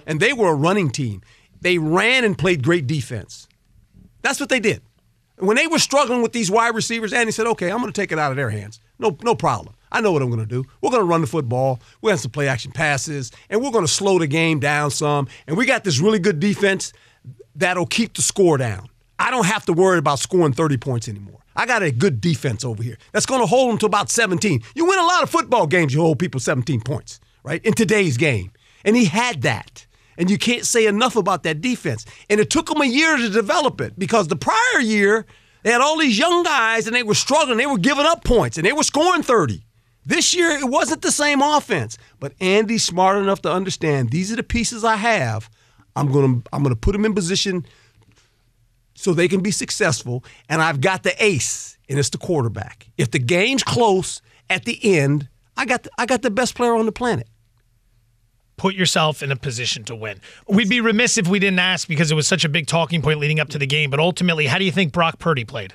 and 0.07 0.18
they 0.21 0.33
were 0.33 0.49
a 0.51 0.55
running 0.55 0.90
team. 0.90 1.23
They 1.61 1.79
ran 1.79 2.25
and 2.25 2.37
played 2.38 2.62
great 2.62 2.87
defense. 2.87 3.47
That's 4.23 4.40
what 4.40 4.49
they 4.49 4.61
did. 4.61 4.83
When 5.37 5.57
they 5.57 5.66
were 5.66 5.79
struggling 5.79 6.23
with 6.23 6.33
these 6.33 6.51
wide 6.51 6.75
receivers, 6.75 7.12
Andy 7.12 7.31
said, 7.33 7.47
"Okay, 7.47 7.71
I'm 7.71 7.79
going 7.81 7.92
to 7.92 8.01
take 8.01 8.11
it 8.11 8.18
out 8.18 8.31
of 8.33 8.37
their 8.37 8.51
hands. 8.51 8.81
No, 8.99 9.16
no 9.23 9.35
problem. 9.35 9.75
I 9.92 10.01
know 10.01 10.12
what 10.12 10.23
I'm 10.23 10.29
going 10.29 10.40
to 10.40 10.47
do. 10.47 10.64
We're 10.81 10.90
going 10.90 11.03
to 11.03 11.07
run 11.07 11.21
the 11.21 11.27
football. 11.27 11.81
We're 12.01 12.09
going 12.09 12.12
to 12.12 12.14
have 12.14 12.21
some 12.21 12.31
play 12.31 12.49
action 12.49 12.73
passes, 12.73 13.31
and 13.49 13.62
we're 13.62 13.71
going 13.71 13.87
to 13.87 13.92
slow 13.92 14.18
the 14.18 14.27
game 14.27 14.61
down 14.61 14.90
some. 14.90 15.29
And 15.47 15.57
we 15.57 15.66
got 15.66 15.85
this 15.85 16.01
really 16.01 16.18
good 16.18 16.40
defense 16.40 16.92
that'll 17.55 17.87
keep 17.87 18.14
the 18.14 18.23
score 18.23 18.59
down. 18.59 18.88
I 19.18 19.31
don't 19.31 19.47
have 19.47 19.64
to 19.66 19.73
worry 19.73 19.99
about 19.99 20.18
scoring 20.18 20.53
30 20.53 20.77
points 20.77 21.09
anymore. 21.09 21.40
I 21.59 21.66
got 21.66 21.83
a 21.83 21.90
good 21.90 22.21
defense 22.21 22.64
over 22.64 22.85
here 22.85 22.97
that's 23.12 23.27
going 23.27 23.40
to 23.40 23.47
hold 23.47 23.71
them 23.71 23.79
to 23.79 23.87
about 23.87 24.11
17. 24.11 24.62
You 24.77 24.87
win 24.87 24.99
a 25.01 25.05
lot 25.05 25.25
of 25.25 25.29
football 25.29 25.66
games, 25.66 25.92
you 25.92 26.01
hold 26.01 26.21
people 26.21 26.38
17 26.38 26.81
points, 26.83 27.18
right? 27.42 27.61
In 27.64 27.75
today's 27.75 28.16
game. 28.16 28.53
And 28.85 28.94
he 28.94 29.07
had 29.07 29.42
that. 29.42 29.85
And 30.16 30.31
you 30.31 30.38
can't 30.38 30.64
say 30.64 30.87
enough 30.87 31.16
about 31.16 31.42
that 31.42 31.61
defense. 31.61 32.07
And 32.31 32.38
it 32.38 32.49
took 32.49 32.71
him 32.71 32.81
a 32.81 32.87
year 32.87 33.16
to 33.16 33.29
develop 33.29 33.81
it 33.81 33.99
because 33.99 34.29
the 34.29 34.37
prior 34.37 34.81
year, 34.81 35.27
they 35.64 35.73
had 35.73 35.81
all 35.81 35.99
these 35.99 36.16
young 36.16 36.44
guys 36.44 36.87
and 36.87 36.94
they 36.94 37.03
were 37.03 37.14
struggling. 37.14 37.59
They 37.59 37.66
were 37.66 37.77
giving 37.77 38.07
up 38.07 38.23
points 38.23 38.57
and 38.57 38.64
they 38.64 38.73
were 38.73 38.85
scoring 38.85 39.25
30. 39.25 39.64
This 40.07 40.35
year, 40.35 40.51
it 40.51 40.68
wasn't 40.68 41.03
the 41.03 41.11
same 41.11 41.42
offense. 41.42 41.99
But 42.21 42.35
Andy's 42.40 42.85
smart 42.85 43.18
enough 43.18 43.42
to 43.42 43.53
understand 43.53 44.11
these 44.11 44.33
are 44.33 44.37
the 44.37 44.44
pieces 44.44 44.85
I 44.85 44.94
have. 44.94 45.51
I'm 45.97 46.12
going 46.12 46.40
to 46.40 46.49
I'm 46.53 46.62
going 46.62 46.75
to 46.75 46.81
put 46.81 46.92
them 46.92 47.05
in 47.05 47.14
position 47.14 47.66
so 48.98 49.12
they 49.14 49.28
can 49.28 49.40
be 49.42 49.50
successful. 49.52 50.24
And 50.48 50.61
I've 50.61 50.80
got 50.80 51.02
the 51.04 51.14
ace, 51.24 51.78
and 51.88 51.98
it's 51.98 52.11
the 52.11 52.18
quarterback. 52.18 52.88
If 52.98 53.11
the 53.11 53.18
game's 53.18 53.62
close 53.62 54.20
at 54.50 54.64
the 54.64 54.78
end, 54.98 55.28
I 55.56 55.64
got 55.66 55.84
the, 55.84 55.90
I 55.98 56.06
got 56.06 56.22
the 56.22 56.30
best 56.30 56.54
player 56.54 56.74
on 56.74 56.87
the 56.87 56.92
planet. 56.92 57.28
Put 58.56 58.74
yourself 58.74 59.22
in 59.22 59.30
a 59.30 59.37
position 59.37 59.85
to 59.85 59.94
win. 59.94 60.20
We'd 60.48 60.68
be 60.68 60.81
remiss 60.81 61.16
if 61.16 61.29
we 61.29 61.38
didn't 61.38 61.60
ask 61.60 61.87
because 61.87 62.10
it 62.10 62.16
was 62.16 62.27
such 62.27 62.44
a 62.44 62.48
big 62.48 62.66
talking 62.66 63.02
point 63.02 63.20
leading 63.20 63.38
up 63.38 63.48
to 63.50 63.58
the 63.58 63.66
game. 63.68 63.88
But 63.88 64.00
ultimately, 64.00 64.46
how 64.46 64.58
do 64.58 64.64
you 64.64 64.73
think 64.73 64.92
Brock 64.92 65.20
Purdy 65.20 65.44
played? 65.44 65.75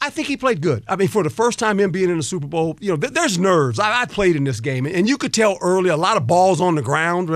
I 0.00 0.10
think 0.10 0.26
he 0.26 0.36
played 0.36 0.62
good. 0.62 0.82
I 0.88 0.96
mean, 0.96 1.06
for 1.08 1.22
the 1.22 1.30
first 1.30 1.58
time 1.60 1.78
him 1.78 1.92
being 1.92 2.10
in 2.10 2.16
the 2.16 2.22
Super 2.24 2.46
Bowl, 2.48 2.76
you 2.80 2.90
know, 2.90 2.96
th- 2.96 3.12
there's 3.12 3.38
nerves. 3.38 3.78
I, 3.78 4.00
I 4.02 4.06
played 4.06 4.34
in 4.34 4.44
this 4.44 4.58
game, 4.58 4.84
and 4.86 5.06
you 5.08 5.16
could 5.18 5.32
tell 5.34 5.58
early 5.60 5.90
a 5.90 5.96
lot 5.96 6.16
of 6.16 6.26
balls 6.26 6.60
on 6.60 6.74
the 6.74 6.82
ground. 6.82 7.28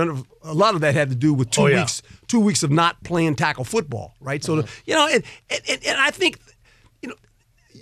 A 0.43 0.53
lot 0.53 0.73
of 0.75 0.81
that 0.81 0.95
had 0.95 1.09
to 1.09 1.15
do 1.15 1.33
with 1.33 1.49
two 1.51 1.61
Oh, 1.61 1.67
yeah. 1.67 1.81
weeks, 1.81 2.01
two 2.27 2.39
weeks 2.39 2.63
of 2.63 2.71
not 2.71 3.03
playing 3.03 3.35
tackle 3.35 3.63
football, 3.63 4.15
right? 4.19 4.43
So, 4.43 4.57
the, 4.57 4.69
you 4.85 4.93
know, 4.93 5.07
and, 5.07 5.23
and, 5.49 5.61
and, 5.69 5.85
and 5.85 5.99
I 5.99 6.11
think, 6.11 6.39
you 7.01 7.09
know, 7.09 7.15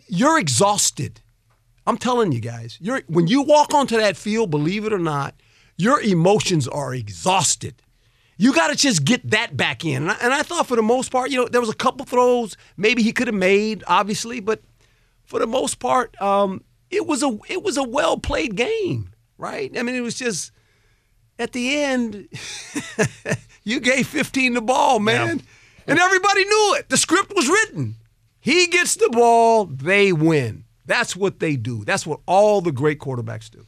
you're 0.08 0.40
exhausted. 0.40 1.22
I'm 1.86 1.98
telling 1.98 2.32
you 2.32 2.40
guys, 2.40 2.78
you're, 2.82 3.02
when 3.08 3.28
you 3.28 3.42
walk 3.42 3.74
onto 3.74 3.98
that 3.98 4.16
field, 4.16 4.50
believe 4.52 4.86
it 4.86 4.94
or 4.94 5.00
not, 5.00 5.36
your 5.78 6.02
emotions 6.02 6.68
are 6.68 6.94
exhausted. 6.94 7.82
You 8.38 8.54
got 8.54 8.70
to 8.70 8.76
just 8.76 9.04
get 9.06 9.30
that 9.32 9.56
back 9.58 9.86
in. 9.86 10.04
And 10.04 10.12
I, 10.12 10.18
and 10.22 10.34
I, 10.34 10.44
thought 10.44 10.68
for 10.68 10.76
the 10.76 10.82
most 10.82 11.12
part, 11.12 11.30
you 11.30 11.38
know, 11.38 11.48
there 11.48 11.62
was 11.62 11.70
a 11.70 11.76
couple 11.76 12.06
throws 12.06 12.58
maybe 12.78 13.04
he 13.04 13.12
could 13.12 13.28
have 13.28 13.36
made, 13.36 13.84
obviously, 13.88 14.40
but 14.40 14.62
for 15.24 15.40
the 15.40 15.48
most 15.48 15.80
part, 15.80 16.20
um, 16.22 16.64
it 16.90 17.08
was 17.08 17.24
a 17.24 17.38
it 17.50 17.64
was 17.64 17.78
a 17.78 17.84
well 17.84 18.18
played 18.18 18.56
game, 18.56 19.12
right? 19.38 19.72
I 19.78 19.84
mean, 19.84 19.96
it 19.96 20.02
was 20.02 20.16
just 20.16 20.52
at 21.40 21.52
the 21.52 21.76
end, 21.82 22.28
you 23.64 23.80
gave 23.80 24.08
15 24.08 24.54
the 24.54 24.62
ball, 24.62 25.00
man, 25.00 25.38
yeah. 25.38 25.84
and 25.88 26.00
everybody 26.00 26.46
knew 26.46 26.76
it. 26.78 26.90
The 26.90 26.98
script 26.98 27.34
was 27.36 27.48
written. 27.48 27.96
He 28.40 28.68
gets 28.68 28.96
the 28.96 29.10
ball, 29.10 29.66
they 29.66 30.12
win. 30.12 30.66
That's 30.86 31.16
what 31.16 31.40
they 31.40 31.56
do. 31.56 31.86
That's 31.86 32.06
what 32.06 32.20
all 32.26 32.60
the 32.62 32.74
great 32.74 33.00
quarterbacks 33.00 33.50
do. 33.50 33.66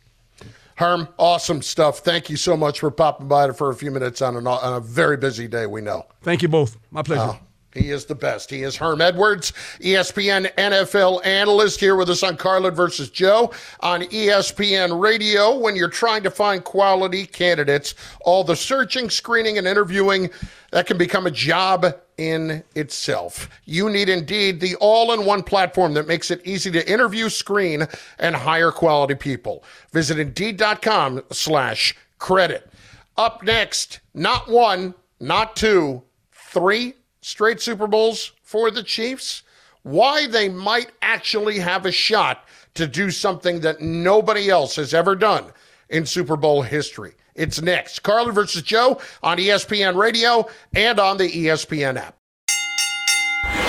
Herm, 0.76 1.08
awesome 1.18 1.62
stuff. 1.62 2.00
Thank 2.00 2.30
you 2.30 2.36
so 2.36 2.58
much 2.58 2.82
for 2.82 2.91
popping 2.91 3.30
by 3.30 3.52
for 3.52 3.70
a 3.70 3.76
few 3.76 3.91
minutes 3.91 4.22
on, 4.22 4.36
an, 4.36 4.46
on 4.46 4.74
a 4.74 4.82
very 4.82 5.16
busy 5.16 5.48
day, 5.48 5.66
we 5.66 5.80
know. 5.80 6.06
Thank 6.22 6.41
you 6.41 6.50
both. 6.50 6.78
My 6.91 7.02
pleasure. 7.02 7.22
Uh, 7.22 7.38
he 7.76 7.92
is 7.92 8.06
the 8.06 8.16
best. 8.16 8.50
He 8.50 8.64
is 8.64 8.76
Herm 8.76 9.02
Edwards, 9.02 9.52
ESPN 9.80 10.54
NFL 10.56 11.26
analyst, 11.26 11.80
here 11.80 11.96
with 11.96 12.10
us 12.10 12.24
on 12.24 12.38
Carlin 12.38 12.74
versus 12.74 13.10
Joe 13.10 13.52
on 13.82 14.02
ESPN 14.04 15.00
Radio. 15.00 15.58
When 15.58 15.76
you're 15.76 15.90
trying 15.90 16.24
to 16.24 16.32
find 16.32 16.64
quality 16.64 17.26
candidates, 17.26 17.94
all 18.22 18.44
the 18.44 18.56
searching, 18.56 19.10
screening, 19.10 19.58
and 19.58 19.68
interviewing 19.68 20.30
that 20.72 20.88
can 20.88 20.98
become 20.98 21.28
a 21.28 21.32
job 21.32 21.86
in 22.18 22.64
itself. 22.76 23.50
You 23.66 23.90
need 23.90 24.10
Indeed, 24.10 24.60
the 24.60 24.76
all 24.76 25.14
in 25.14 25.26
one 25.26 25.44
platform 25.44 25.94
that 25.96 26.08
makes 26.08 26.32
it 26.32 26.42
easy 26.46 26.72
to 26.72 26.92
interview, 26.92 27.30
screen, 27.30 27.88
and 28.20 28.36
hire 28.36 28.72
quality 28.72 29.16
people. 29.16 29.64
Visit 29.92 30.20
Indeed.com 30.20 31.24
slash 31.32 31.96
credit. 32.20 32.70
Up 33.18 33.44
next, 33.44 34.00
not 34.14 34.50
one, 34.50 34.94
not 35.20 35.56
two, 35.56 36.04
three 36.32 36.94
straight 37.26 37.60
Super 37.60 37.88
Bowls 37.88 38.34
for 38.44 38.70
the 38.70 38.84
Chiefs, 38.84 39.42
why 39.82 40.28
they 40.28 40.48
might 40.48 40.92
actually 41.02 41.58
have 41.58 41.86
a 41.88 41.92
shot 41.92 42.46
to 42.76 42.86
do 42.86 43.10
something 43.10 43.62
that 43.62 43.82
nobody 43.82 44.50
else 44.50 44.76
has 44.76 44.94
ever 44.94 45.16
done 45.16 45.46
in 45.90 46.06
Super 46.06 46.38
Bowl 46.38 46.62
history. 46.62 47.14
It's 47.34 47.62
next. 47.62 48.04
Carlin 48.04 48.34
versus 48.34 48.62
Joe 48.62 49.02
on 49.24 49.38
ESPN 49.38 49.96
Radio 49.96 50.48
and 50.76 51.00
on 51.00 51.18
the 51.18 51.28
ESPN 51.28 51.98
app. 51.98 52.16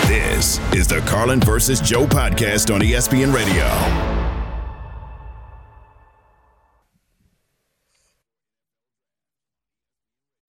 This 0.07 0.59
is 0.73 0.87
the 0.87 1.01
Carlin 1.07 1.41
versus 1.41 1.81
Joe 1.81 2.07
podcast 2.07 2.73
on 2.73 2.83
ESPN 2.83 3.33
Radio. 3.35 4.16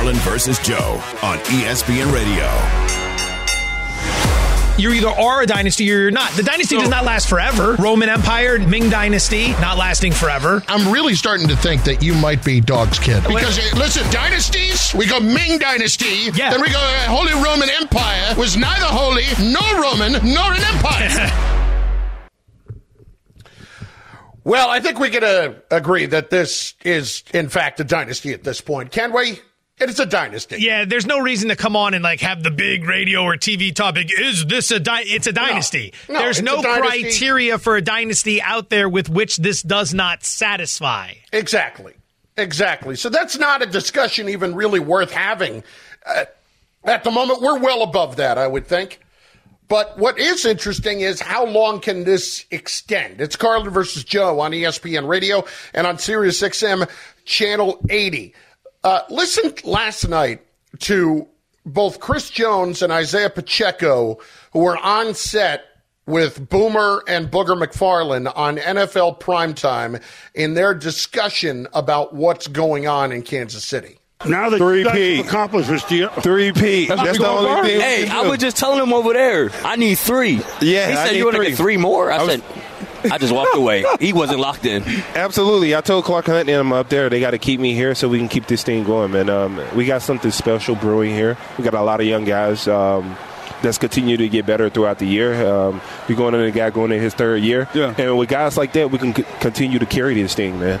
Carlin 0.00 0.16
versus 0.20 0.58
Joe 0.60 0.94
on 1.22 1.36
ESPN 1.40 2.10
Radio. 2.10 2.48
You 4.78 4.92
either 4.94 5.10
are 5.10 5.42
a 5.42 5.46
dynasty 5.46 5.84
or 5.92 5.98
you're 5.98 6.10
not. 6.10 6.32
The 6.32 6.42
dynasty 6.42 6.78
does 6.78 6.88
not 6.88 7.04
last 7.04 7.28
forever. 7.28 7.74
Roman 7.74 8.08
Empire, 8.08 8.58
Ming 8.60 8.88
Dynasty, 8.88 9.50
not 9.60 9.76
lasting 9.76 10.12
forever. 10.12 10.64
I'm 10.68 10.90
really 10.90 11.14
starting 11.14 11.48
to 11.48 11.56
think 11.56 11.84
that 11.84 12.02
you 12.02 12.14
might 12.14 12.42
be 12.42 12.62
Dog's 12.62 12.98
kid. 12.98 13.24
Because, 13.24 13.58
uh, 13.58 13.76
listen, 13.76 14.10
dynasties, 14.10 14.94
we 14.94 15.06
go 15.06 15.20
Ming 15.20 15.58
Dynasty, 15.58 16.30
yeah. 16.32 16.48
then 16.48 16.62
we 16.62 16.70
go 16.70 16.78
uh, 16.78 17.06
Holy 17.06 17.34
Roman 17.34 17.68
Empire, 17.68 18.34
was 18.38 18.56
neither 18.56 18.86
holy 18.86 19.24
nor 19.38 19.82
Roman 19.82 20.12
nor 20.12 20.54
an 20.54 20.62
empire. 20.62 21.46
Well, 24.42 24.70
I 24.70 24.80
think 24.80 24.98
we 24.98 25.10
can 25.10 25.22
uh, 25.22 25.52
agree 25.70 26.06
that 26.06 26.30
this 26.30 26.72
is, 26.82 27.22
in 27.34 27.50
fact, 27.50 27.78
a 27.78 27.84
dynasty 27.84 28.32
at 28.32 28.42
this 28.42 28.62
point. 28.62 28.90
Can 28.90 29.12
we? 29.12 29.38
It's 29.80 29.98
a 29.98 30.06
dynasty. 30.06 30.56
Yeah, 30.58 30.84
there's 30.84 31.06
no 31.06 31.20
reason 31.20 31.48
to 31.48 31.56
come 31.56 31.74
on 31.74 31.94
and 31.94 32.04
like 32.04 32.20
have 32.20 32.42
the 32.42 32.50
big 32.50 32.84
radio 32.84 33.22
or 33.22 33.36
TV 33.36 33.74
topic. 33.74 34.10
Is 34.20 34.44
this 34.44 34.70
a 34.70 34.78
di- 34.78 35.04
it's 35.06 35.26
a 35.26 35.32
dynasty? 35.32 35.94
No, 36.08 36.14
no 36.14 36.20
there's 36.20 36.42
no 36.42 36.60
criteria 36.60 37.58
for 37.58 37.76
a 37.76 37.82
dynasty 37.82 38.42
out 38.42 38.68
there 38.68 38.88
with 38.88 39.08
which 39.08 39.38
this 39.38 39.62
does 39.62 39.94
not 39.94 40.22
satisfy. 40.22 41.14
Exactly. 41.32 41.94
Exactly. 42.36 42.94
So 42.94 43.08
that's 43.08 43.38
not 43.38 43.62
a 43.62 43.66
discussion 43.66 44.28
even 44.28 44.54
really 44.54 44.80
worth 44.80 45.12
having. 45.12 45.64
Uh, 46.04 46.26
at 46.84 47.04
the 47.04 47.10
moment, 47.10 47.40
we're 47.40 47.58
well 47.58 47.82
above 47.82 48.16
that, 48.16 48.38
I 48.38 48.46
would 48.46 48.66
think. 48.66 49.00
But 49.68 49.98
what 49.98 50.18
is 50.18 50.44
interesting 50.44 51.00
is 51.00 51.20
how 51.20 51.46
long 51.46 51.80
can 51.80 52.04
this 52.04 52.44
extend? 52.50 53.20
It's 53.20 53.36
Carlin 53.36 53.70
versus 53.70 54.02
Joe 54.02 54.40
on 54.40 54.50
ESPN 54.50 55.06
Radio 55.06 55.44
and 55.72 55.86
on 55.86 55.98
Sirius 55.98 56.40
XM 56.42 56.90
Channel 57.24 57.80
80. 57.88 58.34
Uh, 58.82 59.02
listen 59.10 59.52
last 59.64 60.08
night 60.08 60.40
to 60.80 61.26
both 61.66 62.00
Chris 62.00 62.30
Jones 62.30 62.82
and 62.82 62.92
Isaiah 62.92 63.30
Pacheco, 63.30 64.18
who 64.52 64.60
were 64.60 64.78
on 64.78 65.14
set 65.14 65.64
with 66.06 66.48
Boomer 66.48 67.02
and 67.06 67.30
Booger 67.30 67.60
McFarland 67.62 68.32
on 68.34 68.56
NFL 68.56 69.20
primetime 69.20 70.02
in 70.34 70.54
their 70.54 70.74
discussion 70.74 71.68
about 71.72 72.14
what's 72.14 72.48
going 72.48 72.86
on 72.86 73.12
in 73.12 73.22
Kansas 73.22 73.64
City. 73.64 73.98
Now 74.26 74.50
that 74.50 74.58
three-peat 74.58 75.26
accomplishments, 75.26 75.84
three-peat. 75.84 76.88
That's, 76.88 77.02
That's 77.02 77.18
the 77.18 77.28
only 77.28 77.70
thing. 77.70 77.80
Hey, 77.80 78.08
I 78.08 78.22
was 78.22 78.38
just 78.38 78.56
telling 78.58 78.82
him 78.82 78.92
over 78.92 79.14
there. 79.14 79.50
I 79.64 79.76
need 79.76 79.96
three. 79.96 80.42
Yeah, 80.60 80.88
he 80.88 80.94
said 80.94 81.16
you 81.16 81.24
want 81.24 81.36
to 81.36 81.44
get 81.44 81.56
three 81.56 81.78
more. 81.78 82.10
I, 82.12 82.18
I 82.18 82.26
said. 82.26 82.42
I 83.04 83.18
just 83.18 83.32
walked 83.32 83.54
away. 83.56 83.84
He 84.00 84.12
wasn't 84.12 84.40
locked 84.40 84.66
in. 84.66 84.82
Absolutely. 85.14 85.74
I 85.74 85.80
told 85.80 86.04
Clark 86.04 86.26
Hunt 86.26 86.48
and 86.48 86.58
I'm 86.58 86.72
up 86.72 86.88
there. 86.88 87.08
They 87.08 87.20
got 87.20 87.30
to 87.32 87.38
keep 87.38 87.60
me 87.60 87.74
here 87.74 87.94
so 87.94 88.08
we 88.08 88.18
can 88.18 88.28
keep 88.28 88.46
this 88.46 88.62
thing 88.62 88.84
going, 88.84 89.12
man. 89.12 89.28
Um, 89.30 89.60
we 89.76 89.86
got 89.86 90.02
something 90.02 90.30
special 90.30 90.74
brewing 90.74 91.10
here. 91.14 91.36
We 91.58 91.64
got 91.64 91.74
a 91.74 91.82
lot 91.82 92.00
of 92.00 92.06
young 92.06 92.24
guys. 92.24 92.66
Um, 92.68 93.16
that's 93.62 93.76
continue 93.78 94.16
to 94.16 94.28
get 94.28 94.46
better 94.46 94.70
throughout 94.70 94.98
the 94.98 95.06
year. 95.06 95.46
Um, 95.46 95.80
we're 96.08 96.16
going 96.16 96.34
in 96.34 96.40
a 96.40 96.50
guy 96.50 96.70
going 96.70 96.92
in 96.92 97.00
his 97.00 97.12
third 97.14 97.42
year. 97.42 97.68
Yeah. 97.74 97.94
And 97.98 98.16
with 98.16 98.28
guys 98.28 98.56
like 98.56 98.72
that, 98.72 98.90
we 98.90 98.98
can 98.98 99.14
c- 99.14 99.24
continue 99.40 99.78
to 99.78 99.86
carry 99.86 100.14
this 100.14 100.34
thing, 100.34 100.58
man. 100.58 100.80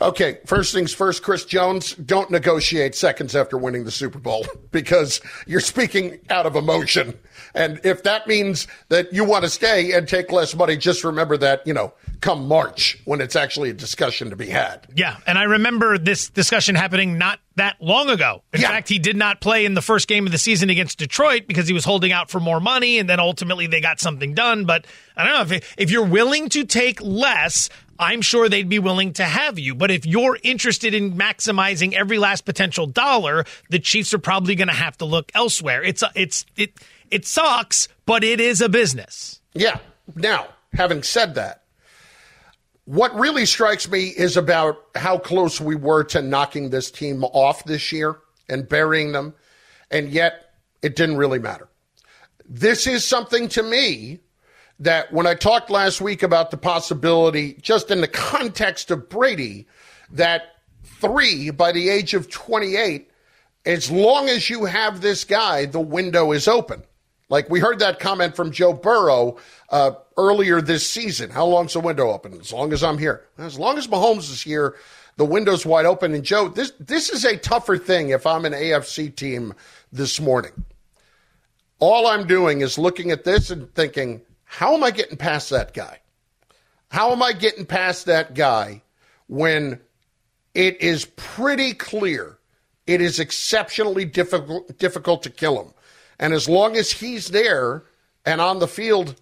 Okay, 0.00 0.38
first 0.46 0.72
things 0.72 0.92
first, 0.92 1.22
Chris 1.22 1.44
Jones, 1.44 1.94
don't 1.94 2.30
negotiate 2.30 2.94
seconds 2.94 3.34
after 3.34 3.56
winning 3.56 3.84
the 3.84 3.90
Super 3.90 4.18
Bowl 4.18 4.46
because 4.70 5.20
you're 5.46 5.60
speaking 5.60 6.18
out 6.30 6.46
of 6.46 6.56
emotion. 6.56 7.18
And 7.54 7.80
if 7.84 8.02
that 8.04 8.26
means 8.26 8.66
that 8.88 9.12
you 9.12 9.24
want 9.24 9.44
to 9.44 9.50
stay 9.50 9.92
and 9.92 10.06
take 10.06 10.30
less 10.30 10.54
money, 10.54 10.76
just 10.76 11.04
remember 11.04 11.36
that, 11.38 11.66
you 11.66 11.74
know, 11.74 11.92
come 12.20 12.46
March 12.46 12.98
when 13.04 13.20
it's 13.20 13.34
actually 13.34 13.70
a 13.70 13.74
discussion 13.74 14.30
to 14.30 14.36
be 14.36 14.46
had. 14.46 14.86
Yeah. 14.94 15.16
And 15.26 15.38
I 15.38 15.44
remember 15.44 15.98
this 15.98 16.28
discussion 16.28 16.74
happening 16.74 17.18
not 17.18 17.40
that 17.56 17.76
long 17.80 18.10
ago. 18.10 18.42
In 18.52 18.60
yeah. 18.60 18.68
fact, 18.68 18.88
he 18.88 18.98
did 18.98 19.16
not 19.16 19.40
play 19.40 19.64
in 19.64 19.74
the 19.74 19.82
first 19.82 20.06
game 20.06 20.26
of 20.26 20.32
the 20.32 20.38
season 20.38 20.70
against 20.70 20.98
Detroit 20.98 21.46
because 21.46 21.66
he 21.66 21.74
was 21.74 21.84
holding 21.84 22.12
out 22.12 22.30
for 22.30 22.40
more 22.40 22.60
money. 22.60 22.98
And 22.98 23.08
then 23.08 23.20
ultimately 23.20 23.66
they 23.66 23.80
got 23.80 24.00
something 24.00 24.34
done. 24.34 24.64
But 24.64 24.86
I 25.16 25.24
don't 25.24 25.50
know 25.50 25.56
if, 25.56 25.74
if 25.78 25.90
you're 25.90 26.06
willing 26.06 26.48
to 26.50 26.64
take 26.64 27.00
less, 27.00 27.70
I'm 28.00 28.22
sure 28.22 28.48
they'd 28.48 28.68
be 28.68 28.78
willing 28.78 29.12
to 29.14 29.24
have 29.24 29.58
you. 29.58 29.74
But 29.74 29.90
if 29.90 30.06
you're 30.06 30.38
interested 30.42 30.94
in 30.94 31.12
maximizing 31.12 31.92
every 31.92 32.18
last 32.18 32.46
potential 32.46 32.86
dollar, 32.86 33.44
the 33.68 33.78
Chiefs 33.78 34.14
are 34.14 34.18
probably 34.18 34.54
going 34.54 34.68
to 34.68 34.74
have 34.74 34.96
to 34.98 35.04
look 35.04 35.30
elsewhere. 35.34 35.84
It's 35.84 36.02
it's 36.14 36.46
it 36.56 36.72
it 37.10 37.26
sucks, 37.26 37.88
but 38.06 38.24
it 38.24 38.40
is 38.40 38.62
a 38.62 38.70
business. 38.70 39.42
Yeah. 39.52 39.78
Now, 40.14 40.48
having 40.72 41.02
said 41.02 41.34
that, 41.34 41.64
what 42.86 43.14
really 43.14 43.44
strikes 43.44 43.88
me 43.88 44.08
is 44.08 44.38
about 44.38 44.78
how 44.94 45.18
close 45.18 45.60
we 45.60 45.76
were 45.76 46.02
to 46.04 46.22
knocking 46.22 46.70
this 46.70 46.90
team 46.90 47.22
off 47.22 47.64
this 47.64 47.92
year 47.92 48.16
and 48.48 48.66
burying 48.66 49.12
them, 49.12 49.34
and 49.90 50.08
yet 50.08 50.54
it 50.80 50.96
didn't 50.96 51.18
really 51.18 51.38
matter. 51.38 51.68
This 52.48 52.86
is 52.86 53.04
something 53.04 53.48
to 53.50 53.62
me 53.62 54.20
that 54.80 55.12
when 55.12 55.26
I 55.26 55.34
talked 55.34 55.70
last 55.70 56.00
week 56.00 56.22
about 56.22 56.50
the 56.50 56.56
possibility, 56.56 57.54
just 57.60 57.90
in 57.90 58.00
the 58.00 58.08
context 58.08 58.90
of 58.90 59.08
Brady, 59.08 59.66
that 60.10 60.56
three 60.82 61.50
by 61.50 61.70
the 61.70 61.88
age 61.90 62.14
of 62.14 62.30
28, 62.30 63.10
as 63.66 63.90
long 63.90 64.28
as 64.28 64.48
you 64.48 64.64
have 64.64 65.00
this 65.00 65.24
guy, 65.24 65.66
the 65.66 65.80
window 65.80 66.32
is 66.32 66.48
open. 66.48 66.82
Like 67.28 67.48
we 67.48 67.60
heard 67.60 67.78
that 67.78 68.00
comment 68.00 68.34
from 68.34 68.50
Joe 68.50 68.72
Burrow 68.72 69.36
uh, 69.68 69.92
earlier 70.16 70.60
this 70.60 70.88
season. 70.88 71.30
How 71.30 71.46
long's 71.46 71.74
the 71.74 71.80
window 71.80 72.10
open? 72.10 72.40
As 72.40 72.52
long 72.52 72.72
as 72.72 72.82
I'm 72.82 72.98
here. 72.98 73.24
As 73.38 73.58
long 73.58 73.78
as 73.78 73.86
Mahomes 73.86 74.30
is 74.32 74.42
here, 74.42 74.74
the 75.16 75.24
window's 75.24 75.64
wide 75.64 75.86
open. 75.86 76.12
And 76.14 76.24
Joe, 76.24 76.48
this 76.48 76.72
this 76.80 77.08
is 77.10 77.24
a 77.24 77.36
tougher 77.36 77.78
thing 77.78 78.08
if 78.08 78.26
I'm 78.26 78.44
an 78.46 78.52
AFC 78.52 79.14
team 79.14 79.54
this 79.92 80.20
morning. 80.20 80.64
All 81.78 82.06
I'm 82.06 82.26
doing 82.26 82.62
is 82.62 82.78
looking 82.78 83.10
at 83.10 83.24
this 83.24 83.50
and 83.50 83.72
thinking, 83.74 84.22
how 84.52 84.74
am 84.74 84.82
I 84.82 84.90
getting 84.90 85.16
past 85.16 85.50
that 85.50 85.74
guy? 85.74 86.00
How 86.88 87.12
am 87.12 87.22
I 87.22 87.32
getting 87.32 87.64
past 87.64 88.06
that 88.06 88.34
guy 88.34 88.82
when 89.28 89.80
it 90.54 90.82
is 90.82 91.04
pretty 91.04 91.72
clear 91.72 92.36
it 92.84 93.00
is 93.00 93.20
exceptionally 93.20 94.04
difficult 94.04 94.76
difficult 94.76 95.22
to 95.22 95.30
kill 95.30 95.62
him? 95.62 95.72
And 96.18 96.34
as 96.34 96.48
long 96.48 96.76
as 96.76 96.90
he's 96.90 97.28
there 97.28 97.84
and 98.26 98.40
on 98.40 98.58
the 98.58 98.66
field, 98.66 99.14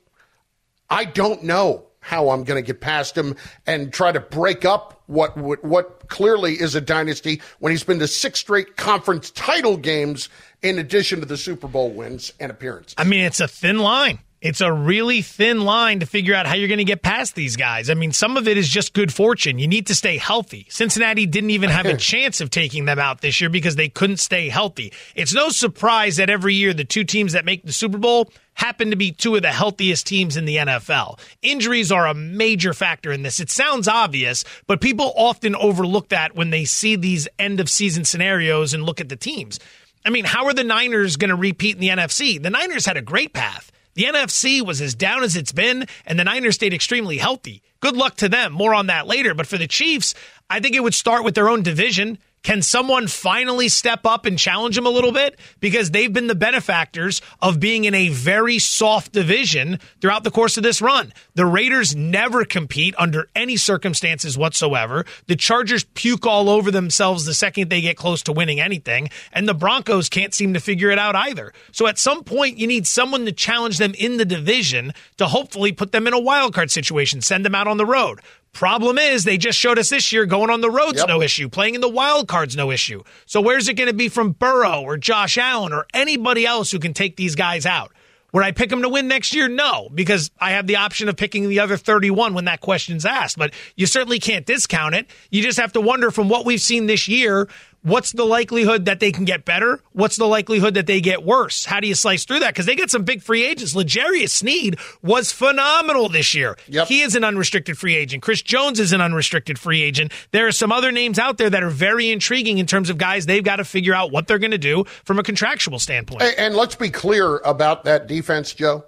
I 0.89 1.05
don't 1.05 1.43
know 1.45 1.85
how 2.01 2.31
I'm 2.31 2.43
going 2.43 2.57
to 2.57 2.67
get 2.67 2.81
past 2.81 3.15
him 3.15 3.37
and 3.67 3.93
try 3.93 4.11
to 4.13 4.21
break 4.21 4.65
up 4.65 5.03
what, 5.09 5.37
what 5.37 6.09
clearly 6.09 6.55
is 6.55 6.75
a 6.75 6.81
dynasty 6.81 7.43
when 7.59 7.71
he's 7.71 7.85
been 7.85 7.99
to 7.99 8.09
six 8.09 8.41
straight 8.41 8.79
conference 8.79 9.31
title 9.33 9.77
games 9.77 10.31
in 10.63 10.79
addition 10.79 11.21
to 11.21 11.27
the 11.27 11.37
Super 11.37 11.69
Bowl 11.69 11.91
wins 11.91 12.33
and 12.41 12.51
appearances. 12.51 12.95
I 12.97 13.05
mean, 13.05 13.25
it's 13.25 13.41
a 13.41 13.49
thin 13.49 13.79
line. 13.81 14.21
It's 14.41 14.61
a 14.61 14.73
really 14.73 15.23
thin 15.23 15.63
line 15.63 15.99
to 16.01 16.07
figure 16.07 16.35
out 16.35 16.47
how 16.47 16.55
you're 16.55 16.69
going 16.69 16.79
to 16.79 16.85
get 16.85 17.03
past 17.03 17.35
these 17.35 17.57
guys. 17.57 17.91
I 17.91 17.95
mean, 17.95 18.13
some 18.13 18.37
of 18.37 18.47
it 18.47 18.57
is 18.57 18.69
just 18.69 18.93
good 18.93 19.13
fortune. 19.13 19.59
You 19.59 19.67
need 19.67 19.89
to 19.89 19.97
stay 19.97 20.17
healthy. 20.17 20.67
Cincinnati 20.71 21.27
didn't 21.27 21.51
even 21.51 21.71
have 21.71 21.87
a 21.87 21.97
chance 21.99 22.41
of 22.41 22.51
taking 22.51 22.85
them 22.85 23.01
out 23.01 23.21
this 23.21 23.41
year 23.41 23.51
because 23.51 23.75
they 23.75 23.89
couldn't 23.89 24.19
stay 24.19 24.49
healthy. 24.49 24.93
It's 25.17 25.35
no 25.35 25.49
surprise 25.49 26.17
that 26.19 26.31
every 26.31 26.55
year 26.55 26.73
the 26.73 26.85
two 26.85 27.03
teams 27.03 27.33
that 27.33 27.45
make 27.45 27.65
the 27.65 27.73
Super 27.73 27.99
Bowl 27.99 28.31
happen 28.55 28.91
to 28.91 28.97
be 28.97 29.11
two 29.11 29.35
of 29.35 29.43
the 29.43 29.51
healthiest 29.51 30.07
teams 30.07 30.37
in 30.37 30.45
the 30.45 30.57
NFL. 30.57 31.19
Injuries 31.43 31.91
are 31.91 32.07
a 32.07 32.15
major 32.15 32.73
factor 32.73 33.11
in 33.11 33.23
this. 33.23 33.41
It 33.41 33.51
sounds 33.51 33.89
obvious, 33.89 34.45
but 34.69 34.81
people 34.81 35.13
often 35.17 35.57
overlook 35.57 36.11
that 36.11 36.37
when 36.37 36.51
they 36.51 36.65
see 36.65 36.95
these 36.95 37.27
end 37.41 37.59
of 37.59 37.69
season 37.69 38.05
scenarios 38.05 38.73
and 38.73 38.85
look 38.85 39.01
at 39.01 39.09
the 39.09 39.17
teams. 39.17 39.59
I 40.05 40.11
mean, 40.11 40.25
how 40.25 40.47
are 40.47 40.55
the 40.55 40.65
Niners 40.65 41.17
going 41.17 41.31
to 41.31 41.37
repeat 41.37 41.75
in 41.75 41.81
the 41.81 41.89
NFC? 41.89 42.41
The 42.41 42.51
Niners 42.51 42.87
had 42.87 42.97
a 42.97 43.03
great 43.03 43.33
path. 43.33 43.73
The 43.99 44.05
NFC 44.05 44.65
was 44.65 44.81
as 44.81 44.95
down 44.95 45.25
as 45.25 45.35
it's 45.35 45.51
been, 45.51 45.85
and 46.07 46.17
the 46.17 46.23
Niners 46.23 46.55
stayed 46.55 46.73
extremely 46.73 47.19
healthy. 47.19 47.63
Good 47.81 47.97
luck 47.97 48.15
to 48.19 48.29
them. 48.29 48.53
More 48.53 48.73
on 48.73 48.87
that 48.87 49.09
later. 49.09 49.35
But 49.35 49.49
for 49.49 49.59
the 49.59 49.67
Chiefs, 49.67 50.15
I 50.49 50.61
think 50.61 50.77
it 50.77 50.85
would 50.85 50.95
start 50.95 51.25
with 51.25 51.35
their 51.35 51.49
own 51.49 51.65
division. 51.65 52.19
Can 52.43 52.63
someone 52.63 53.09
finally 53.09 53.69
step 53.69 54.07
up 54.07 54.25
and 54.25 54.39
challenge 54.39 54.77
them 54.77 54.87
a 54.87 54.91
little 54.91 55.13
bit? 55.13 55.39
Because 55.61 55.91
they've 55.91 56.13
been 56.13 56.29
the 56.29 56.35
benefactors 56.35 57.21
of 57.43 57.61
being 57.61 57.85
in 57.85 57.95
a 57.95 58.09
very 58.09 58.59
soft 58.59 59.13
division 59.13 59.79
throughout 60.01 60.25
the 60.25 60.31
course 60.31 60.57
of 60.57 60.63
this 60.63 60.81
run. 60.81 61.13
The 61.35 61.47
Raiders 61.47 61.95
never 61.95 62.45
compete 62.45 62.95
under 62.97 63.29
any 63.35 63.57
circumstances 63.57 64.39
whatsoever. 64.39 65.05
The 65.27 65.37
Chargers 65.37 65.85
puke 65.85 66.27
all 66.27 66.49
over 66.49 66.71
themselves 66.71 67.25
the 67.25 67.35
second 67.35 67.71
they 67.71 67.81
get 67.81 67.97
close 67.97 68.23
to 68.25 68.33
winning 68.33 68.61
anything. 68.61 69.11
And 69.33 69.49
the 69.49 69.55
Broncos 69.55 70.09
can't 70.09 70.33
seem 70.33 70.55
to 70.55 70.61
figure 70.61 70.91
it 70.91 70.99
out 70.99 71.17
either. 71.17 71.53
So 71.73 71.87
at 71.87 71.99
some 71.99 72.25
point, 72.25 72.59
you 72.59 72.67
need 72.67 72.87
someone 72.87 73.25
to 73.25 73.33
challenge 73.33 73.79
them 73.79 73.95
in 73.99 74.17
the 74.17 74.25
division 74.25 74.93
to 75.17 75.27
hopefully 75.27 75.73
put 75.73 75.93
them 75.93 76.07
in 76.07 76.15
a 76.15 76.21
wild 76.21 76.55
card 76.55 76.71
situation, 76.71 77.21
send 77.21 77.45
them 77.45 77.55
out 77.55 77.67
on 77.67 77.77
the 77.77 77.87
road. 77.87 78.21
Problem 78.59 78.99
is, 78.99 79.23
they 79.23 79.39
just 79.39 79.57
showed 79.57 79.79
us 79.79 79.89
this 79.89 80.11
year 80.11 80.27
going 80.27 80.51
on 80.51 80.61
the 80.61 80.69
road's 80.69 80.99
yep. 80.99 81.07
no 81.07 81.23
issue, 81.23 81.49
playing 81.49 81.77
in 81.77 81.81
the 81.81 81.89
wild 81.89 82.27
card's 82.27 82.57
no 82.57 82.73
issue. 82.73 83.05
So 83.25 83.41
where's 83.41 83.69
it 83.69 83.75
going 83.75 83.87
to 83.87 83.95
be 83.95 84.09
from 84.09 84.33
Burrow 84.33 84.83
or 84.83 84.97
Josh 84.97 85.39
Allen 85.39 85.73
or 85.73 85.87
anybody 85.95 86.45
else 86.45 86.73
who 86.73 86.81
can 86.81 86.93
take 86.93 87.15
these 87.15 87.37
guys 87.37 87.67
out? 87.67 87.93
Would 88.33 88.43
I 88.43 88.51
pick 88.51 88.69
them 88.69 88.83
to 88.83 88.89
win 88.89 89.07
next 89.07 89.33
year? 89.33 89.47
No, 89.49 89.89
because 89.95 90.33
I 90.41 90.51
have 90.51 90.67
the 90.67 90.75
option 90.75 91.09
of 91.09 91.17
picking 91.17 91.49
the 91.49 91.61
other 91.61 91.77
31 91.77 92.35
when 92.35 92.47
that 92.47 92.61
question's 92.61 93.07
asked. 93.07 93.39
But 93.39 93.55
you 93.77 93.87
certainly 93.87 94.19
can't 94.19 94.45
discount 94.45 94.97
it. 94.97 95.07
You 95.31 95.41
just 95.41 95.61
have 95.61 95.75
to 95.75 95.81
wonder 95.81 96.11
from 96.11 96.29
what 96.29 96.45
we've 96.45 96.61
seen 96.61 96.87
this 96.87 97.07
year 97.07 97.49
What's 97.89 98.13
the 98.13 98.25
likelihood 98.25 98.85
that 98.85 99.01
they 99.01 99.13
can 99.13 99.25
get 99.25 99.45
better? 99.45 99.81
What's 99.93 100.17
the 100.17 100.27
likelihood 100.27 100.75
that 100.75 100.87
they 100.87 101.01
get 101.01 101.25
worse? 101.25 101.65
How 101.65 101.81
do 101.81 101.89
you 101.89 101.95
slice 101.95 102.25
through 102.25 102.41
that? 102.41 102.53
Because 102.53 102.67
they 102.67 102.77
get 102.77 102.91
some 102.91 103.05
big 103.05 103.23
free 103.23 103.45
agents. 103.45 103.75
L'Jarius 103.75 104.31
Sneed 104.31 104.79
was 105.03 105.33
phenomenal 105.33 106.09
this 106.09 106.35
year. 106.35 106.57
Yep. 106.69 106.89
He 106.89 107.01
is 107.01 107.17
an 107.17 107.25
unrestricted 107.25 107.79
free 107.79 107.97
agent. 107.97 108.23
Chris 108.23 108.43
Jones 108.43 108.79
is 108.79 108.93
an 108.93 109.01
unrestricted 109.01 109.59
free 109.59 109.83
agent. 109.83 110.13
There 110.33 110.47
are 110.47 110.53
some 110.53 110.71
other 110.71 110.93
names 110.93 111.19
out 111.19 111.39
there 111.39 111.51
that 111.51 111.63
are 111.63 111.71
very 111.71 112.11
intriguing 112.11 112.59
in 112.59 112.67
terms 112.67 112.91
of 112.91 112.99
guys 112.99 113.27
they've 113.27 113.43
got 113.43 113.57
to 113.57 113.65
figure 113.65 113.95
out 113.95 114.13
what 114.13 114.27
they're 114.27 114.39
going 114.39 114.51
to 114.51 114.59
do 114.59 114.85
from 115.05 115.19
a 115.19 115.23
contractual 115.23 115.79
standpoint. 115.79 116.23
And, 116.23 116.35
and 116.39 116.55
let's 116.55 116.77
be 116.77 116.91
clear 116.91 117.39
about 117.39 117.85
that 117.85 118.07
defense, 118.07 118.53
Joe. 118.53 118.85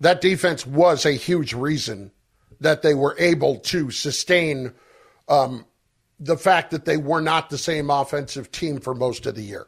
That 0.00 0.20
defense 0.20 0.64
was 0.64 1.04
a 1.04 1.12
huge 1.12 1.54
reason 1.54 2.12
that 2.60 2.82
they 2.82 2.94
were 2.94 3.16
able 3.18 3.56
to 3.56 3.90
sustain 3.90 4.74
um, 5.28 5.64
the 6.20 6.36
fact 6.36 6.70
that 6.72 6.84
they 6.84 6.96
were 6.96 7.20
not 7.20 7.50
the 7.50 7.58
same 7.58 7.90
offensive 7.90 8.50
team 8.50 8.80
for 8.80 8.94
most 8.94 9.26
of 9.26 9.34
the 9.34 9.42
year. 9.42 9.66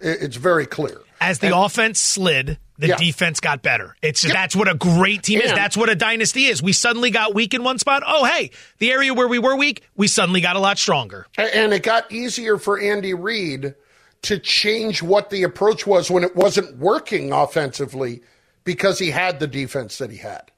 It's 0.00 0.36
very 0.36 0.66
clear. 0.66 1.00
As 1.20 1.38
the 1.38 1.46
and, 1.46 1.56
offense 1.56 2.00
slid, 2.00 2.58
the 2.78 2.88
yeah. 2.88 2.96
defense 2.96 3.40
got 3.40 3.62
better. 3.62 3.96
It's 4.02 4.24
yep. 4.24 4.32
that's 4.32 4.56
what 4.56 4.68
a 4.68 4.74
great 4.74 5.22
team 5.22 5.40
and, 5.40 5.50
is. 5.50 5.52
That's 5.52 5.76
what 5.76 5.88
a 5.88 5.94
dynasty 5.94 6.46
is. 6.46 6.62
We 6.62 6.72
suddenly 6.72 7.10
got 7.10 7.34
weak 7.34 7.54
in 7.54 7.62
one 7.62 7.78
spot. 7.78 8.02
Oh, 8.04 8.24
hey, 8.24 8.50
the 8.78 8.90
area 8.90 9.14
where 9.14 9.28
we 9.28 9.38
were 9.38 9.56
weak, 9.56 9.82
we 9.96 10.08
suddenly 10.08 10.40
got 10.40 10.56
a 10.56 10.58
lot 10.58 10.78
stronger. 10.78 11.26
And 11.38 11.72
it 11.72 11.82
got 11.82 12.10
easier 12.10 12.58
for 12.58 12.78
Andy 12.78 13.14
Reid 13.14 13.74
to 14.22 14.38
change 14.38 15.02
what 15.02 15.30
the 15.30 15.44
approach 15.44 15.86
was 15.86 16.10
when 16.10 16.24
it 16.24 16.34
wasn't 16.34 16.76
working 16.78 17.32
offensively 17.32 18.22
because 18.64 18.98
he 18.98 19.10
had 19.10 19.38
the 19.38 19.46
defense 19.46 19.98
that 19.98 20.10
he 20.10 20.16
had. 20.16 20.50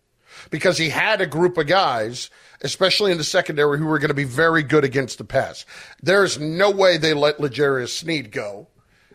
Because 0.50 0.78
he 0.78 0.88
had 0.88 1.20
a 1.20 1.26
group 1.26 1.58
of 1.58 1.66
guys 1.66 2.30
especially 2.66 3.12
in 3.12 3.18
the 3.18 3.24
secondary, 3.24 3.78
who 3.78 3.86
were 3.86 3.98
going 3.98 4.08
to 4.08 4.14
be 4.14 4.24
very 4.24 4.62
good 4.62 4.84
against 4.84 5.16
the 5.16 5.24
pass. 5.24 5.64
There's 6.02 6.38
no 6.38 6.70
way 6.70 6.98
they 6.98 7.14
let 7.14 7.40
L'Jarius 7.40 7.88
Sneed 7.88 8.30
go. 8.30 8.68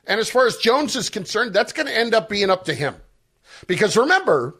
And 0.08 0.20
as 0.20 0.30
far 0.30 0.48
as 0.48 0.58
Jones 0.58 0.96
is 0.96 1.10
concerned, 1.10 1.54
that's 1.54 1.74
going 1.74 1.86
to 1.86 1.96
end 1.96 2.16
up 2.16 2.28
being 2.28 2.50
up 2.50 2.66
to 2.66 2.74
him. 2.74 2.96
Because 3.68 3.96
remember, 3.96 4.56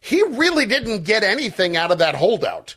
he 0.00 0.22
really 0.22 0.66
didn't 0.66 1.04
get 1.04 1.24
anything 1.24 1.76
out 1.76 1.90
of 1.90 1.98
that 1.98 2.14
holdout. 2.14 2.76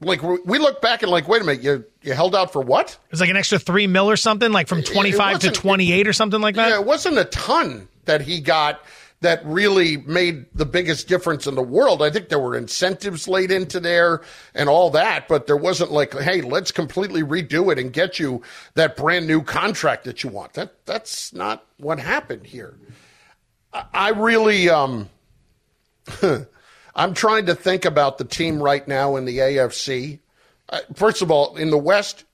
Like 0.00 0.22
we 0.22 0.58
look 0.58 0.80
back 0.80 1.02
and 1.02 1.10
like, 1.10 1.26
wait 1.26 1.42
a 1.42 1.44
minute, 1.44 1.62
you 1.62 1.84
you 2.02 2.12
held 2.12 2.36
out 2.36 2.52
for 2.52 2.62
what? 2.62 2.90
It 2.90 3.10
was 3.10 3.20
like 3.20 3.30
an 3.30 3.36
extra 3.36 3.58
three 3.58 3.88
mil 3.88 4.08
or 4.08 4.16
something, 4.16 4.52
like 4.52 4.68
from 4.68 4.82
twenty 4.82 5.10
five 5.10 5.40
to 5.40 5.50
twenty 5.50 5.92
eight 5.92 6.06
or 6.06 6.12
something 6.12 6.40
like 6.40 6.54
that. 6.54 6.68
Yeah, 6.68 6.80
it 6.80 6.86
wasn't 6.86 7.18
a 7.18 7.24
ton 7.24 7.88
that 8.04 8.20
he 8.20 8.40
got 8.40 8.80
that 9.20 9.44
really 9.44 9.96
made 9.96 10.46
the 10.54 10.66
biggest 10.66 11.08
difference 11.08 11.46
in 11.46 11.56
the 11.56 11.62
world. 11.62 12.02
I 12.02 12.10
think 12.10 12.28
there 12.28 12.38
were 12.38 12.56
incentives 12.56 13.26
laid 13.26 13.50
into 13.50 13.80
there 13.80 14.22
and 14.54 14.68
all 14.68 14.90
that, 14.90 15.26
but 15.26 15.46
there 15.46 15.56
wasn't 15.56 15.90
like, 15.90 16.14
hey, 16.14 16.40
let's 16.40 16.70
completely 16.70 17.22
redo 17.22 17.72
it 17.72 17.78
and 17.78 17.92
get 17.92 18.18
you 18.18 18.42
that 18.74 18.96
brand 18.96 19.26
new 19.26 19.42
contract 19.42 20.04
that 20.04 20.22
you 20.22 20.30
want. 20.30 20.52
That 20.52 20.86
that's 20.86 21.32
not 21.32 21.66
what 21.78 21.98
happened 21.98 22.46
here. 22.46 22.76
I, 23.72 24.10
really 24.10 24.68
um 24.70 25.10
I'm 26.94 27.14
trying 27.14 27.46
to 27.46 27.54
think 27.54 27.84
about 27.84 28.18
the 28.18 28.24
team 28.24 28.62
right 28.62 28.86
now 28.86 29.16
in 29.16 29.24
the 29.24 29.38
AFC. 29.38 30.20
Uh, 30.68 30.80
first 30.94 31.22
of 31.22 31.30
all, 31.30 31.56
in 31.56 31.70
the 31.70 31.78
West, 31.78 32.24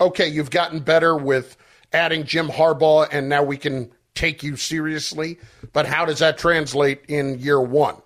okay, 0.00 0.28
you've 0.28 0.50
gotten 0.50 0.80
better 0.80 1.16
with 1.16 1.56
adding 1.92 2.24
Jim 2.24 2.48
Harbaugh, 2.48 3.08
and 3.10 3.28
now 3.28 3.42
we 3.42 3.56
can 3.56 3.90
take 4.18 4.42
you 4.42 4.56
seriously. 4.56 5.38
But 5.72 5.86
how 5.86 6.04
does 6.04 6.18
that 6.18 6.38
translate 6.38 7.04
in 7.08 7.38
year 7.38 7.60
one? 7.60 7.96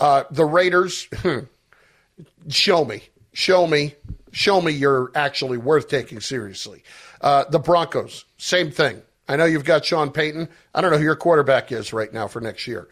Uh, 0.00 0.24
the 0.30 0.44
Raiders, 0.44 1.08
show 2.48 2.84
me, 2.84 3.02
show 3.32 3.66
me, 3.66 3.94
show 4.32 4.60
me 4.60 4.72
you're 4.72 5.10
actually 5.14 5.58
worth 5.58 5.88
taking 5.88 6.20
seriously. 6.20 6.82
Uh, 7.20 7.44
the 7.48 7.58
Broncos, 7.58 8.24
same 8.36 8.70
thing. 8.70 9.00
I 9.28 9.36
know 9.36 9.44
you've 9.46 9.64
got 9.64 9.84
Sean 9.84 10.10
Payton. 10.10 10.48
I 10.74 10.80
don't 10.80 10.90
know 10.90 10.98
who 10.98 11.04
your 11.04 11.16
quarterback 11.16 11.72
is 11.72 11.92
right 11.92 12.12
now 12.12 12.26
for 12.28 12.40
next 12.40 12.66
year. 12.66 12.88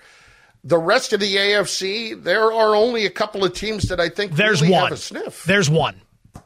the 0.64 0.78
rest 0.78 1.12
of 1.12 1.20
the 1.20 1.34
AFC, 1.36 2.22
there 2.22 2.52
are 2.52 2.74
only 2.74 3.04
a 3.04 3.10
couple 3.10 3.44
of 3.44 3.52
teams 3.52 3.88
that 3.88 3.98
I 4.00 4.08
think 4.08 4.32
There's 4.32 4.62
really 4.62 4.72
one. 4.74 4.84
have 4.84 4.92
a 4.92 4.96
sniff. 4.96 5.44
There's 5.44 5.68
one. 5.68 6.00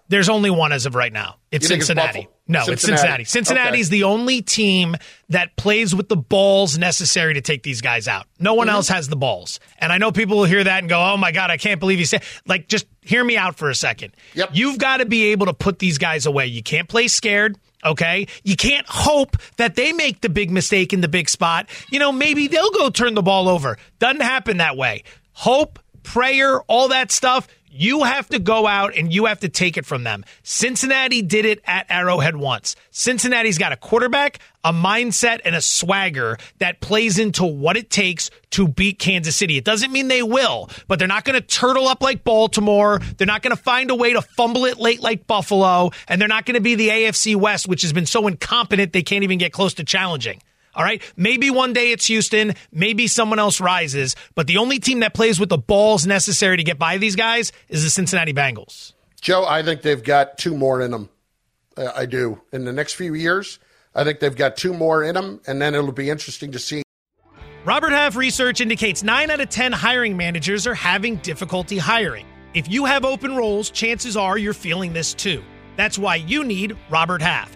There's 0.09 0.29
only 0.29 0.51
one 0.51 0.73
as 0.73 0.87
of 0.87 0.95
right 0.95 1.13
now. 1.13 1.37
It's 1.51 1.67
think 1.67 1.79
it's 1.81 1.89
Cincinnati. 1.89 2.29
No, 2.49 2.61
it's 2.61 2.83
Cincinnati. 2.83 3.25
Cincinnati. 3.25 3.25
Cincinnati 3.25 3.81
is 3.81 3.89
Okay. 3.89 3.97
the 3.99 4.05
only 4.05 4.41
team 4.41 4.95
that 5.31 5.57
plays 5.57 5.95
with 5.97 6.09
the 6.09 6.17
balls 6.17 6.79
necessary 6.79 7.35
to 7.35 7.41
take 7.41 7.65
these 7.65 7.81
guys 7.81 8.07
out. 8.07 8.27
No 8.39 8.55
one 8.55 8.69
Mm-hmm. 8.69 8.77
else 8.77 8.89
has 8.89 9.09
the 9.09 9.17
balls. 9.17 9.59
And 9.79 9.93
I 9.93 9.99
know 9.99 10.13
people 10.13 10.37
will 10.37 10.45
hear 10.45 10.63
that 10.63 10.79
and 10.79 10.89
go, 10.89 11.03
"Oh 11.03 11.17
my 11.17 11.33
god, 11.33 11.51
I 11.51 11.57
can't 11.57 11.81
believe 11.81 11.99
you 11.99 12.05
said." 12.05 12.23
Like, 12.47 12.69
just 12.69 12.87
hear 13.01 13.25
me 13.25 13.37
out 13.37 13.57
for 13.57 13.69
a 13.69 13.75
second. 13.75 14.13
Yep. 14.35 14.51
You've 14.53 14.79
got 14.79 14.99
to 14.99 15.07
be 15.07 15.33
able 15.33 15.47
to 15.47 15.55
put 15.55 15.81
these 15.81 15.99
guys 15.99 16.25
away. 16.27 16.47
You 16.47 16.63
can't 16.63 16.89
play 16.89 17.09
scared. 17.09 17.57
Okay. 17.85 18.29
You 18.45 18.55
can't 18.57 18.87
hope 18.89 19.37
that 19.57 19.75
they 19.75 19.93
make 19.93 20.21
the 20.21 20.29
big 20.29 20.51
mistake 20.53 20.93
in 20.93 21.01
the 21.01 21.09
big 21.09 21.29
spot. 21.29 21.69
You 21.91 21.99
know, 21.99 22.13
maybe 22.13 22.47
they'll 22.47 22.71
go 22.71 22.91
turn 22.91 23.15
the 23.15 23.23
ball 23.23 23.49
over. 23.49 23.77
Doesn't 23.99 24.23
happen 24.23 24.59
that 24.59 24.77
way. 24.77 25.03
Hope, 25.33 25.79
prayer, 26.05 26.61
all 26.63 26.89
that 26.89 27.11
stuff. 27.13 27.47
You 27.79 28.05
have 28.05 28.29
to 28.31 28.39
go 28.39 28.67
out 28.67 28.97
and 28.97 29.13
you 29.13 29.27
have 29.27 29.41
to 29.41 29.51
take 29.51 29.77
it 29.77 29.85
from 29.85 30.03
them. 30.03 30.25
Cincinnati 30.43 31.21
did 31.21 31.45
it 31.45 31.61
at 31.67 31.87
Arrowhead 31.91 32.37
once. 32.37 32.75
Cincinnati's 32.91 33.59
got 33.59 33.73
a 33.73 33.77
quarterback, 33.77 34.39
a 34.65 34.73
mindset, 34.73 35.41
and 35.45 35.55
a 35.55 35.61
swagger 35.61 36.39
that 36.59 36.81
plays 36.81 37.19
into 37.19 37.45
what 37.45 37.77
it 37.77 37.91
takes 37.91 38.31
to 38.53 38.67
beat 38.67 38.99
Kansas 38.99 39.37
City. 39.37 39.59
It 39.59 39.65
doesn't 39.65 39.93
mean 39.93 40.09
they 40.09 40.23
will, 40.23 40.71
but 40.89 40.99
they're 40.99 41.07
not 41.07 41.25
going 41.25 41.39
to 41.39 41.47
turtle 41.47 41.87
up 41.87 42.03
like 42.03 42.25
Baltimore. 42.25 43.01
They're 43.19 43.27
not 43.27 43.43
going 43.43 43.55
to 43.55 43.63
find 43.63 43.91
a 43.91 43.95
way 43.95 44.15
to 44.15 44.23
fumble 44.23 44.65
it 44.65 44.79
late 44.79 45.01
like 45.01 45.27
Buffalo. 45.27 45.91
And 46.09 46.19
they're 46.19 46.29
not 46.29 46.47
going 46.47 46.55
to 46.55 46.63
be 46.63 46.77
the 46.77 46.89
AFC 46.89 47.37
West, 47.37 47.69
which 47.69 47.83
has 47.83 47.93
been 47.93 48.07
so 48.07 48.27
incompetent 48.27 48.95
they 48.95 49.03
can't 49.03 49.23
even 49.25 49.37
get 49.37 49.53
close 49.53 49.75
to 49.75 49.85
challenging. 49.85 50.41
All 50.77 50.85
right. 50.85 51.03
Maybe 51.17 51.51
one 51.51 51.73
day 51.73 51.91
it's 51.91 52.07
Houston. 52.07 52.55
Maybe 52.71 53.07
someone 53.07 53.39
else 53.39 53.61
rises. 53.61 54.15
But 54.35 54.47
the 54.47 54.59
only 54.59 54.79
team 54.79 55.01
that 55.01 55.15
plays 55.15 55.41
with 55.41 55.49
the 55.49 55.59
balls 55.59 56.07
necessary 56.07 56.59
to 56.59 56.63
get 56.63 56.79
by 56.79 56.99
these 56.99 57.17
guys 57.17 57.51
is 57.69 57.83
the 57.83 57.91
Cincinnati 57.91 58.35
Bengals. 58.35 58.93
Joe, 59.21 59.47
I 59.47 59.63
think 59.63 59.81
they've 59.81 60.05
got 60.05 60.37
two 60.37 60.55
more 60.55 60.83
in 60.83 60.91
them. 60.91 61.09
Uh, 61.77 61.91
I 61.97 62.05
do. 62.05 62.43
In 62.53 62.67
the 62.67 62.73
next 62.73 62.93
few 62.93 63.15
years, 63.15 63.59
I 63.95 64.05
think 64.05 64.21
they've 64.21 64.37
got 64.37 64.59
two 64.59 64.75
more 64.75 65.03
in 65.03 65.15
them, 65.15 65.41
and 65.47 65.61
then 65.61 65.75
it'll 65.75 65.93
be 65.93 66.11
interesting 66.11 66.53
to 66.53 66.59
see. 66.59 66.83
Robert 67.65 67.91
Half 67.91 68.15
research 68.15 68.61
indicates 68.61 69.03
9 69.03 69.31
out 69.31 69.41
of 69.41 69.49
10 69.49 69.73
hiring 69.73 70.17
managers 70.17 70.67
are 70.67 70.75
having 70.75 71.17
difficulty 71.17 71.79
hiring. 71.79 72.27
If 72.55 72.71
you 72.71 72.85
have 72.85 73.05
open 73.05 73.35
roles, 73.35 73.71
chances 73.71 74.17
are 74.17 74.39
you're 74.39 74.55
feeling 74.55 74.93
this 74.93 75.15
too. 75.15 75.43
That's 75.77 75.99
why 75.99 76.17
you 76.17 76.45
need 76.45 76.77
Robert 76.91 77.21
Half. 77.23 77.56